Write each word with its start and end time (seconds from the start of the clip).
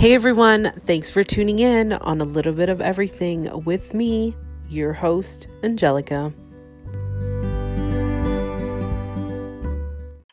Hey 0.00 0.14
everyone, 0.14 0.72
thanks 0.86 1.10
for 1.10 1.22
tuning 1.22 1.58
in 1.58 1.92
on 1.92 2.22
a 2.22 2.24
little 2.24 2.54
bit 2.54 2.70
of 2.70 2.80
everything 2.80 3.50
with 3.66 3.92
me, 3.92 4.34
your 4.66 4.94
host, 4.94 5.46
Angelica. 5.62 6.32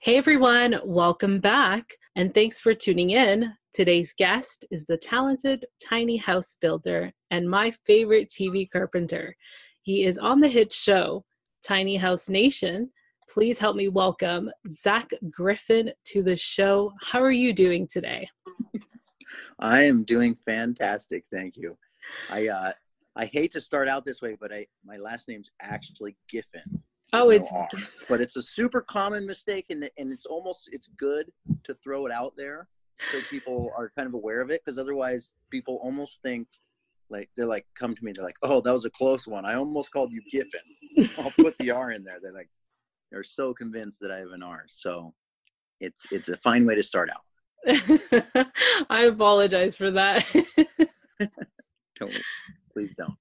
Hey 0.01 0.15
everyone, 0.15 0.79
welcome 0.85 1.41
back 1.41 1.83
and 2.15 2.33
thanks 2.33 2.61
for 2.61 2.73
tuning 2.73 3.09
in. 3.09 3.51
Today's 3.73 4.13
guest 4.17 4.63
is 4.71 4.85
the 4.85 4.95
talented 4.95 5.65
tiny 5.85 6.15
house 6.15 6.55
builder 6.61 7.11
and 7.29 7.49
my 7.49 7.71
favorite 7.85 8.29
TV 8.29 8.69
carpenter. 8.71 9.35
He 9.81 10.05
is 10.05 10.17
on 10.17 10.39
the 10.39 10.47
hit 10.47 10.71
show 10.71 11.25
Tiny 11.61 11.97
House 11.97 12.29
Nation. 12.29 12.89
Please 13.29 13.59
help 13.59 13.75
me 13.75 13.89
welcome 13.89 14.49
Zack 14.71 15.09
Griffin 15.29 15.91
to 16.05 16.23
the 16.23 16.37
show. 16.37 16.93
How 17.01 17.21
are 17.21 17.31
you 17.31 17.51
doing 17.51 17.85
today? 17.85 18.29
I 19.59 19.83
am 19.83 20.03
doing 20.03 20.37
fantastic, 20.45 21.25
thank 21.33 21.57
you. 21.57 21.77
I 22.29 22.47
uh, 22.47 22.71
I 23.15 23.25
hate 23.25 23.51
to 23.53 23.61
start 23.61 23.87
out 23.87 24.05
this 24.05 24.21
way, 24.21 24.37
but 24.39 24.53
I 24.53 24.67
my 24.85 24.97
last 24.97 25.27
name's 25.27 25.51
actually 25.61 26.15
Giffin. 26.31 26.81
Oh, 27.13 27.29
it's 27.29 27.51
no 27.51 27.67
but 28.09 28.21
it's 28.21 28.35
a 28.35 28.41
super 28.41 28.81
common 28.81 29.25
mistake, 29.25 29.65
and 29.69 29.89
and 29.97 30.11
it's 30.11 30.25
almost 30.25 30.69
it's 30.71 30.87
good 30.97 31.31
to 31.63 31.73
throw 31.83 32.05
it 32.05 32.11
out 32.11 32.33
there 32.37 32.67
so 33.11 33.21
people 33.29 33.71
are 33.77 33.89
kind 33.89 34.07
of 34.07 34.13
aware 34.13 34.41
of 34.41 34.49
it, 34.49 34.61
because 34.63 34.77
otherwise 34.77 35.33
people 35.51 35.79
almost 35.83 36.21
think 36.21 36.47
like 37.09 37.29
they're 37.35 37.45
like 37.45 37.65
come 37.75 37.95
to 37.95 38.03
me, 38.03 38.11
they're 38.11 38.25
like, 38.25 38.37
oh, 38.43 38.61
that 38.61 38.73
was 38.73 38.85
a 38.85 38.89
close 38.89 39.27
one. 39.27 39.45
I 39.45 39.55
almost 39.55 39.91
called 39.91 40.11
you 40.11 40.21
Giffin. 40.33 41.09
I'll 41.17 41.31
put 41.31 41.57
the 41.57 41.71
R 41.71 41.91
in 41.91 42.03
there. 42.03 42.17
They're 42.21 42.33
like 42.33 42.49
they're 43.11 43.23
so 43.23 43.53
convinced 43.53 43.99
that 44.01 44.11
I 44.11 44.17
have 44.17 44.31
an 44.31 44.43
R. 44.43 44.65
So 44.67 45.13
it's 45.79 46.05
it's 46.11 46.29
a 46.29 46.37
fine 46.37 46.65
way 46.65 46.75
to 46.75 46.83
start 46.83 47.09
out. 47.09 47.21
I 48.89 49.03
apologize 49.03 49.75
for 49.75 49.91
that. 49.91 50.25
don't 51.99 52.13
please 52.71 52.93
don't. 52.93 53.15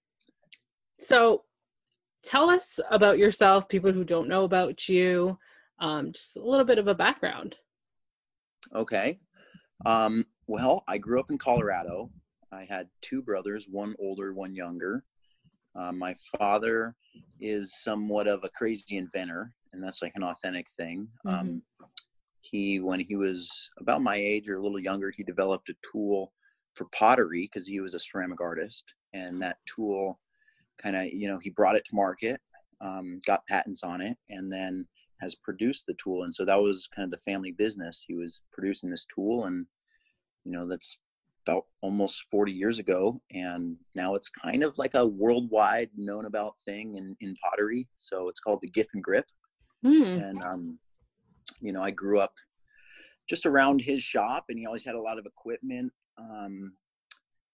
So 0.98 1.44
tell 2.22 2.50
us 2.50 2.78
about 2.90 3.18
yourself, 3.18 3.68
people 3.68 3.92
who 3.92 4.04
don't 4.04 4.28
know 4.28 4.44
about 4.44 4.88
you, 4.88 5.38
um, 5.78 6.12
just 6.12 6.36
a 6.36 6.42
little 6.42 6.66
bit 6.66 6.78
of 6.78 6.88
a 6.88 6.94
background. 6.94 7.56
Okay. 8.74 9.18
Um, 9.84 10.24
well, 10.46 10.84
I 10.88 10.98
grew 10.98 11.20
up 11.20 11.30
in 11.30 11.38
Colorado. 11.38 12.10
I 12.52 12.64
had 12.64 12.88
two 13.02 13.22
brothers, 13.22 13.66
one 13.70 13.94
older, 13.98 14.32
one 14.32 14.54
younger. 14.54 15.04
Uh, 15.74 15.92
my 15.92 16.14
father 16.38 16.94
is 17.40 17.74
somewhat 17.82 18.26
of 18.26 18.42
a 18.44 18.48
crazy 18.50 18.96
inventor, 18.96 19.52
and 19.72 19.82
that's 19.82 20.02
like 20.02 20.12
an 20.14 20.22
authentic 20.22 20.66
thing. 20.76 21.08
Mm-hmm. 21.26 21.58
He 22.50 22.80
when 22.80 23.00
he 23.00 23.16
was 23.16 23.70
about 23.78 24.02
my 24.02 24.16
age 24.16 24.48
or 24.48 24.56
a 24.56 24.62
little 24.62 24.78
younger 24.78 25.10
he 25.10 25.22
developed 25.22 25.68
a 25.68 25.74
tool 25.92 26.32
for 26.74 26.86
pottery 26.92 27.48
because 27.50 27.66
he 27.66 27.80
was 27.80 27.94
a 27.94 27.98
ceramic 27.98 28.40
artist 28.40 28.84
and 29.14 29.40
that 29.42 29.56
tool 29.66 30.20
kind 30.80 30.94
of 30.94 31.06
you 31.06 31.26
know 31.26 31.38
he 31.38 31.50
brought 31.50 31.76
it 31.76 31.84
to 31.86 31.94
market 31.94 32.40
um, 32.82 33.18
got 33.26 33.46
patents 33.46 33.82
on 33.82 34.00
it 34.02 34.16
and 34.28 34.52
then 34.52 34.86
has 35.20 35.34
produced 35.34 35.86
the 35.86 35.94
tool 35.94 36.24
and 36.24 36.34
so 36.34 36.44
that 36.44 36.60
was 36.60 36.88
kind 36.94 37.04
of 37.04 37.10
the 37.10 37.30
family 37.30 37.52
business 37.52 38.04
he 38.06 38.14
was 38.14 38.42
producing 38.52 38.90
this 38.90 39.06
tool 39.14 39.46
and 39.46 39.66
you 40.44 40.52
know 40.52 40.68
that's 40.68 40.98
about 41.46 41.64
almost 41.80 42.26
40 42.30 42.52
years 42.52 42.78
ago 42.78 43.20
and 43.32 43.76
now 43.94 44.14
it's 44.14 44.28
kind 44.28 44.62
of 44.62 44.76
like 44.76 44.94
a 44.94 45.06
worldwide 45.06 45.88
known 45.96 46.26
about 46.26 46.56
thing 46.66 46.96
in, 46.96 47.16
in 47.20 47.34
pottery 47.42 47.88
so 47.94 48.28
it's 48.28 48.40
called 48.40 48.60
the 48.60 48.70
Giffin 48.70 49.00
grip 49.00 49.26
mm. 49.84 50.22
and 50.22 50.42
um, 50.42 50.78
you 51.60 51.72
know, 51.72 51.82
I 51.82 51.90
grew 51.90 52.20
up 52.20 52.32
just 53.28 53.46
around 53.46 53.80
his 53.80 54.02
shop 54.02 54.46
and 54.48 54.58
he 54.58 54.66
always 54.66 54.84
had 54.84 54.94
a 54.94 55.00
lot 55.00 55.18
of 55.18 55.26
equipment. 55.26 55.92
Um, 56.18 56.72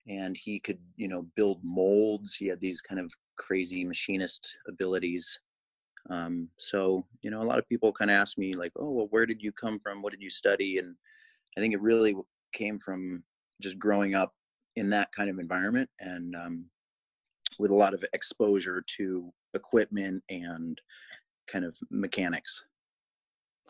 and 0.09 0.37
he 0.37 0.59
could, 0.59 0.79
you 0.97 1.09
know, 1.09 1.27
build 1.37 1.61
molds. 1.63 2.35
He 2.35 2.47
had 2.47 2.61
these 2.61 2.81
kind 2.81 3.01
of 3.01 3.13
crazy 3.37 3.85
machinist 3.85 4.47
abilities. 4.69 5.39
Um, 6.11 6.49
so, 6.59 7.07
you 7.23 7.31
know, 7.31 7.41
a 7.41 7.45
lot 7.45 7.59
of 7.59 7.69
people 7.69 7.93
kind 7.93 8.11
of 8.11 8.17
ask 8.17 8.37
me 8.37 8.55
like, 8.55 8.73
oh, 8.77 8.91
well, 8.91 9.07
where 9.11 9.27
did 9.27 9.41
you 9.41 9.53
come 9.53 9.79
from? 9.79 10.03
What 10.03 10.13
did 10.13 10.23
you 10.23 10.31
study? 10.31 10.79
And 10.79 10.97
I 11.57 11.61
think 11.61 11.75
it 11.75 11.81
really 11.81 12.17
came 12.53 12.79
from 12.79 13.23
just 13.61 13.79
growing 13.79 14.15
up 14.15 14.35
in 14.77 14.91
that 14.91 15.13
kind 15.13 15.31
of 15.31 15.39
environment 15.39 15.89
and 16.01 16.35
um, 16.35 16.65
with 17.59 17.71
a 17.71 17.75
lot 17.75 17.95
of 17.95 18.05
exposure 18.13 18.83
to 18.97 19.33
equipment 19.55 20.23
and 20.29 20.81
kind 21.47 21.65
of 21.65 21.77
mechanics. 21.91 22.65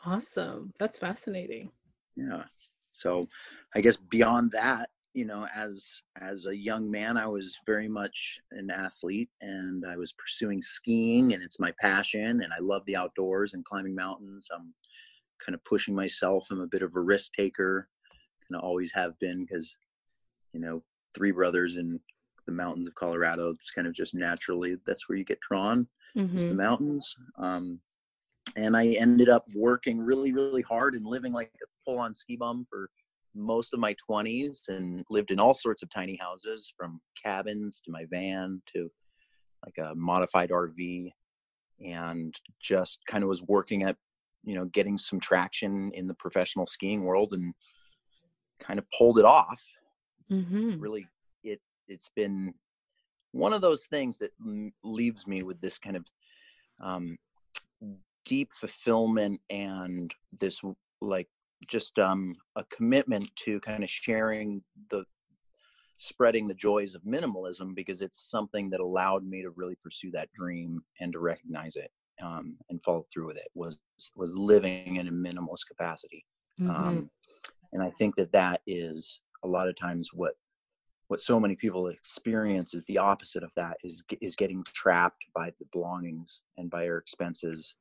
Awesome. 0.04 0.72
That's 0.78 0.98
fascinating. 0.98 1.70
Yeah. 2.16 2.44
So 2.90 3.28
I 3.74 3.80
guess 3.80 3.96
beyond 3.96 4.52
that, 4.52 4.90
you 5.14 5.24
know, 5.26 5.46
as 5.54 6.02
as 6.20 6.46
a 6.46 6.56
young 6.56 6.90
man, 6.90 7.16
I 7.16 7.26
was 7.26 7.58
very 7.66 7.88
much 7.88 8.38
an 8.52 8.70
athlete 8.70 9.30
and 9.40 9.84
I 9.86 9.96
was 9.96 10.14
pursuing 10.14 10.62
skiing 10.62 11.34
and 11.34 11.42
it's 11.42 11.60
my 11.60 11.72
passion 11.80 12.42
and 12.42 12.52
I 12.52 12.60
love 12.60 12.82
the 12.86 12.96
outdoors 12.96 13.54
and 13.54 13.64
climbing 13.64 13.94
mountains. 13.94 14.48
I'm 14.52 14.72
kind 15.44 15.54
of 15.54 15.64
pushing 15.64 15.94
myself. 15.94 16.46
I'm 16.50 16.60
a 16.60 16.66
bit 16.66 16.82
of 16.82 16.94
a 16.96 17.00
risk 17.00 17.32
taker, 17.34 17.88
kind 18.48 18.58
of 18.58 18.64
always 18.64 18.92
have 18.94 19.18
been 19.18 19.44
because, 19.44 19.76
you 20.52 20.60
know, 20.60 20.82
three 21.14 21.32
brothers 21.32 21.76
in 21.76 22.00
the 22.46 22.52
mountains 22.52 22.88
of 22.88 22.94
Colorado, 22.94 23.50
it's 23.50 23.70
kind 23.70 23.86
of 23.86 23.92
just 23.92 24.14
naturally 24.14 24.76
that's 24.86 25.08
where 25.08 25.18
you 25.18 25.24
get 25.24 25.40
drawn 25.40 25.86
mm-hmm. 26.16 26.36
is 26.36 26.46
the 26.46 26.54
mountains. 26.54 27.14
Um, 27.38 27.80
and 28.56 28.76
I 28.76 28.88
ended 28.88 29.28
up 29.28 29.44
working 29.54 30.00
really, 30.00 30.32
really 30.32 30.62
hard 30.62 30.94
and 30.94 31.06
living 31.06 31.32
like 31.32 31.52
a 31.62 31.66
full 31.84 31.98
on 31.98 32.14
ski 32.14 32.36
bum 32.36 32.66
for 32.68 32.88
most 33.34 33.72
of 33.72 33.80
my 33.80 33.94
20s 34.10 34.68
and 34.68 35.04
lived 35.08 35.30
in 35.30 35.40
all 35.40 35.54
sorts 35.54 35.82
of 35.82 35.90
tiny 35.90 36.16
houses 36.16 36.72
from 36.76 37.00
cabins 37.22 37.80
to 37.84 37.90
my 37.90 38.04
van 38.10 38.60
to 38.74 38.90
like 39.64 39.86
a 39.86 39.94
modified 39.94 40.50
RV 40.50 41.10
and 41.84 42.34
just 42.60 43.00
kind 43.08 43.24
of 43.24 43.28
was 43.28 43.42
working 43.42 43.84
at, 43.84 43.96
you 44.44 44.54
know, 44.54 44.66
getting 44.66 44.98
some 44.98 45.18
traction 45.18 45.90
in 45.94 46.06
the 46.06 46.14
professional 46.14 46.66
skiing 46.66 47.04
world 47.04 47.32
and 47.32 47.54
kind 48.60 48.78
of 48.78 48.84
pulled 48.96 49.18
it 49.18 49.24
off. 49.24 49.62
Mm-hmm. 50.30 50.78
Really, 50.78 51.06
it, 51.42 51.60
it's 51.88 52.10
been 52.14 52.54
one 53.32 53.52
of 53.52 53.62
those 53.62 53.86
things 53.86 54.18
that 54.18 54.32
leaves 54.84 55.26
me 55.26 55.42
with 55.42 55.60
this 55.60 55.78
kind 55.78 55.96
of 55.96 56.04
um, 56.80 57.16
deep 58.24 58.52
fulfillment 58.52 59.40
and 59.50 60.14
this 60.40 60.60
like 61.00 61.28
just 61.68 61.98
um, 61.98 62.34
a 62.56 62.64
commitment 62.64 63.30
to 63.36 63.60
kind 63.60 63.82
of 63.82 63.90
sharing 63.90 64.62
the 64.90 65.04
spreading 65.98 66.48
the 66.48 66.54
joys 66.54 66.96
of 66.96 67.02
minimalism 67.02 67.76
because 67.76 68.02
it's 68.02 68.28
something 68.28 68.68
that 68.68 68.80
allowed 68.80 69.24
me 69.24 69.40
to 69.40 69.50
really 69.50 69.76
pursue 69.82 70.10
that 70.10 70.32
dream 70.32 70.82
and 71.00 71.12
to 71.12 71.20
recognize 71.20 71.76
it 71.76 71.92
um, 72.20 72.56
and 72.70 72.82
follow 72.82 73.04
through 73.12 73.26
with 73.26 73.36
it 73.36 73.48
was 73.54 73.78
was 74.16 74.34
living 74.34 74.96
in 74.96 75.08
a 75.08 75.12
minimalist 75.12 75.66
capacity 75.68 76.24
mm-hmm. 76.60 76.70
um, 76.70 77.10
and 77.72 77.82
i 77.82 77.90
think 77.90 78.16
that 78.16 78.32
that 78.32 78.60
is 78.66 79.20
a 79.44 79.48
lot 79.48 79.68
of 79.68 79.76
times 79.76 80.10
what 80.12 80.34
what 81.06 81.20
so 81.20 81.38
many 81.38 81.54
people 81.54 81.88
experience 81.88 82.74
is 82.74 82.84
the 82.86 82.98
opposite 82.98 83.42
of 83.44 83.52
that 83.54 83.76
is 83.84 84.02
is 84.20 84.34
getting 84.34 84.64
trapped 84.64 85.24
by 85.34 85.52
the 85.58 85.66
belongings 85.72 86.40
and 86.56 86.68
by 86.68 86.88
our 86.88 86.96
expenses 86.96 87.76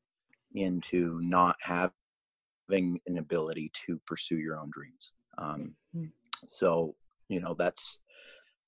into 0.54 1.20
not 1.22 1.56
having 1.62 3.00
an 3.08 3.18
ability 3.18 3.72
to 3.86 4.00
pursue 4.06 4.38
your 4.38 4.60
own 4.60 4.70
dreams. 4.72 5.12
Um, 5.38 5.76
mm-hmm. 5.96 6.08
So, 6.48 6.96
you 7.30 7.40
know, 7.40 7.56
that's 7.58 8.00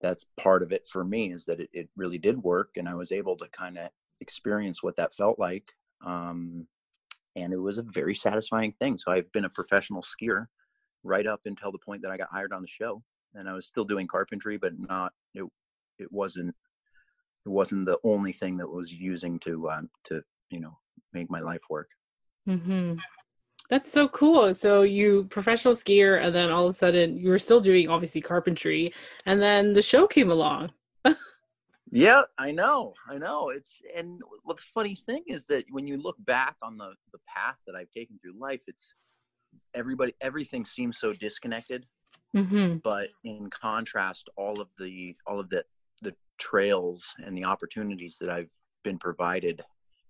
that's 0.02 0.26
part 0.38 0.64
of 0.64 0.74
it 0.74 0.86
for 0.88 1.04
me 1.06 1.32
is 1.32 1.46
that 1.46 1.62
it, 1.62 1.70
it 1.72 1.90
really 1.96 2.18
did 2.18 2.44
work, 2.44 2.72
and 2.76 2.90
I 2.90 2.94
was 2.94 3.12
able 3.12 3.38
to 3.38 3.48
kind 3.50 3.78
of 3.78 3.90
experience 4.20 4.84
what 4.84 4.98
that 4.98 5.16
felt 5.16 5.40
like. 5.40 5.72
Um, 6.06 6.68
and 7.36 7.54
it 7.54 7.58
was 7.58 7.78
a 7.78 7.84
very 7.84 8.14
satisfying 8.14 8.74
thing. 8.74 8.98
So 8.98 9.12
I've 9.12 9.32
been 9.32 9.46
a 9.46 9.50
professional 9.50 10.04
skier 10.04 10.48
right 11.04 11.26
up 11.26 11.42
until 11.46 11.72
the 11.72 11.80
point 11.80 12.02
that 12.04 12.12
I 12.12 12.18
got 12.18 12.30
hired 12.32 12.54
on 12.54 12.62
the 12.62 12.68
show, 12.68 13.02
and 13.34 13.50
I 13.50 13.54
was 13.54 13.66
still 13.66 13.86
doing 13.86 14.08
carpentry, 14.08 14.58
but 14.58 14.78
not 14.78 15.14
it. 15.34 15.46
It 16.00 16.12
wasn't 16.12 16.56
it 17.46 17.50
wasn't 17.50 17.86
the 17.86 18.00
only 18.04 18.34
thing 18.34 18.58
that 18.58 18.70
was 18.70 18.92
using 18.92 19.40
to 19.40 19.70
uh, 19.70 19.82
to 20.06 20.22
you 20.50 20.60
know 20.60 20.78
make 21.14 21.30
my 21.30 21.40
life 21.40 21.62
work. 21.70 21.90
Mm-hmm. 22.48 22.96
That's 23.70 23.92
so 23.92 24.08
cool. 24.10 24.54
So 24.54 24.84
you 24.84 25.26
professional 25.26 25.74
skier, 25.74 26.24
and 26.24 26.36
then 26.36 26.52
all 26.52 26.68
of 26.68 26.76
a 26.76 26.78
sudden 26.78 27.18
you 27.18 27.30
were 27.30 27.40
still 27.40 27.62
doing 27.62 27.90
obviously 27.90 28.22
carpentry, 28.22 28.94
and 29.26 29.42
then 29.42 29.74
the 29.74 29.82
show 29.82 30.06
came 30.06 30.30
along. 30.30 30.72
yeah, 31.92 32.24
I 32.38 32.52
know, 32.52 32.94
I 33.10 33.18
know. 33.18 33.50
It's 33.50 33.82
and 33.96 34.22
what 34.44 34.58
the 34.58 34.64
funny 34.74 34.96
thing 34.96 35.24
is 35.28 35.46
that 35.48 35.66
when 35.72 35.88
you 35.88 35.98
look 35.98 36.18
back 36.26 36.56
on 36.62 36.78
the 36.78 36.94
the 37.14 37.20
path 37.28 37.56
that 37.66 37.76
I've 37.76 37.92
taken 37.92 38.20
through 38.20 38.38
life, 38.38 38.62
it's 38.68 38.94
everybody 39.74 40.14
everything 40.22 40.66
seems 40.66 40.98
so 41.00 41.14
disconnected. 41.14 41.86
Mm-hmm. 42.36 42.78
But 42.84 43.10
in 43.24 43.50
contrast, 43.50 44.30
all 44.36 44.60
of 44.60 44.68
the 44.78 45.16
all 45.26 45.40
of 45.40 45.50
the 45.50 45.64
the 46.02 46.14
trails 46.38 47.14
and 47.26 47.38
the 47.38 47.46
opportunities 47.46 48.18
that 48.20 48.30
I've 48.30 48.50
been 48.84 49.00
provided 49.00 49.64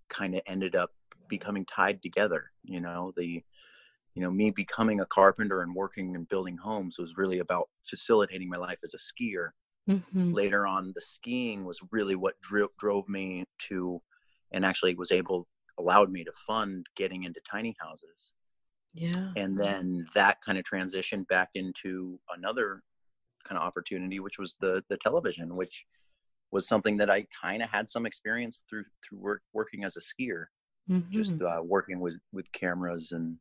kind 0.09 0.35
of 0.35 0.41
ended 0.47 0.75
up 0.75 0.91
becoming 1.29 1.65
tied 1.65 2.01
together 2.01 2.51
you 2.63 2.79
know? 2.79 3.13
The 3.15 3.43
you 4.15 4.21
know 4.21 4.31
me 4.31 4.51
becoming 4.51 5.01
a 5.01 5.05
carpenter 5.05 5.61
and 5.61 5.73
working 5.73 6.15
and 6.15 6.29
building 6.29 6.57
homes 6.57 6.97
was 6.99 7.17
really 7.17 7.39
about 7.39 7.69
facilitating 7.83 8.49
my 8.49 8.57
life 8.57 8.79
as 8.83 8.93
a 8.93 8.97
skier. 8.97 9.49
Mm-hmm. 9.89 10.31
later 10.31 10.65
on 10.65 10.93
the 10.95 11.01
skiing 11.01 11.65
was 11.65 11.81
really 11.91 12.15
what 12.15 12.39
dro- 12.39 12.69
drove 12.79 13.09
me 13.09 13.43
to 13.67 14.01
and 14.53 14.65
actually 14.65 14.95
was 14.95 15.11
able 15.11 15.45
allowed 15.77 16.09
me 16.09 16.23
to 16.23 16.31
fund 16.47 16.85
getting 16.95 17.25
into 17.25 17.41
tiny 17.49 17.75
houses. 17.81 18.31
Yeah. 18.93 19.31
And 19.35 19.53
then 19.57 20.05
that 20.15 20.37
kind 20.39 20.57
of 20.57 20.63
transitioned 20.63 21.27
back 21.27 21.49
into 21.55 22.17
another 22.33 22.81
kind 23.45 23.59
of 23.59 23.67
opportunity 23.67 24.21
which 24.21 24.39
was 24.39 24.55
the 24.61 24.81
the 24.87 24.95
television 25.03 25.53
which 25.53 25.85
was 26.53 26.67
something 26.67 26.95
that 26.97 27.09
i 27.09 27.25
kind 27.41 27.61
of 27.61 27.69
had 27.69 27.89
some 27.89 28.05
experience 28.05 28.63
through 28.69 28.85
through 29.03 29.19
work, 29.19 29.41
working 29.53 29.83
as 29.83 29.97
a 29.97 29.99
skier 29.99 30.45
mm-hmm. 30.89 31.11
just 31.11 31.41
uh, 31.41 31.61
working 31.63 31.99
with 31.99 32.17
with 32.31 32.49
cameras 32.51 33.11
and 33.11 33.35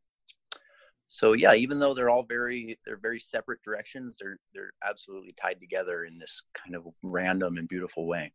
so 1.09 1.35
yeah 1.35 1.55
even 1.55 1.79
though 1.79 1.93
they're 1.93 2.11
all 2.11 2.25
very 2.25 2.79
they're 2.87 2.97
very 2.97 3.21
separate 3.21 3.61
directions 3.63 4.17
they're 4.21 4.39
they're 4.55 4.73
absolutely 4.89 5.35
tied 5.41 5.61
together 5.61 6.05
in 6.05 6.19
this 6.19 6.43
kind 6.55 6.75
of 6.75 6.87
random 7.03 7.59
and 7.59 7.69
beautiful 7.69 8.07
way 8.07 8.33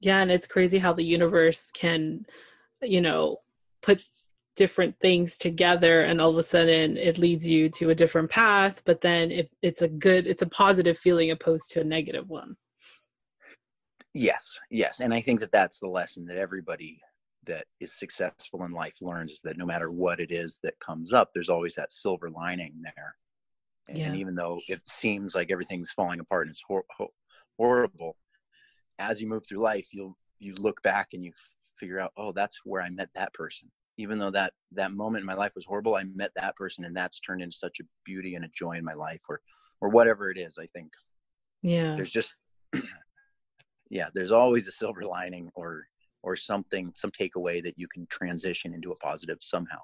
yeah 0.00 0.20
and 0.20 0.30
it's 0.30 0.46
crazy 0.46 0.78
how 0.78 0.92
the 0.92 1.04
universe 1.04 1.70
can 1.72 2.24
you 2.82 3.00
know 3.00 3.36
put 3.82 4.02
different 4.56 4.98
things 5.00 5.38
together 5.38 6.02
and 6.02 6.20
all 6.20 6.30
of 6.30 6.36
a 6.36 6.42
sudden 6.42 6.96
it 6.96 7.18
leads 7.18 7.46
you 7.46 7.68
to 7.68 7.90
a 7.90 7.94
different 7.94 8.30
path 8.30 8.82
but 8.84 9.00
then 9.00 9.30
it, 9.30 9.50
it's 9.62 9.82
a 9.82 9.88
good 9.88 10.26
it's 10.26 10.42
a 10.42 10.48
positive 10.48 10.98
feeling 10.98 11.30
opposed 11.30 11.70
to 11.70 11.80
a 11.80 11.84
negative 11.84 12.28
one 12.28 12.56
yes 14.14 14.58
yes 14.70 15.00
and 15.00 15.14
i 15.14 15.20
think 15.20 15.38
that 15.40 15.52
that's 15.52 15.78
the 15.78 15.86
lesson 15.86 16.26
that 16.26 16.36
everybody 16.36 17.00
that 17.46 17.66
is 17.80 17.98
successful 17.98 18.64
in 18.64 18.72
life 18.72 18.96
learns 19.00 19.32
is 19.32 19.40
that 19.42 19.56
no 19.56 19.66
matter 19.66 19.90
what 19.90 20.20
it 20.20 20.30
is 20.30 20.60
that 20.62 20.78
comes 20.78 21.12
up, 21.12 21.30
there's 21.32 21.48
always 21.48 21.74
that 21.74 21.92
silver 21.92 22.30
lining 22.30 22.74
there. 22.82 23.14
And 23.88 23.98
yeah. 23.98 24.14
even 24.14 24.34
though 24.34 24.60
it 24.68 24.86
seems 24.86 25.34
like 25.34 25.50
everything's 25.50 25.90
falling 25.90 26.20
apart 26.20 26.46
and 26.46 26.50
it's 26.50 26.62
hor- 26.66 26.84
horrible, 27.58 28.16
as 28.98 29.20
you 29.20 29.28
move 29.28 29.44
through 29.46 29.60
life, 29.60 29.88
you'll 29.92 30.16
you 30.38 30.54
look 30.54 30.80
back 30.82 31.08
and 31.12 31.24
you 31.24 31.32
figure 31.76 31.98
out, 31.98 32.12
oh, 32.16 32.32
that's 32.32 32.60
where 32.64 32.82
I 32.82 32.90
met 32.90 33.08
that 33.14 33.32
person. 33.34 33.70
Even 33.96 34.18
though 34.18 34.30
that 34.30 34.52
that 34.72 34.92
moment 34.92 35.22
in 35.22 35.26
my 35.26 35.34
life 35.34 35.52
was 35.54 35.66
horrible, 35.66 35.96
I 35.96 36.04
met 36.04 36.30
that 36.36 36.56
person, 36.56 36.84
and 36.84 36.96
that's 36.96 37.20
turned 37.20 37.42
into 37.42 37.56
such 37.56 37.80
a 37.80 37.84
beauty 38.04 38.34
and 38.34 38.44
a 38.44 38.48
joy 38.54 38.72
in 38.72 38.84
my 38.84 38.94
life, 38.94 39.20
or 39.28 39.40
or 39.80 39.88
whatever 39.88 40.30
it 40.30 40.38
is. 40.38 40.56
I 40.58 40.66
think. 40.66 40.92
Yeah. 41.62 41.96
There's 41.96 42.12
just 42.12 42.36
yeah, 43.90 44.08
there's 44.14 44.32
always 44.32 44.68
a 44.68 44.72
silver 44.72 45.04
lining 45.04 45.50
or 45.54 45.86
or 46.22 46.36
something 46.36 46.92
some 46.94 47.10
takeaway 47.10 47.62
that 47.62 47.78
you 47.78 47.88
can 47.88 48.06
transition 48.06 48.72
into 48.74 48.92
a 48.92 48.96
positive 48.96 49.38
somehow. 49.40 49.80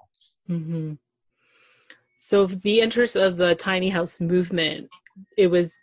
Mm-hmm. 0.48 0.92
so 2.16 2.46
the 2.46 2.80
interest 2.80 3.16
of 3.16 3.36
the 3.36 3.56
tiny 3.56 3.88
house 3.88 4.20
movement 4.20 4.88
it 5.36 5.48
was 5.48 5.74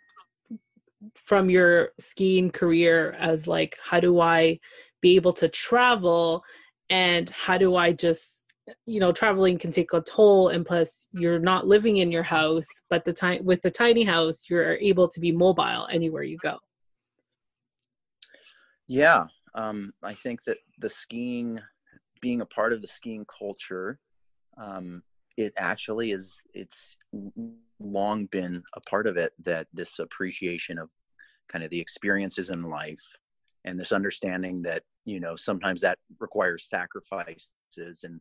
from 1.14 1.50
your 1.50 1.90
skiing 2.00 2.50
career 2.50 3.14
as 3.18 3.46
like 3.46 3.76
how 3.82 4.00
do 4.00 4.20
i 4.20 4.58
be 5.02 5.16
able 5.16 5.34
to 5.34 5.48
travel? 5.48 6.42
And 6.88 7.28
how 7.28 7.58
do 7.58 7.76
i 7.76 7.92
just 7.92 8.44
you 8.86 9.00
know 9.00 9.12
traveling 9.12 9.58
can 9.58 9.70
take 9.70 9.92
a 9.92 10.00
toll 10.00 10.48
and 10.48 10.64
plus 10.64 11.06
you're 11.12 11.38
not 11.38 11.66
living 11.66 11.98
in 11.98 12.10
your 12.10 12.22
house 12.22 12.68
but 12.88 13.04
the 13.04 13.12
time 13.12 13.44
with 13.44 13.60
the 13.60 13.70
tiny 13.70 14.04
house 14.04 14.44
you're 14.48 14.76
able 14.76 15.08
to 15.08 15.20
be 15.20 15.30
mobile 15.30 15.86
anywhere 15.90 16.22
you 16.22 16.38
go 16.38 16.56
yeah 18.86 19.26
um, 19.54 19.92
I 20.02 20.14
think 20.14 20.44
that 20.44 20.58
the 20.78 20.90
skiing, 20.90 21.60
being 22.20 22.40
a 22.40 22.46
part 22.46 22.72
of 22.72 22.82
the 22.82 22.88
skiing 22.88 23.24
culture, 23.26 23.98
um, 24.58 25.02
it 25.36 25.52
actually 25.56 26.12
is. 26.12 26.40
It's 26.52 26.96
long 27.80 28.26
been 28.26 28.62
a 28.74 28.80
part 28.80 29.06
of 29.06 29.16
it 29.16 29.32
that 29.44 29.66
this 29.72 29.98
appreciation 29.98 30.78
of 30.78 30.90
kind 31.48 31.64
of 31.64 31.70
the 31.70 31.80
experiences 31.80 32.50
in 32.50 32.62
life 32.62 33.04
and 33.64 33.78
this 33.78 33.92
understanding 33.92 34.62
that 34.62 34.82
you 35.04 35.20
know 35.20 35.36
sometimes 35.36 35.80
that 35.80 35.98
requires 36.20 36.68
sacrifices 36.68 37.48
and 38.04 38.20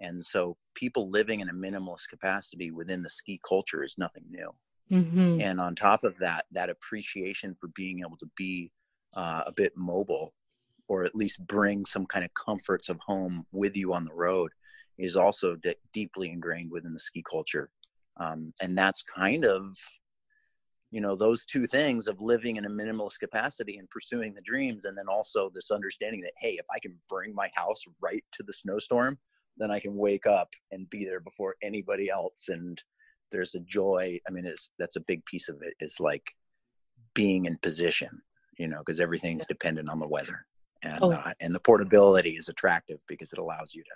and 0.00 0.24
so 0.24 0.56
people 0.74 1.10
living 1.10 1.40
in 1.40 1.50
a 1.50 1.52
minimalist 1.52 2.08
capacity 2.08 2.70
within 2.70 3.02
the 3.02 3.10
ski 3.10 3.38
culture 3.46 3.84
is 3.84 3.96
nothing 3.98 4.24
new 4.30 4.50
mm-hmm. 4.90 5.40
and 5.40 5.60
on 5.60 5.76
top 5.76 6.02
of 6.02 6.16
that 6.18 6.46
that 6.50 6.70
appreciation 6.70 7.54
for 7.60 7.68
being 7.76 8.00
able 8.00 8.16
to 8.16 8.28
be 8.36 8.72
uh, 9.14 9.44
a 9.46 9.52
bit 9.52 9.72
mobile 9.76 10.34
or 10.88 11.04
at 11.04 11.14
least 11.14 11.46
bring 11.46 11.84
some 11.84 12.06
kind 12.06 12.24
of 12.24 12.32
comforts 12.34 12.88
of 12.88 12.98
home 13.00 13.46
with 13.52 13.76
you 13.76 13.92
on 13.92 14.04
the 14.04 14.14
road 14.14 14.50
is 14.96 15.16
also 15.16 15.54
d- 15.56 15.74
deeply 15.92 16.30
ingrained 16.30 16.70
within 16.70 16.92
the 16.92 17.00
ski 17.00 17.22
culture. 17.30 17.70
Um, 18.16 18.52
and 18.62 18.76
that's 18.76 19.02
kind 19.02 19.44
of 19.44 19.76
you 20.90 21.00
know 21.00 21.14
those 21.14 21.44
two 21.44 21.66
things 21.66 22.06
of 22.06 22.20
living 22.20 22.56
in 22.56 22.64
a 22.64 22.70
minimalist 22.70 23.18
capacity 23.20 23.76
and 23.76 23.90
pursuing 23.90 24.32
the 24.32 24.40
dreams 24.40 24.86
and 24.86 24.96
then 24.96 25.06
also 25.08 25.50
this 25.54 25.70
understanding 25.70 26.22
that 26.22 26.32
hey 26.40 26.52
if 26.52 26.64
i 26.74 26.78
can 26.78 26.94
bring 27.10 27.34
my 27.34 27.50
house 27.54 27.82
right 28.00 28.24
to 28.32 28.42
the 28.42 28.52
snowstorm 28.52 29.18
then 29.58 29.70
i 29.70 29.78
can 29.78 29.94
wake 29.94 30.26
up 30.26 30.48
and 30.72 30.88
be 30.88 31.04
there 31.04 31.20
before 31.20 31.56
anybody 31.62 32.08
else. 32.08 32.48
And 32.48 32.82
there's 33.30 33.54
a 33.54 33.60
joy 33.60 34.18
i 34.26 34.30
mean 34.30 34.46
it's 34.46 34.70
that's 34.78 34.96
a 34.96 35.00
big 35.00 35.22
piece 35.26 35.50
of 35.50 35.56
it 35.60 35.74
is 35.80 36.00
like 36.00 36.34
being 37.14 37.44
in 37.44 37.58
position 37.58 38.22
you 38.58 38.68
know 38.68 38.78
because 38.78 39.00
everything's 39.00 39.46
dependent 39.46 39.88
on 39.88 39.98
the 39.98 40.06
weather 40.06 40.44
and 40.82 40.98
oh. 41.02 41.12
uh, 41.12 41.32
and 41.40 41.54
the 41.54 41.60
portability 41.60 42.36
is 42.36 42.48
attractive 42.48 42.98
because 43.06 43.32
it 43.32 43.38
allows 43.38 43.74
you 43.74 43.82
to 43.82 43.90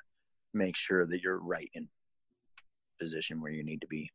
make 0.55 0.77
sure 0.77 1.07
that 1.07 1.23
you're 1.23 1.39
right 1.39 1.71
in 1.75 1.89
position 3.01 3.41
where 3.41 3.53
you 3.53 3.65
need 3.65 3.81
to 3.81 3.87
be. 3.87 4.11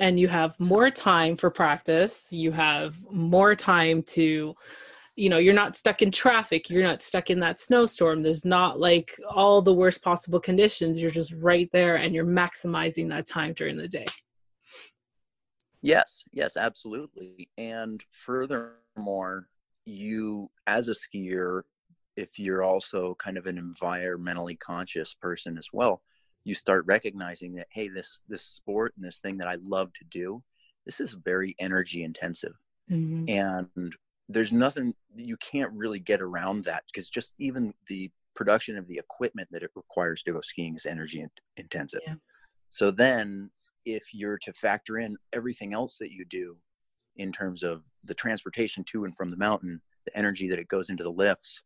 And 0.00 0.18
you 0.18 0.28
have 0.28 0.54
more 0.60 0.90
time 0.90 1.36
for 1.36 1.50
practice 1.50 2.28
you 2.30 2.52
have 2.52 2.94
more 3.10 3.56
time 3.56 4.02
to 4.04 4.54
you 5.16 5.28
know 5.28 5.38
you're 5.38 5.54
not 5.54 5.76
stuck 5.76 6.02
in 6.02 6.12
traffic 6.12 6.70
you're 6.70 6.84
not 6.84 7.02
stuck 7.02 7.30
in 7.30 7.40
that 7.40 7.60
snowstorm 7.60 8.22
there's 8.22 8.44
not 8.44 8.78
like 8.78 9.16
all 9.28 9.60
the 9.60 9.74
worst 9.74 10.00
possible 10.00 10.38
conditions 10.38 11.02
you're 11.02 11.10
just 11.10 11.32
right 11.42 11.68
there 11.72 11.96
and 11.96 12.14
you're 12.14 12.24
maximizing 12.24 13.08
that 13.08 13.26
time 13.26 13.52
during 13.54 13.76
the 13.76 13.88
day. 13.88 14.06
Yes 15.82 16.22
yes 16.32 16.56
absolutely 16.56 17.48
and 17.58 18.00
furthermore 18.24 19.48
you 19.88 20.50
as 20.66 20.88
a 20.88 20.92
skier 20.92 21.62
if 22.16 22.38
you're 22.38 22.62
also 22.62 23.16
kind 23.22 23.38
of 23.38 23.46
an 23.46 23.56
environmentally 23.56 24.58
conscious 24.58 25.14
person 25.14 25.56
as 25.56 25.68
well 25.72 26.02
you 26.44 26.54
start 26.54 26.84
recognizing 26.86 27.54
that 27.54 27.66
hey 27.70 27.88
this 27.88 28.20
this 28.28 28.42
sport 28.42 28.92
and 28.96 29.04
this 29.04 29.18
thing 29.20 29.38
that 29.38 29.48
i 29.48 29.56
love 29.62 29.90
to 29.94 30.04
do 30.10 30.42
this 30.84 31.00
is 31.00 31.14
very 31.24 31.54
energy 31.58 32.04
intensive 32.04 32.52
mm-hmm. 32.90 33.24
and 33.28 33.94
there's 34.28 34.52
nothing 34.52 34.94
you 35.14 35.36
can't 35.38 35.72
really 35.72 35.98
get 35.98 36.20
around 36.20 36.64
that 36.64 36.82
because 36.92 37.08
just 37.08 37.32
even 37.38 37.72
the 37.88 38.10
production 38.34 38.76
of 38.76 38.86
the 38.88 38.98
equipment 38.98 39.48
that 39.50 39.62
it 39.62 39.70
requires 39.74 40.22
to 40.22 40.32
go 40.32 40.40
skiing 40.40 40.74
is 40.76 40.86
energy 40.86 41.20
in- 41.20 41.30
intensive 41.56 42.00
yeah. 42.06 42.14
so 42.68 42.90
then 42.90 43.50
if 43.84 44.12
you're 44.12 44.38
to 44.38 44.52
factor 44.52 44.98
in 44.98 45.16
everything 45.32 45.72
else 45.72 45.96
that 45.98 46.10
you 46.10 46.24
do 46.28 46.56
in 47.18 47.32
terms 47.32 47.62
of 47.62 47.82
the 48.04 48.14
transportation 48.14 48.84
to 48.84 49.04
and 49.04 49.16
from 49.16 49.28
the 49.28 49.36
mountain 49.36 49.80
the 50.06 50.16
energy 50.16 50.48
that 50.48 50.58
it 50.58 50.68
goes 50.68 50.90
into 50.90 51.02
the 51.02 51.10
lifts 51.10 51.62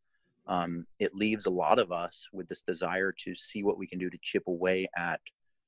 um, 0.47 0.87
it 0.99 1.15
leaves 1.15 1.47
a 1.47 1.51
lot 1.51 1.79
of 1.79 1.93
us 1.93 2.27
with 2.33 2.49
this 2.49 2.63
desire 2.63 3.13
to 3.13 3.35
see 3.35 3.63
what 3.63 3.79
we 3.79 3.87
can 3.87 3.99
do 3.99 4.11
to 4.11 4.19
chip 4.23 4.43
away 4.49 4.89
at 4.97 5.21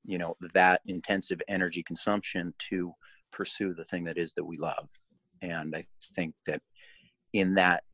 you 0.05 0.19
know 0.19 0.37
that 0.53 0.81
intensive 0.87 1.41
energy 1.49 1.83
consumption 1.83 2.53
to 2.59 2.93
pursue 3.31 3.75
the 3.75 3.85
thing 3.85 4.05
that 4.05 4.19
is 4.19 4.35
that 4.35 4.45
we 4.45 4.57
love. 4.57 4.88
And 5.43 5.75
i 5.75 5.85
think 6.14 6.35
that 6.47 6.61
in 7.33 7.55
that 7.55 7.85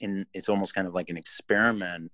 in 0.00 0.26
it's 0.34 0.48
almost 0.48 0.74
kind 0.74 0.86
of 0.86 0.94
like 0.94 1.08
an 1.08 1.16
experiment 1.16 2.10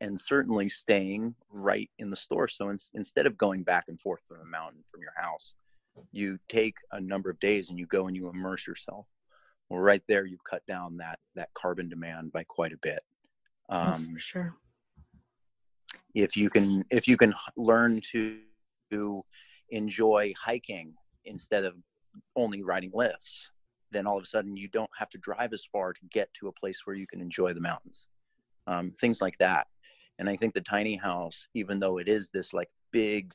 and 0.00 0.20
certainly 0.20 0.68
staying 0.68 1.34
right 1.48 1.88
in 1.98 2.10
the 2.10 2.16
store. 2.16 2.48
So 2.48 2.70
in, 2.70 2.76
instead 2.94 3.26
of 3.26 3.38
going 3.38 3.62
back 3.62 3.84
and 3.86 4.00
forth 4.00 4.20
from 4.26 4.38
the 4.38 4.44
mountain 4.44 4.82
from 4.90 5.00
your 5.00 5.12
house 5.16 5.54
you 6.10 6.38
take 6.48 6.76
a 6.92 7.00
number 7.00 7.30
of 7.30 7.38
days 7.40 7.70
and 7.70 7.78
you 7.78 7.86
go 7.86 8.06
and 8.06 8.16
you 8.16 8.28
immerse 8.28 8.66
yourself. 8.66 9.06
Well 9.68 9.80
right 9.80 10.02
there 10.08 10.26
you've 10.26 10.44
cut 10.44 10.64
down 10.66 10.96
that 10.98 11.18
that 11.34 11.52
carbon 11.54 11.88
demand 11.88 12.32
by 12.32 12.44
quite 12.44 12.72
a 12.72 12.78
bit. 12.78 13.00
Oh, 13.68 13.78
um, 13.78 14.12
oh, 14.14 14.18
sure. 14.18 14.54
if 16.14 16.36
you 16.36 16.50
can 16.50 16.84
if 16.90 17.08
you 17.08 17.16
can 17.16 17.34
learn 17.56 18.00
to, 18.12 18.38
to 18.90 19.24
enjoy 19.70 20.32
hiking 20.38 20.94
instead 21.24 21.64
of 21.64 21.74
only 22.36 22.62
riding 22.62 22.90
lifts 22.92 23.48
then 23.92 24.06
all 24.06 24.16
of 24.16 24.22
a 24.22 24.26
sudden 24.26 24.56
you 24.56 24.68
don't 24.68 24.90
have 24.98 25.10
to 25.10 25.18
drive 25.18 25.52
as 25.52 25.64
far 25.66 25.92
to 25.92 26.00
get 26.10 26.32
to 26.34 26.48
a 26.48 26.52
place 26.52 26.82
where 26.84 26.96
you 26.96 27.06
can 27.06 27.20
enjoy 27.20 27.52
the 27.52 27.60
mountains. 27.60 28.08
Um, 28.66 28.90
things 28.92 29.20
like 29.20 29.36
that. 29.38 29.66
And 30.18 30.28
i 30.28 30.36
think 30.36 30.54
the 30.54 30.60
tiny 30.60 30.96
house 30.96 31.48
even 31.54 31.80
though 31.80 31.98
it 31.98 32.08
is 32.08 32.28
this 32.28 32.52
like 32.52 32.68
big 32.92 33.32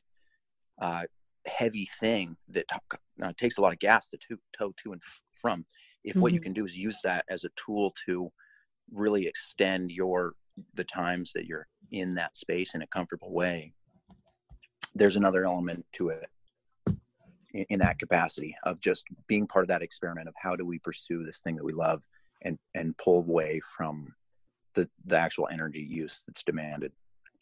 uh, 0.81 1.03
heavy 1.47 1.87
thing 1.99 2.35
that 2.49 2.65
uh, 3.23 3.31
takes 3.37 3.57
a 3.57 3.61
lot 3.61 3.73
of 3.73 3.79
gas 3.79 4.09
to 4.09 4.17
tow 4.57 4.73
to 4.83 4.93
and 4.93 5.01
from 5.35 5.65
if 6.03 6.11
mm-hmm. 6.11 6.21
what 6.21 6.33
you 6.33 6.39
mm-hmm. 6.39 6.43
can 6.43 6.53
do 6.53 6.65
is 6.65 6.77
use 6.77 6.99
that 7.03 7.25
as 7.29 7.43
a 7.43 7.49
tool 7.55 7.93
to 8.05 8.29
really 8.91 9.25
extend 9.27 9.91
your 9.91 10.33
the 10.75 10.83
times 10.83 11.31
that 11.33 11.45
you're 11.45 11.67
in 11.91 12.15
that 12.15 12.35
space 12.35 12.73
in 12.75 12.81
a 12.81 12.87
comfortable 12.87 13.33
way 13.33 13.73
there's 14.95 15.15
another 15.15 15.45
element 15.45 15.85
to 15.93 16.09
it 16.09 16.27
in, 17.53 17.65
in 17.69 17.79
that 17.79 17.99
capacity 17.99 18.55
of 18.63 18.79
just 18.79 19.05
being 19.27 19.47
part 19.47 19.63
of 19.63 19.69
that 19.69 19.81
experiment 19.81 20.27
of 20.27 20.33
how 20.41 20.55
do 20.55 20.65
we 20.65 20.79
pursue 20.79 21.23
this 21.23 21.39
thing 21.39 21.55
that 21.55 21.65
we 21.65 21.73
love 21.73 22.03
and 22.43 22.57
and 22.75 22.97
pull 22.97 23.19
away 23.19 23.59
from 23.75 24.13
the 24.73 24.89
the 25.05 25.17
actual 25.17 25.47
energy 25.51 25.81
use 25.81 26.23
that's 26.25 26.43
demanded 26.43 26.91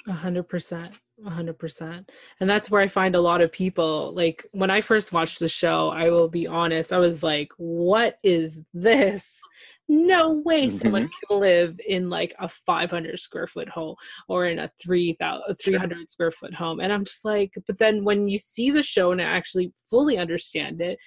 a 0.08 0.14
hundred 0.14 0.44
percent, 0.44 1.00
a 1.26 1.30
hundred 1.30 1.58
percent. 1.58 2.12
And 2.40 2.50
that's 2.50 2.70
where 2.70 2.82
I 2.82 2.88
find 2.88 3.16
a 3.16 3.22
lot 3.22 3.42
of 3.42 3.52
people 3.52 4.14
like 4.16 4.46
when 4.52 4.70
I 4.70 4.82
first 4.82 5.12
watched 5.12 5.40
the 5.40 5.50
show, 5.50 5.90
I 5.90 6.10
will 6.10 6.30
be 6.30 6.48
honest, 6.48 6.94
I 6.94 6.98
was 6.98 7.24
like, 7.24 7.50
what 7.58 8.18
is 8.24 8.60
this? 8.74 9.26
No 9.88 10.34
way 10.34 10.68
mm-hmm. 10.68 10.78
someone 10.78 11.10
can 11.10 11.40
live 11.40 11.80
in 11.88 12.10
like 12.10 12.34
a 12.40 12.50
500 12.50 13.20
square 13.20 13.46
foot 13.46 13.70
home 13.70 13.96
or 14.28 14.48
in 14.48 14.58
a 14.58 14.72
3,000, 14.82 15.56
300 15.64 15.96
sure. 15.96 16.06
square 16.08 16.32
foot 16.32 16.56
home. 16.56 16.80
And 16.80 16.92
I'm 16.92 17.06
just 17.06 17.24
like, 17.24 17.54
but 17.68 17.78
then 17.78 18.04
when 18.04 18.28
you 18.28 18.40
see 18.40 18.72
the 18.72 18.82
show 18.82 19.12
and 19.12 19.22
I 19.22 19.26
actually 19.26 19.74
fully 19.90 20.18
understand 20.18 20.82
it, 20.82 20.98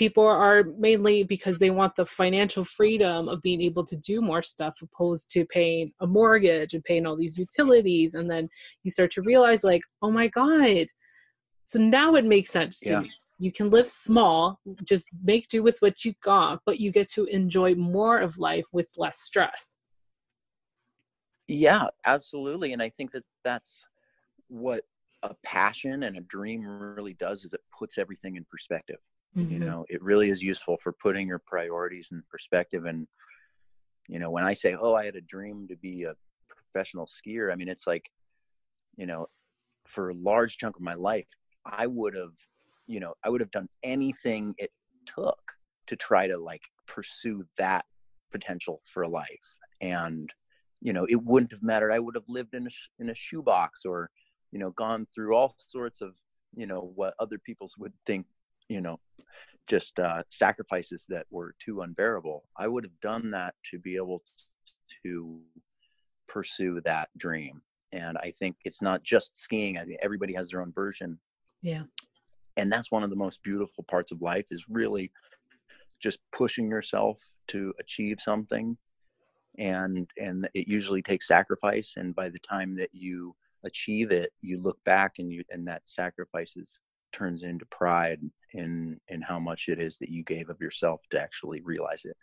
people 0.00 0.26
are 0.26 0.64
mainly 0.78 1.22
because 1.24 1.58
they 1.58 1.68
want 1.68 1.94
the 1.94 2.06
financial 2.06 2.64
freedom 2.64 3.28
of 3.28 3.42
being 3.42 3.60
able 3.60 3.84
to 3.84 3.96
do 3.96 4.22
more 4.22 4.42
stuff 4.42 4.80
opposed 4.80 5.30
to 5.30 5.44
paying 5.44 5.92
a 6.00 6.06
mortgage 6.06 6.72
and 6.72 6.82
paying 6.84 7.04
all 7.04 7.14
these 7.14 7.36
utilities. 7.36 8.14
And 8.14 8.28
then 8.30 8.48
you 8.82 8.90
start 8.90 9.12
to 9.12 9.22
realize 9.22 9.62
like 9.62 9.82
oh 10.00 10.10
my 10.10 10.28
god. 10.28 10.86
So 11.66 11.78
now 11.78 12.14
it 12.14 12.24
makes 12.24 12.48
sense 12.48 12.80
to 12.80 12.90
yeah. 12.90 13.00
me. 13.00 13.10
You 13.38 13.52
can 13.52 13.68
live 13.68 13.88
small 13.88 14.58
just 14.84 15.10
make 15.22 15.48
do 15.48 15.62
with 15.62 15.76
what 15.80 16.02
you 16.02 16.14
got 16.24 16.60
but 16.64 16.80
you 16.80 16.90
get 16.90 17.10
to 17.10 17.26
enjoy 17.26 17.74
more 17.74 18.20
of 18.20 18.38
life 18.38 18.68
with 18.72 18.88
less 18.96 19.20
stress. 19.20 19.74
Yeah 21.46 21.88
absolutely. 22.06 22.72
And 22.72 22.82
i 22.82 22.88
think 22.88 23.10
that 23.10 23.24
that's 23.44 23.86
what 24.48 24.82
a 25.22 25.34
passion 25.44 26.04
and 26.04 26.16
a 26.16 26.22
dream 26.22 26.66
really 26.66 27.12
does 27.12 27.44
is 27.44 27.52
it 27.52 27.60
puts 27.78 27.98
everything 27.98 28.36
in 28.36 28.46
perspective 28.50 28.96
Mm-hmm. 29.36 29.52
You 29.52 29.58
know, 29.60 29.86
it 29.88 30.02
really 30.02 30.30
is 30.30 30.42
useful 30.42 30.78
for 30.82 30.92
putting 30.92 31.28
your 31.28 31.38
priorities 31.38 32.08
in 32.10 32.22
perspective. 32.30 32.84
And, 32.84 33.06
you 34.08 34.18
know, 34.18 34.30
when 34.30 34.44
I 34.44 34.54
say, 34.54 34.76
oh, 34.80 34.94
I 34.94 35.04
had 35.04 35.16
a 35.16 35.20
dream 35.20 35.68
to 35.68 35.76
be 35.76 36.04
a 36.04 36.14
professional 36.48 37.06
skier, 37.06 37.52
I 37.52 37.56
mean, 37.56 37.68
it's 37.68 37.86
like, 37.86 38.10
you 38.96 39.06
know, 39.06 39.26
for 39.86 40.10
a 40.10 40.14
large 40.14 40.56
chunk 40.56 40.76
of 40.76 40.82
my 40.82 40.94
life, 40.94 41.28
I 41.64 41.86
would 41.86 42.14
have, 42.16 42.32
you 42.86 42.98
know, 42.98 43.14
I 43.24 43.28
would 43.28 43.40
have 43.40 43.52
done 43.52 43.68
anything 43.82 44.54
it 44.58 44.70
took 45.06 45.40
to 45.86 45.96
try 45.96 46.26
to 46.26 46.36
like 46.36 46.62
pursue 46.86 47.44
that 47.56 47.84
potential 48.32 48.80
for 48.84 49.06
life. 49.06 49.56
And, 49.80 50.28
you 50.80 50.92
know, 50.92 51.06
it 51.08 51.22
wouldn't 51.22 51.52
have 51.52 51.62
mattered. 51.62 51.92
I 51.92 52.00
would 52.00 52.16
have 52.16 52.28
lived 52.28 52.54
in 52.54 52.66
a, 52.66 52.70
in 52.98 53.10
a 53.10 53.14
shoebox 53.14 53.84
or, 53.84 54.10
you 54.50 54.58
know, 54.58 54.70
gone 54.70 55.06
through 55.14 55.34
all 55.34 55.54
sorts 55.58 56.00
of, 56.00 56.14
you 56.56 56.66
know, 56.66 56.92
what 56.96 57.14
other 57.20 57.38
people's 57.38 57.76
would 57.78 57.92
think 58.06 58.26
you 58.70 58.80
know 58.80 58.98
just 59.70 59.98
uh, 60.00 60.22
sacrifices 60.28 61.06
that 61.08 61.26
were 61.30 61.54
too 61.64 61.82
unbearable 61.82 62.44
i 62.56 62.66
would 62.66 62.84
have 62.84 63.00
done 63.00 63.30
that 63.30 63.54
to 63.64 63.78
be 63.78 63.96
able 63.96 64.22
to 65.02 65.40
pursue 66.28 66.80
that 66.82 67.08
dream. 67.16 67.60
And 67.92 68.18
i 68.18 68.32
think 68.38 68.56
it's 68.64 68.82
not 68.82 69.02
just 69.02 69.36
skiing 69.36 69.78
i 69.78 69.84
mean 69.84 69.98
everybody 70.02 70.34
has 70.34 70.50
their 70.50 70.62
own 70.62 70.72
version. 70.72 71.18
Yeah. 71.62 71.84
And 72.56 72.72
that's 72.72 72.90
one 72.90 73.02
of 73.02 73.10
the 73.10 73.16
most 73.16 73.42
beautiful 73.42 73.84
parts 73.84 74.12
of 74.12 74.22
life 74.22 74.46
is 74.50 74.68
really 74.68 75.10
just 76.00 76.18
pushing 76.32 76.68
yourself 76.68 77.20
to 77.48 77.72
achieve 77.80 78.18
something. 78.20 78.76
And 79.58 80.08
and 80.18 80.48
it 80.54 80.68
usually 80.68 81.02
takes 81.02 81.26
sacrifice. 81.26 81.94
And 81.96 82.14
by 82.14 82.28
the 82.28 82.38
time 82.38 82.76
that 82.76 82.90
you 82.92 83.34
achieve 83.64 84.10
it 84.10 84.32
you 84.40 84.58
look 84.60 84.78
back 84.84 85.14
and 85.18 85.30
you 85.30 85.44
and 85.50 85.66
that 85.68 85.82
sacrifice 85.84 86.56
is 86.56 86.78
turns 87.12 87.42
into 87.42 87.64
pride 87.66 88.20
in 88.52 88.98
in 89.08 89.20
how 89.20 89.38
much 89.38 89.68
it 89.68 89.80
is 89.80 89.98
that 89.98 90.08
you 90.08 90.22
gave 90.24 90.48
of 90.50 90.60
yourself 90.60 91.00
to 91.10 91.20
actually 91.20 91.60
realize 91.60 92.04
it 92.04 92.16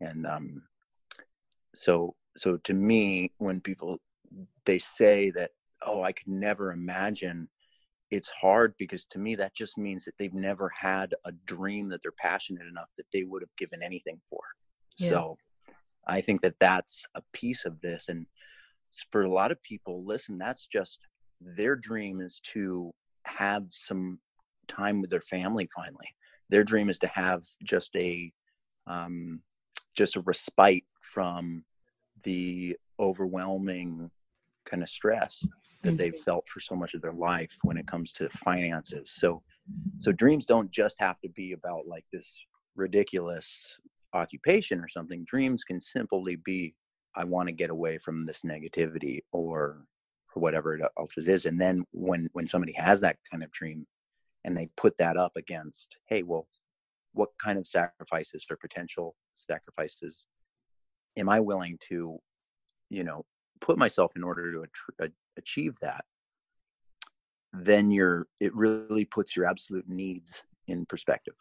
and 0.00 0.26
um 0.26 0.62
so 1.74 2.14
so 2.36 2.56
to 2.58 2.74
me 2.74 3.30
when 3.38 3.60
people 3.60 3.98
they 4.64 4.78
say 4.78 5.30
that 5.30 5.50
oh 5.82 6.02
i 6.02 6.12
could 6.12 6.28
never 6.28 6.72
imagine 6.72 7.48
it's 8.10 8.30
hard 8.30 8.74
because 8.78 9.04
to 9.04 9.18
me 9.18 9.34
that 9.34 9.54
just 9.54 9.76
means 9.76 10.04
that 10.04 10.14
they've 10.18 10.34
never 10.34 10.70
had 10.70 11.14
a 11.26 11.32
dream 11.46 11.88
that 11.88 12.00
they're 12.02 12.12
passionate 12.12 12.66
enough 12.66 12.88
that 12.96 13.06
they 13.12 13.24
would 13.24 13.42
have 13.42 13.56
given 13.56 13.82
anything 13.82 14.18
for 14.30 14.40
yeah. 14.98 15.10
so 15.10 15.36
i 16.06 16.20
think 16.20 16.40
that 16.40 16.58
that's 16.58 17.04
a 17.14 17.22
piece 17.32 17.64
of 17.64 17.80
this 17.80 18.08
and 18.08 18.26
for 19.12 19.24
a 19.24 19.30
lot 19.30 19.52
of 19.52 19.62
people 19.62 20.04
listen 20.04 20.38
that's 20.38 20.66
just 20.66 21.00
their 21.40 21.76
dream 21.76 22.20
is 22.20 22.40
to 22.40 22.92
have 23.28 23.64
some 23.70 24.18
time 24.68 25.00
with 25.00 25.10
their 25.10 25.20
family 25.22 25.68
finally. 25.74 26.08
Their 26.50 26.64
dream 26.64 26.88
is 26.88 26.98
to 27.00 27.06
have 27.08 27.42
just 27.64 27.94
a 27.96 28.32
um, 28.86 29.40
just 29.96 30.16
a 30.16 30.20
respite 30.20 30.84
from 31.00 31.64
the 32.22 32.76
overwhelming 32.98 34.10
kind 34.64 34.82
of 34.82 34.88
stress 34.88 35.44
that 35.82 35.96
they've 35.96 36.12
mm-hmm. 36.12 36.22
felt 36.22 36.48
for 36.48 36.60
so 36.60 36.74
much 36.74 36.94
of 36.94 37.02
their 37.02 37.12
life 37.12 37.56
when 37.62 37.76
it 37.76 37.86
comes 37.86 38.12
to 38.12 38.28
finances. 38.30 39.12
So 39.14 39.42
so 39.98 40.12
dreams 40.12 40.46
don't 40.46 40.70
just 40.70 40.96
have 41.00 41.20
to 41.20 41.28
be 41.28 41.52
about 41.52 41.86
like 41.86 42.04
this 42.12 42.40
ridiculous 42.76 43.76
occupation 44.14 44.80
or 44.80 44.88
something. 44.88 45.24
Dreams 45.24 45.64
can 45.64 45.80
simply 45.80 46.36
be 46.36 46.74
i 47.18 47.24
want 47.24 47.48
to 47.48 47.52
get 47.52 47.70
away 47.70 47.98
from 47.98 48.24
this 48.24 48.42
negativity 48.42 49.20
or 49.32 49.84
or 50.38 50.40
whatever 50.40 50.78
uh, 50.82 50.88
else 50.98 51.16
it 51.16 51.28
is 51.28 51.46
and 51.46 51.60
then 51.60 51.84
when 51.92 52.28
when 52.32 52.46
somebody 52.46 52.72
has 52.72 53.00
that 53.00 53.16
kind 53.30 53.42
of 53.42 53.50
dream 53.50 53.86
and 54.44 54.56
they 54.56 54.68
put 54.76 54.96
that 54.98 55.16
up 55.16 55.32
against 55.36 55.96
hey 56.06 56.22
well 56.22 56.46
what 57.12 57.30
kind 57.42 57.58
of 57.58 57.66
sacrifices 57.66 58.46
or 58.50 58.56
potential 58.56 59.14
sacrifices 59.34 60.26
am 61.16 61.28
i 61.28 61.40
willing 61.40 61.78
to 61.88 62.18
you 62.90 63.04
know 63.04 63.24
put 63.60 63.78
myself 63.78 64.12
in 64.16 64.24
order 64.24 64.52
to 64.52 64.64
achieve 65.36 65.78
that? 65.80 66.04
Then 67.52 67.90
you're 67.90 68.26
it 68.40 68.54
really 68.54 69.04
puts 69.04 69.36
your 69.36 69.46
absolute 69.46 69.88
needs 69.88 70.42
in 70.66 70.84
perspective 70.86 71.34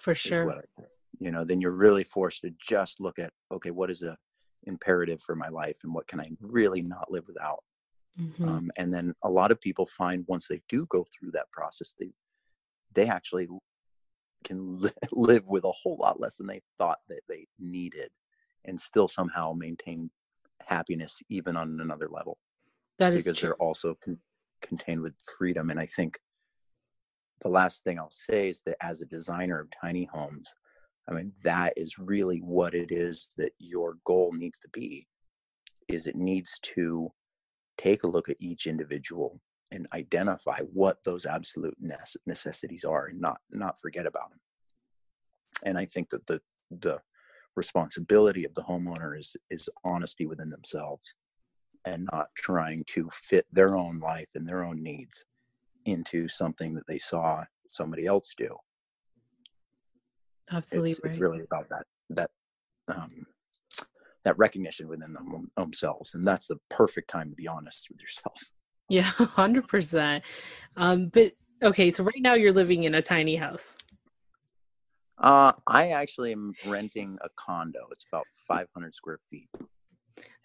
for 0.00 0.14
sure. 0.14 0.50
I, 0.78 0.82
you 1.18 1.32
know 1.32 1.44
then 1.44 1.60
you're 1.60 1.72
really 1.72 2.04
forced 2.04 2.42
to 2.42 2.52
just 2.60 3.00
look 3.00 3.18
at 3.18 3.32
okay 3.52 3.72
what 3.72 3.90
is 3.90 4.02
a 4.02 4.16
imperative 4.64 5.20
for 5.20 5.34
my 5.34 5.48
life 5.48 5.78
and 5.82 5.92
what 5.92 6.06
can 6.06 6.20
i 6.20 6.30
really 6.40 6.82
not 6.82 7.10
live 7.10 7.24
without 7.26 7.62
Mm-hmm. 8.20 8.48
Um, 8.48 8.70
and 8.76 8.92
then 8.92 9.14
a 9.22 9.30
lot 9.30 9.50
of 9.50 9.60
people 9.60 9.86
find 9.86 10.24
once 10.26 10.48
they 10.48 10.60
do 10.68 10.86
go 10.90 11.06
through 11.12 11.30
that 11.32 11.50
process, 11.52 11.94
they 11.98 12.10
they 12.94 13.06
actually 13.06 13.48
can 14.44 14.80
li- 14.80 14.90
live 15.12 15.46
with 15.46 15.64
a 15.64 15.72
whole 15.72 15.96
lot 16.00 16.20
less 16.20 16.36
than 16.36 16.46
they 16.46 16.62
thought 16.78 16.98
that 17.08 17.20
they 17.28 17.46
needed, 17.58 18.10
and 18.64 18.80
still 18.80 19.08
somehow 19.08 19.52
maintain 19.52 20.10
happiness 20.66 21.20
even 21.28 21.56
on 21.56 21.80
another 21.80 22.08
level. 22.10 22.38
That 22.98 23.12
is 23.12 23.22
because 23.22 23.38
true. 23.38 23.48
they're 23.48 23.62
also 23.62 23.96
con- 24.04 24.18
contained 24.62 25.02
with 25.02 25.14
freedom. 25.38 25.70
And 25.70 25.78
I 25.78 25.86
think 25.86 26.18
the 27.42 27.48
last 27.48 27.84
thing 27.84 27.98
I'll 27.98 28.10
say 28.10 28.48
is 28.48 28.62
that 28.66 28.76
as 28.80 29.00
a 29.00 29.06
designer 29.06 29.60
of 29.60 29.68
tiny 29.70 30.08
homes, 30.12 30.52
I 31.08 31.14
mean 31.14 31.32
that 31.42 31.74
is 31.76 31.98
really 31.98 32.38
what 32.38 32.74
it 32.74 32.90
is 32.90 33.28
that 33.36 33.52
your 33.58 33.96
goal 34.04 34.32
needs 34.32 34.58
to 34.60 34.68
be. 34.72 35.06
Is 35.86 36.06
it 36.06 36.16
needs 36.16 36.58
to 36.74 37.10
take 37.78 38.02
a 38.02 38.08
look 38.08 38.28
at 38.28 38.36
each 38.40 38.66
individual 38.66 39.40
and 39.70 39.86
identify 39.94 40.58
what 40.72 40.98
those 41.04 41.26
absolute 41.26 41.76
necessities 42.26 42.84
are 42.84 43.06
and 43.06 43.20
not 43.20 43.38
not 43.50 43.78
forget 43.78 44.06
about 44.06 44.30
them 44.30 44.40
and 45.64 45.78
i 45.78 45.84
think 45.84 46.10
that 46.10 46.26
the 46.26 46.40
the 46.80 46.98
responsibility 47.56 48.44
of 48.44 48.54
the 48.54 48.62
homeowner 48.62 49.18
is 49.18 49.36
is 49.50 49.68
honesty 49.84 50.26
within 50.26 50.48
themselves 50.48 51.14
and 51.84 52.08
not 52.12 52.28
trying 52.36 52.84
to 52.86 53.08
fit 53.12 53.46
their 53.52 53.76
own 53.76 53.98
life 53.98 54.28
and 54.34 54.46
their 54.46 54.64
own 54.64 54.82
needs 54.82 55.24
into 55.84 56.28
something 56.28 56.74
that 56.74 56.86
they 56.86 56.98
saw 56.98 57.44
somebody 57.68 58.06
else 58.06 58.34
do 58.36 58.54
absolutely 60.50 60.90
it's, 60.90 61.00
right. 61.02 61.08
it's 61.08 61.18
really 61.18 61.40
about 61.40 61.68
that 61.68 61.84
that 62.10 62.30
um, 62.88 63.26
that 64.24 64.36
recognition 64.38 64.88
within 64.88 65.12
them, 65.12 65.50
themselves 65.56 66.14
and 66.14 66.26
that's 66.26 66.46
the 66.46 66.56
perfect 66.68 67.10
time 67.10 67.30
to 67.30 67.36
be 67.36 67.48
honest 67.48 67.88
with 67.90 68.00
yourself. 68.00 68.36
Yeah 68.88 69.10
100% 69.18 70.22
um, 70.76 71.08
but 71.12 71.32
okay 71.62 71.90
so 71.90 72.04
right 72.04 72.20
now 72.20 72.34
you're 72.34 72.52
living 72.52 72.84
in 72.84 72.94
a 72.94 73.02
tiny 73.02 73.36
house. 73.36 73.76
Uh, 75.18 75.52
i 75.66 75.88
actually 75.90 76.32
am 76.32 76.54
renting 76.64 77.18
a 77.22 77.28
condo. 77.36 77.88
It's 77.90 78.06
about 78.12 78.26
500 78.46 78.94
square 78.94 79.18
feet. 79.30 79.48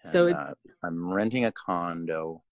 And, 0.03 0.12
so 0.12 0.30
uh, 0.30 0.53
i'm 0.84 1.13
renting 1.13 1.46
a 1.46 1.51
condo 1.51 2.44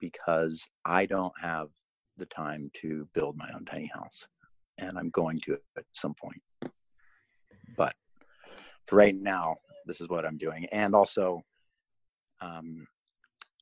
because 0.00 0.66
i 0.84 1.06
don't 1.06 1.32
have 1.40 1.68
the 2.16 2.26
time 2.26 2.70
to 2.74 3.08
build 3.14 3.36
my 3.36 3.48
own 3.54 3.64
tiny 3.64 3.90
house 3.94 4.26
and 4.78 4.98
i'm 4.98 5.10
going 5.10 5.40
to 5.40 5.58
at 5.76 5.84
some 5.92 6.14
point. 6.14 6.42
But 7.76 7.94
right 8.90 9.14
now 9.14 9.56
this 9.88 10.00
is 10.00 10.08
what 10.08 10.24
I'm 10.24 10.38
doing. 10.38 10.66
And 10.66 10.94
also, 10.94 11.42
um, 12.40 12.86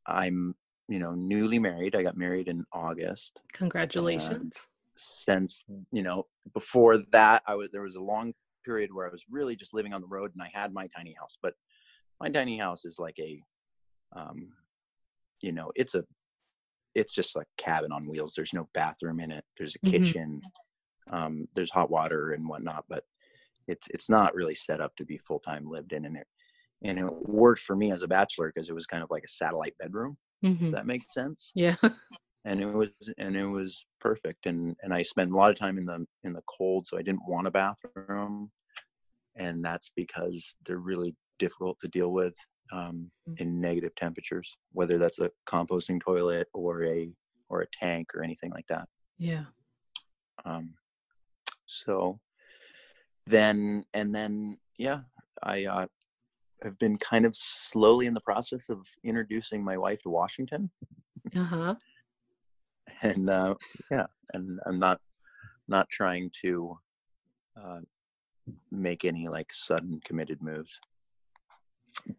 I'm 0.06 0.54
you 0.88 0.98
know 0.98 1.14
newly 1.14 1.58
married. 1.58 1.96
I 1.96 2.02
got 2.02 2.16
married 2.18 2.48
in 2.48 2.64
august. 2.72 3.40
Congratulations. 3.52 4.52
since 4.98 5.64
you 5.90 6.02
know 6.02 6.26
before 6.54 6.98
that 7.12 7.42
i 7.46 7.54
was 7.54 7.68
there 7.70 7.82
was 7.82 7.96
a 7.96 8.00
long 8.00 8.32
period 8.64 8.90
where 8.92 9.06
i 9.06 9.10
was 9.10 9.24
really 9.30 9.54
just 9.54 9.74
living 9.74 9.92
on 9.92 10.00
the 10.00 10.06
road 10.06 10.30
and 10.34 10.42
i 10.42 10.50
had 10.54 10.72
my 10.72 10.86
tiny 10.96 11.14
house. 11.18 11.36
But 11.42 11.54
my 12.20 12.28
tiny 12.30 12.56
house 12.58 12.84
is 12.84 12.98
like 12.98 13.18
a 13.18 13.42
um 14.14 14.48
you 15.42 15.52
know 15.52 15.70
it's 15.74 15.94
a 15.94 16.04
it's 16.94 17.14
just 17.14 17.36
like 17.36 17.46
cabin 17.58 17.92
on 17.92 18.08
wheels. 18.08 18.32
There's 18.34 18.54
no 18.54 18.68
bathroom 18.72 19.20
in 19.20 19.30
it. 19.30 19.44
There's 19.58 19.74
a 19.74 19.78
Mhm. 19.80 19.90
kitchen. 19.90 20.40
Um 21.10 21.46
there's 21.54 21.70
hot 21.70 21.90
water 21.90 22.32
and 22.32 22.48
whatnot. 22.48 22.84
But 22.88 23.04
it's 23.68 23.86
it's 23.90 24.08
not 24.08 24.34
really 24.34 24.54
set 24.54 24.80
up 24.80 24.94
to 24.96 25.04
be 25.04 25.18
full 25.18 25.40
time 25.40 25.68
lived 25.68 25.92
in 25.92 26.04
and 26.04 26.16
it 26.16 26.26
and 26.84 26.98
it 26.98 27.06
worked 27.28 27.62
for 27.62 27.74
me 27.76 27.90
as 27.92 28.02
a 28.02 28.08
bachelor 28.08 28.52
because 28.54 28.68
it 28.68 28.74
was 28.74 28.86
kind 28.86 29.02
of 29.02 29.10
like 29.10 29.24
a 29.24 29.28
satellite 29.28 29.74
bedroom 29.78 30.16
Mhm. 30.44 30.66
if 30.66 30.72
that 30.72 30.86
makes 30.86 31.12
sense 31.12 31.52
Yeah. 31.54 31.76
and 32.44 32.60
it 32.60 32.66
was 32.66 32.90
and 33.18 33.34
it 33.36 33.46
was 33.46 33.84
perfect 34.00 34.46
and 34.46 34.76
and 34.82 34.92
i 34.94 35.02
spent 35.02 35.32
a 35.32 35.36
lot 35.36 35.50
of 35.50 35.56
time 35.58 35.78
in 35.78 35.86
the 35.86 36.06
in 36.24 36.32
the 36.32 36.42
cold 36.46 36.86
so 36.86 36.98
i 36.98 37.02
didn't 37.02 37.26
want 37.26 37.46
a 37.46 37.50
bathroom 37.50 38.50
and 39.36 39.64
that's 39.64 39.90
because 39.96 40.54
they're 40.64 40.78
really 40.78 41.14
difficult 41.38 41.78
to 41.80 41.88
deal 41.88 42.12
with 42.12 42.34
um, 42.72 43.10
Mm. 43.28 43.40
in 43.40 43.60
negative 43.60 43.94
temperatures 43.96 44.56
whether 44.72 44.98
that's 44.98 45.18
a 45.20 45.30
composting 45.46 46.00
toilet 46.00 46.48
or 46.54 46.84
a 46.84 47.10
or 47.48 47.62
a 47.62 47.66
tank 47.72 48.08
or 48.14 48.22
anything 48.22 48.50
like 48.50 48.66
that 48.68 48.88
Yeah. 49.18 49.44
um, 50.44 50.74
so 51.66 52.20
then 53.26 53.84
and 53.94 54.14
then 54.14 54.56
yeah 54.78 55.00
i 55.42 55.64
uh, 55.64 55.86
have 56.62 56.78
been 56.78 56.96
kind 56.98 57.26
of 57.26 57.34
slowly 57.36 58.06
in 58.06 58.14
the 58.14 58.20
process 58.20 58.68
of 58.68 58.86
introducing 59.04 59.62
my 59.64 59.76
wife 59.76 60.00
to 60.02 60.08
washington 60.10 60.70
Uh 61.34 61.44
huh. 61.44 61.74
and 63.02 63.28
uh, 63.28 63.54
yeah, 63.90 64.06
and 64.32 64.58
I'm 64.66 64.78
not 64.78 65.00
not 65.68 65.88
trying 65.90 66.30
to 66.42 66.78
uh, 67.60 67.80
make 68.70 69.04
any 69.04 69.28
like 69.28 69.52
sudden 69.52 70.00
committed 70.04 70.40
moves. 70.40 70.78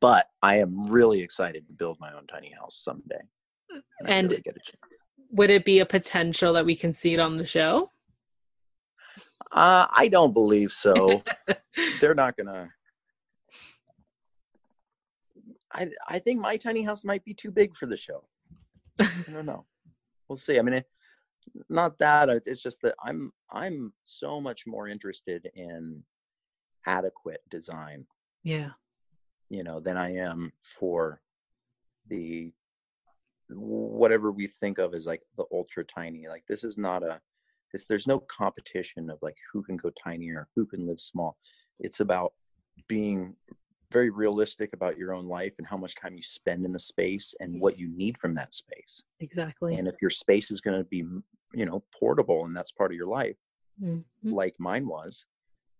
But 0.01 0.27
I 0.43 0.59
am 0.59 0.83
really 0.83 1.21
excited 1.21 1.65
to 1.67 1.73
build 1.73 1.97
my 1.99 2.13
own 2.13 2.27
tiny 2.27 2.51
house 2.51 2.75
someday. 2.83 3.23
I 3.71 4.11
And- 4.11 4.29
really 4.29 4.41
get 4.41 4.57
a 4.57 4.59
chance. 4.59 4.97
Would 5.31 5.49
it 5.49 5.65
be 5.65 5.79
a 5.79 5.85
potential 5.85 6.53
that 6.53 6.65
we 6.65 6.75
can 6.75 6.93
see 6.93 7.13
it 7.13 7.19
on 7.19 7.37
the 7.37 7.45
show? 7.45 7.89
Uh, 9.51 9.87
I 9.89 10.07
don't 10.07 10.33
believe 10.33 10.71
so. 10.71 11.23
They're 12.01 12.15
not 12.15 12.35
gonna. 12.37 12.69
I 15.71 15.89
I 16.07 16.19
think 16.19 16.39
my 16.39 16.57
tiny 16.57 16.83
house 16.83 17.03
might 17.05 17.23
be 17.23 17.33
too 17.33 17.51
big 17.51 17.75
for 17.75 17.85
the 17.85 17.97
show. 17.97 18.23
I 18.99 19.09
don't 19.31 19.45
know. 19.45 19.65
We'll 20.27 20.37
see. 20.37 20.59
I 20.59 20.61
mean, 20.61 20.75
it, 20.75 20.85
not 21.69 21.97
that. 21.99 22.29
It's 22.45 22.61
just 22.61 22.81
that 22.81 22.95
I'm 23.03 23.31
I'm 23.51 23.93
so 24.05 24.41
much 24.41 24.67
more 24.67 24.87
interested 24.87 25.49
in 25.55 26.03
adequate 26.85 27.41
design, 27.49 28.05
yeah. 28.43 28.71
you 29.49 29.63
know, 29.63 29.79
than 29.79 29.97
I 29.97 30.15
am 30.15 30.51
for 30.61 31.21
the 32.07 32.51
whatever 33.49 34.31
we 34.31 34.47
think 34.47 34.77
of 34.77 34.93
as 34.93 35.05
like 35.05 35.21
the 35.37 35.45
ultra 35.51 35.83
tiny. 35.83 36.27
Like 36.27 36.43
this 36.47 36.63
is 36.63 36.77
not 36.77 37.03
a. 37.03 37.21
This, 37.77 37.85
there's 37.85 38.07
no 38.07 38.19
competition 38.21 39.07
of 39.11 39.19
like 39.21 39.37
who 39.53 39.61
can 39.61 39.77
go 39.77 39.91
tinier, 40.03 40.47
who 40.55 40.65
can 40.65 40.87
live 40.87 40.99
small. 40.99 41.37
It's 41.79 41.99
about 41.99 42.33
being 42.87 43.35
very 43.91 44.09
realistic 44.09 44.73
about 44.73 44.97
your 44.97 45.13
own 45.13 45.27
life 45.27 45.53
and 45.59 45.67
how 45.67 45.77
much 45.77 45.93
time 45.95 46.15
you 46.15 46.23
spend 46.23 46.65
in 46.65 46.73
the 46.73 46.79
space 46.79 47.35
and 47.39 47.61
what 47.61 47.77
you 47.77 47.87
need 47.95 48.17
from 48.17 48.33
that 48.33 48.53
space 48.53 49.03
Exactly. 49.19 49.75
and 49.77 49.87
if 49.87 49.95
your 50.01 50.09
space 50.09 50.51
is 50.51 50.59
going 50.59 50.77
to 50.77 50.83
be 50.89 51.05
you 51.53 51.65
know 51.65 51.81
portable 51.97 52.43
and 52.45 52.55
that's 52.57 52.71
part 52.71 52.91
of 52.91 52.97
your 52.97 53.07
life 53.07 53.37
Mhm. 53.81 54.03
like 54.23 54.55
mine 54.59 54.87
was 54.87 55.25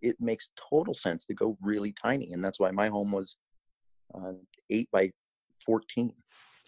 it 0.02 0.16
makes 0.22 0.52
total 0.70 0.94
sense 0.94 1.26
to 1.26 1.34
go 1.34 1.58
really 1.62 1.92
tiny 1.92 2.32
and 2.32 2.42
that's 2.46 2.60
why 2.62 2.72
my 2.72 2.88
home 2.88 3.12
was 3.12 3.36
uh, 4.16 4.34
8 4.70 4.90
by 4.92 5.12
14 5.66 6.14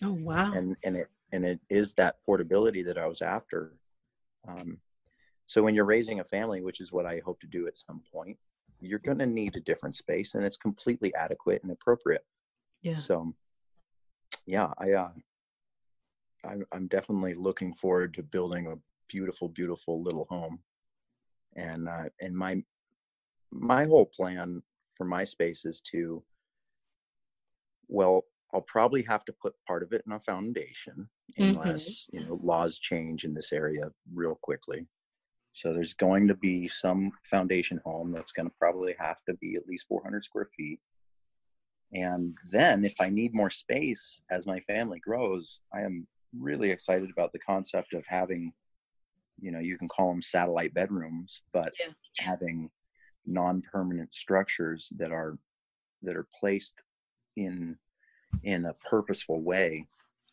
Oh 0.04 0.12
wow. 0.12 0.52
and 0.54 0.76
and 0.84 0.98
it 0.98 1.08
and 1.32 1.46
it 1.46 1.60
is 1.70 1.94
that 1.94 2.16
portability 2.26 2.84
that 2.84 2.98
i 2.98 3.08
was 3.08 3.22
after 3.22 3.78
um, 4.48 4.78
so 5.50 5.64
when 5.64 5.74
you're 5.74 5.84
raising 5.96 6.20
a 6.20 6.24
family 6.24 6.62
which 6.62 6.80
is 6.80 6.92
what 6.92 7.06
i 7.06 7.20
hope 7.26 7.40
to 7.42 7.48
do 7.48 7.68
at 7.68 7.78
some 7.78 8.02
point 8.14 8.38
you're 8.80 9.00
going 9.00 9.18
to 9.18 9.26
need 9.26 9.56
a 9.56 9.60
different 9.62 9.96
space 9.96 10.36
and 10.36 10.46
it's 10.46 10.56
completely 10.58 11.14
adequate 11.16 11.62
and 11.64 11.72
appropriate 11.72 12.24
yeah. 12.82 12.96
so 12.96 13.34
yeah 14.46 14.72
i 14.78 14.92
uh 14.94 15.10
I'm, 16.46 16.64
I'm 16.72 16.88
definitely 16.88 17.34
looking 17.34 17.74
forward 17.74 18.14
to 18.14 18.24
building 18.24 18.68
a 18.68 18.76
beautiful 19.10 19.50
beautiful 19.50 20.02
little 20.04 20.28
home 20.30 20.60
and 21.56 21.90
uh 21.90 22.06
and 22.22 22.34
my 22.36 22.64
my 23.52 23.86
whole 23.86 24.06
plan 24.06 24.62
for 24.96 25.06
my 25.06 25.24
space 25.24 25.66
is 25.66 25.82
to 25.92 26.24
well 27.88 28.24
i'll 28.54 28.62
probably 28.62 29.02
have 29.02 29.26
to 29.26 29.34
put 29.42 29.56
part 29.68 29.82
of 29.84 29.92
it 29.94 30.04
in 30.06 30.12
a 30.14 30.20
foundation 30.20 31.10
Mhm. 31.38 31.50
unless 31.56 32.06
you 32.14 32.22
know 32.26 32.40
laws 32.44 32.78
change 32.80 33.26
in 33.26 33.34
this 33.34 33.52
area 33.52 33.86
real 34.14 34.36
quickly 34.42 34.88
so 35.54 35.74
there's 35.74 35.94
going 35.94 36.28
to 36.28 36.36
be 36.36 36.68
some 36.68 37.12
foundation 37.24 37.80
home 37.86 38.12
that's 38.12 38.32
going 38.32 38.48
to 38.48 38.56
probably 38.58 38.96
have 39.00 39.18
to 39.28 39.34
be 39.36 39.56
at 39.56 39.68
least 39.68 39.88
400 39.88 40.24
square 40.24 40.50
feet 40.56 40.80
and 41.94 42.38
then 42.52 42.86
if 42.86 43.02
I 43.02 43.10
need 43.10 43.34
more 43.34 43.50
space 43.50 44.22
as 44.30 44.46
my 44.46 44.60
family 44.60 45.00
grows, 45.00 45.60
I 45.74 45.82
am 45.82 46.08
really 46.38 46.70
excited 46.70 47.10
about 47.10 47.32
the 47.34 47.40
concept 47.40 47.94
of 47.94 48.06
having, 48.06 48.54
you 49.42 49.52
know, 49.52 49.60
you 49.60 49.78
can 49.78 49.88
call 49.88 50.10
them 50.12 50.22
satellite 50.22 50.74
bedrooms, 50.74 51.42
but 51.52 51.74
Yeah. 51.80 51.94
having 52.20 52.70
non-permanent 53.26 54.14
structures 54.14 54.92
that 54.98 55.12
are 55.12 55.38
that 56.02 56.16
are 56.16 56.28
placed 56.40 56.82
in 57.36 57.78
in 58.44 58.66
a 58.66 58.74
purposeful 58.76 59.42
way 59.42 59.88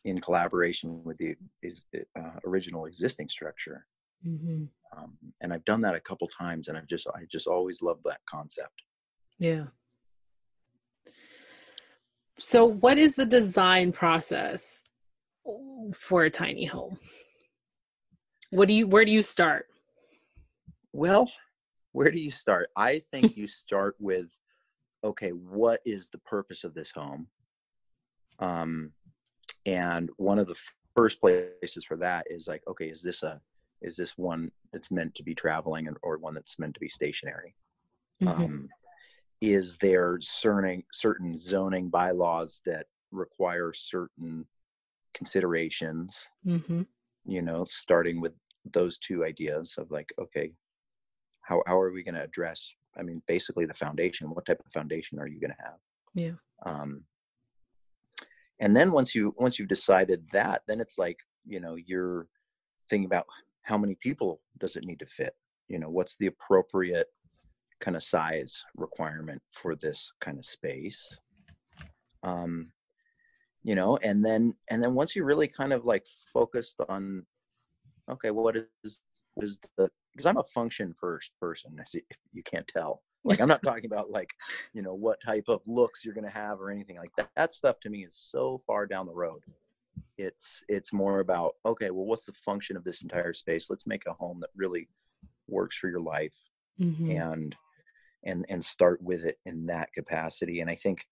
in 0.05 0.21
collaboration 0.21 1.03
with 1.05 1.17
the 1.17 1.35
is, 1.63 1.87
uh, 2.15 2.39
original 2.45 2.85
existing 2.85 3.29
structure. 3.29 3.87
Hmm 4.23 4.65
Um, 4.97 5.17
and 5.41 5.53
I've 5.53 5.65
done 5.65 5.81
that 5.81 5.95
a 5.95 6.01
couple 6.01 6.29
times, 6.29 6.69
and 6.69 6.77
I've 6.77 6.87
just 6.87 7.07
I 7.09 7.25
just 7.31 7.47
always 7.47 7.83
loved 7.83 8.03
that 8.05 8.21
concept. 8.27 8.83
Yeah. 9.39 9.67
So, 12.39 12.65
what 12.67 12.99
is 12.99 13.15
the 13.15 13.27
design 13.27 13.93
process 13.93 14.83
for 15.95 16.25
a 16.25 16.31
tiny 16.31 16.65
home? 16.65 16.99
What 18.51 18.69
do 18.69 18.75
you? 18.75 18.87
Where 18.87 19.05
do 19.05 19.13
you 19.13 19.23
start? 19.23 19.67
Well, 20.93 21.31
where 21.93 22.11
do 22.11 22.21
you 22.21 22.31
start? 22.31 22.69
I 22.77 23.01
think 23.11 23.37
you 23.37 23.47
start 23.47 23.97
with 23.99 24.29
okay, 25.05 25.31
what 25.31 25.81
is 25.85 26.09
the 26.09 26.19
purpose 26.19 26.65
of 26.65 26.75
this 26.75 26.91
home? 26.91 27.29
Um, 28.39 28.93
and 29.67 30.11
one 30.17 30.39
of 30.39 30.47
the 30.47 30.57
first 30.97 31.21
places 31.21 31.85
for 31.87 31.97
that 31.99 32.27
is 32.29 32.49
like, 32.49 32.63
okay, 32.69 32.87
is 32.87 33.03
this 33.03 33.23
a 33.23 33.41
is 33.83 33.97
this 33.97 34.17
one 34.17 34.51
that's 34.73 34.91
meant 34.91 35.15
to 35.17 35.23
be 35.23 35.35
traveling 35.35 35.87
and, 35.89 35.97
or 36.03 36.19
one 36.19 36.35
that's 36.35 36.59
meant 36.59 36.75
to 36.75 36.81
be 36.81 36.89
stationary? 36.89 37.55
Mhm. 38.23 38.29
Um, 38.29 38.69
is 39.41 39.77
there 39.79 40.19
certain 40.21 40.83
certain 40.93 41.37
zoning 41.39 41.89
bylaws 41.91 42.61
that 42.65 42.87
require 43.11 43.73
certain 43.73 44.47
considerations? 45.15 46.29
Mhm. 46.45 46.87
you 47.29 47.43
know 47.43 47.65
starting 47.65 48.21
with 48.21 48.33
those 48.73 48.99
two 48.99 49.25
ideas 49.25 49.75
of 49.79 49.91
like 49.91 50.13
okay 50.19 50.53
how, 51.41 51.61
how 51.67 51.77
are 51.79 51.91
we 51.91 52.05
going 52.05 52.15
to 52.15 52.23
address 52.23 52.73
i 52.97 53.03
mean 53.03 53.21
basically 53.27 53.67
the 53.67 53.75
foundation 53.75 54.31
what 54.31 54.47
type 54.47 54.61
of 54.65 54.73
foundation 54.73 55.19
are 55.19 55.27
you 55.27 55.41
going 55.41 55.51
to 55.59 55.65
have 55.65 55.79
Yeah. 56.15 56.35
um, 56.65 57.05
and 58.61 58.77
then 58.77 58.93
once 58.93 59.13
you 59.15 59.35
once 59.39 59.59
you've 59.59 59.69
decided 59.69 60.29
that 60.31 60.63
then 60.69 60.81
it's 60.81 60.99
like 60.99 61.19
you 61.45 61.59
know 61.59 61.75
you're 61.75 62.29
thinking 62.89 63.07
about 63.07 63.27
how 63.67 63.77
many 63.77 63.97
people 63.97 64.41
does 64.59 64.77
it 64.77 64.85
need 64.85 65.01
to 65.01 65.07
fit? 65.07 65.35
You 65.69 65.79
know 65.79 65.91
what's 65.91 66.17
the 66.17 66.29
appropriate 66.29 67.09
kind 67.81 67.97
of 67.97 68.03
size 68.03 68.63
requirement 68.77 69.43
for 69.51 69.75
this 69.75 70.13
kind 70.21 70.39
of 70.39 70.47
space? 70.47 71.07
Um 72.23 72.73
you 73.65 73.75
know 73.75 73.99
and 74.03 74.25
then 74.25 74.55
and 74.71 74.83
then 74.83 74.95
once 74.95 75.17
you 75.17 75.25
really 75.25 75.49
kind 75.49 75.73
of 75.73 75.85
like 75.85 76.07
focused 76.33 76.77
on 76.89 77.27
okay 78.09 78.31
what 78.31 78.57
is 78.57 79.01
is 79.43 79.59
the 79.77 79.91
because 80.13 80.27
i'm 80.27 80.37
a 80.37 80.45
function 80.45 80.95
first 80.95 81.33
person 81.41 81.73
you- 81.93 82.01
if 82.09 82.17
you 82.33 82.43
can't 82.43 82.69
tell. 82.69 83.03
Like 83.25 83.41
i'm 83.41 83.49
not 83.49 83.65
talking 83.65 83.87
about 83.87 84.09
like 84.09 84.31
you 84.73 84.83
know 84.83 84.95
what 84.95 85.19
type 85.21 85.47
of 85.49 85.61
looks 85.67 86.05
you're 86.05 86.15
going 86.15 86.31
to 86.33 86.39
have 86.45 86.61
or 86.61 86.71
anything 86.71 86.97
like 86.97 87.11
that. 87.17 87.29
That 87.35 87.53
stuff 87.53 87.81
to 87.81 87.91
me 87.91 88.05
is 88.05 88.17
so 88.17 88.63
far 88.69 88.87
down 88.87 89.07
the 89.07 89.13
road 89.25 89.41
it's 90.19 90.63
it's 90.69 90.93
more 90.93 91.21
about 91.21 91.55
okay 91.65 91.91
well 91.91 92.07
what's 92.07 92.25
the 92.25 92.33
function 92.33 92.77
of 92.77 92.85
this 92.85 93.03
entire 93.03 93.35
space 93.35 93.69
let's 93.69 93.87
make 93.87 94.07
a 94.07 94.13
home 94.15 94.41
that 94.41 94.51
really 94.57 94.89
works 95.49 95.77
for 95.77 95.89
your 95.89 96.01
life 96.01 96.33
Mhm. 96.81 97.11
and 97.11 97.57
and 98.25 98.47
and 98.49 98.65
start 98.65 99.01
with 99.03 99.25
it 99.25 99.39
in 99.45 99.67
that 99.67 99.93
capacity 99.93 100.61
and 100.61 100.71
i 100.71 100.75
think 100.75 101.07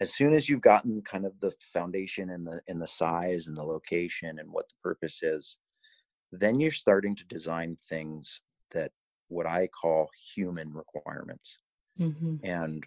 as 0.00 0.12
soon 0.12 0.34
as 0.34 0.48
you've 0.48 0.60
gotten 0.60 1.00
kind 1.02 1.24
of 1.24 1.38
the 1.40 1.52
foundation 1.60 2.30
and 2.30 2.46
the 2.46 2.60
and 2.68 2.80
the 2.82 2.86
size 2.86 3.48
and 3.48 3.56
the 3.56 3.62
location 3.62 4.38
and 4.38 4.50
what 4.50 4.68
the 4.68 4.74
purpose 4.82 5.22
is 5.22 5.56
then 6.32 6.60
you're 6.60 6.70
starting 6.72 7.14
to 7.16 7.24
design 7.26 7.76
things 7.88 8.40
that 8.72 8.92
what 9.28 9.46
i 9.46 9.66
call 9.68 10.08
human 10.34 10.72
requirements 10.72 11.58
Mm-hmm. 11.98 12.36
and 12.42 12.84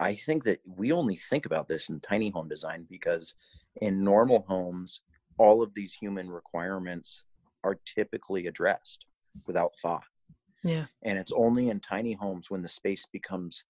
i 0.00 0.14
think 0.14 0.44
that 0.44 0.60
we 0.66 0.92
only 0.92 1.16
think 1.16 1.46
about 1.46 1.68
this 1.68 1.88
in 1.88 2.00
tiny 2.00 2.30
home 2.30 2.48
design 2.48 2.86
because 2.90 3.34
in 3.80 4.02
normal 4.04 4.44
homes 4.48 5.00
all 5.38 5.62
of 5.62 5.74
these 5.74 5.94
human 5.94 6.30
requirements 6.30 7.24
are 7.64 7.78
typically 7.84 8.46
addressed 8.46 9.06
without 9.46 9.72
thought 9.82 10.04
Yeah. 10.64 10.86
and 11.02 11.18
it's 11.18 11.32
only 11.32 11.68
in 11.70 11.80
tiny 11.80 12.12
homes 12.12 12.50
when 12.50 12.62
the 12.62 12.68
space 12.68 13.06
becomes 13.12 13.64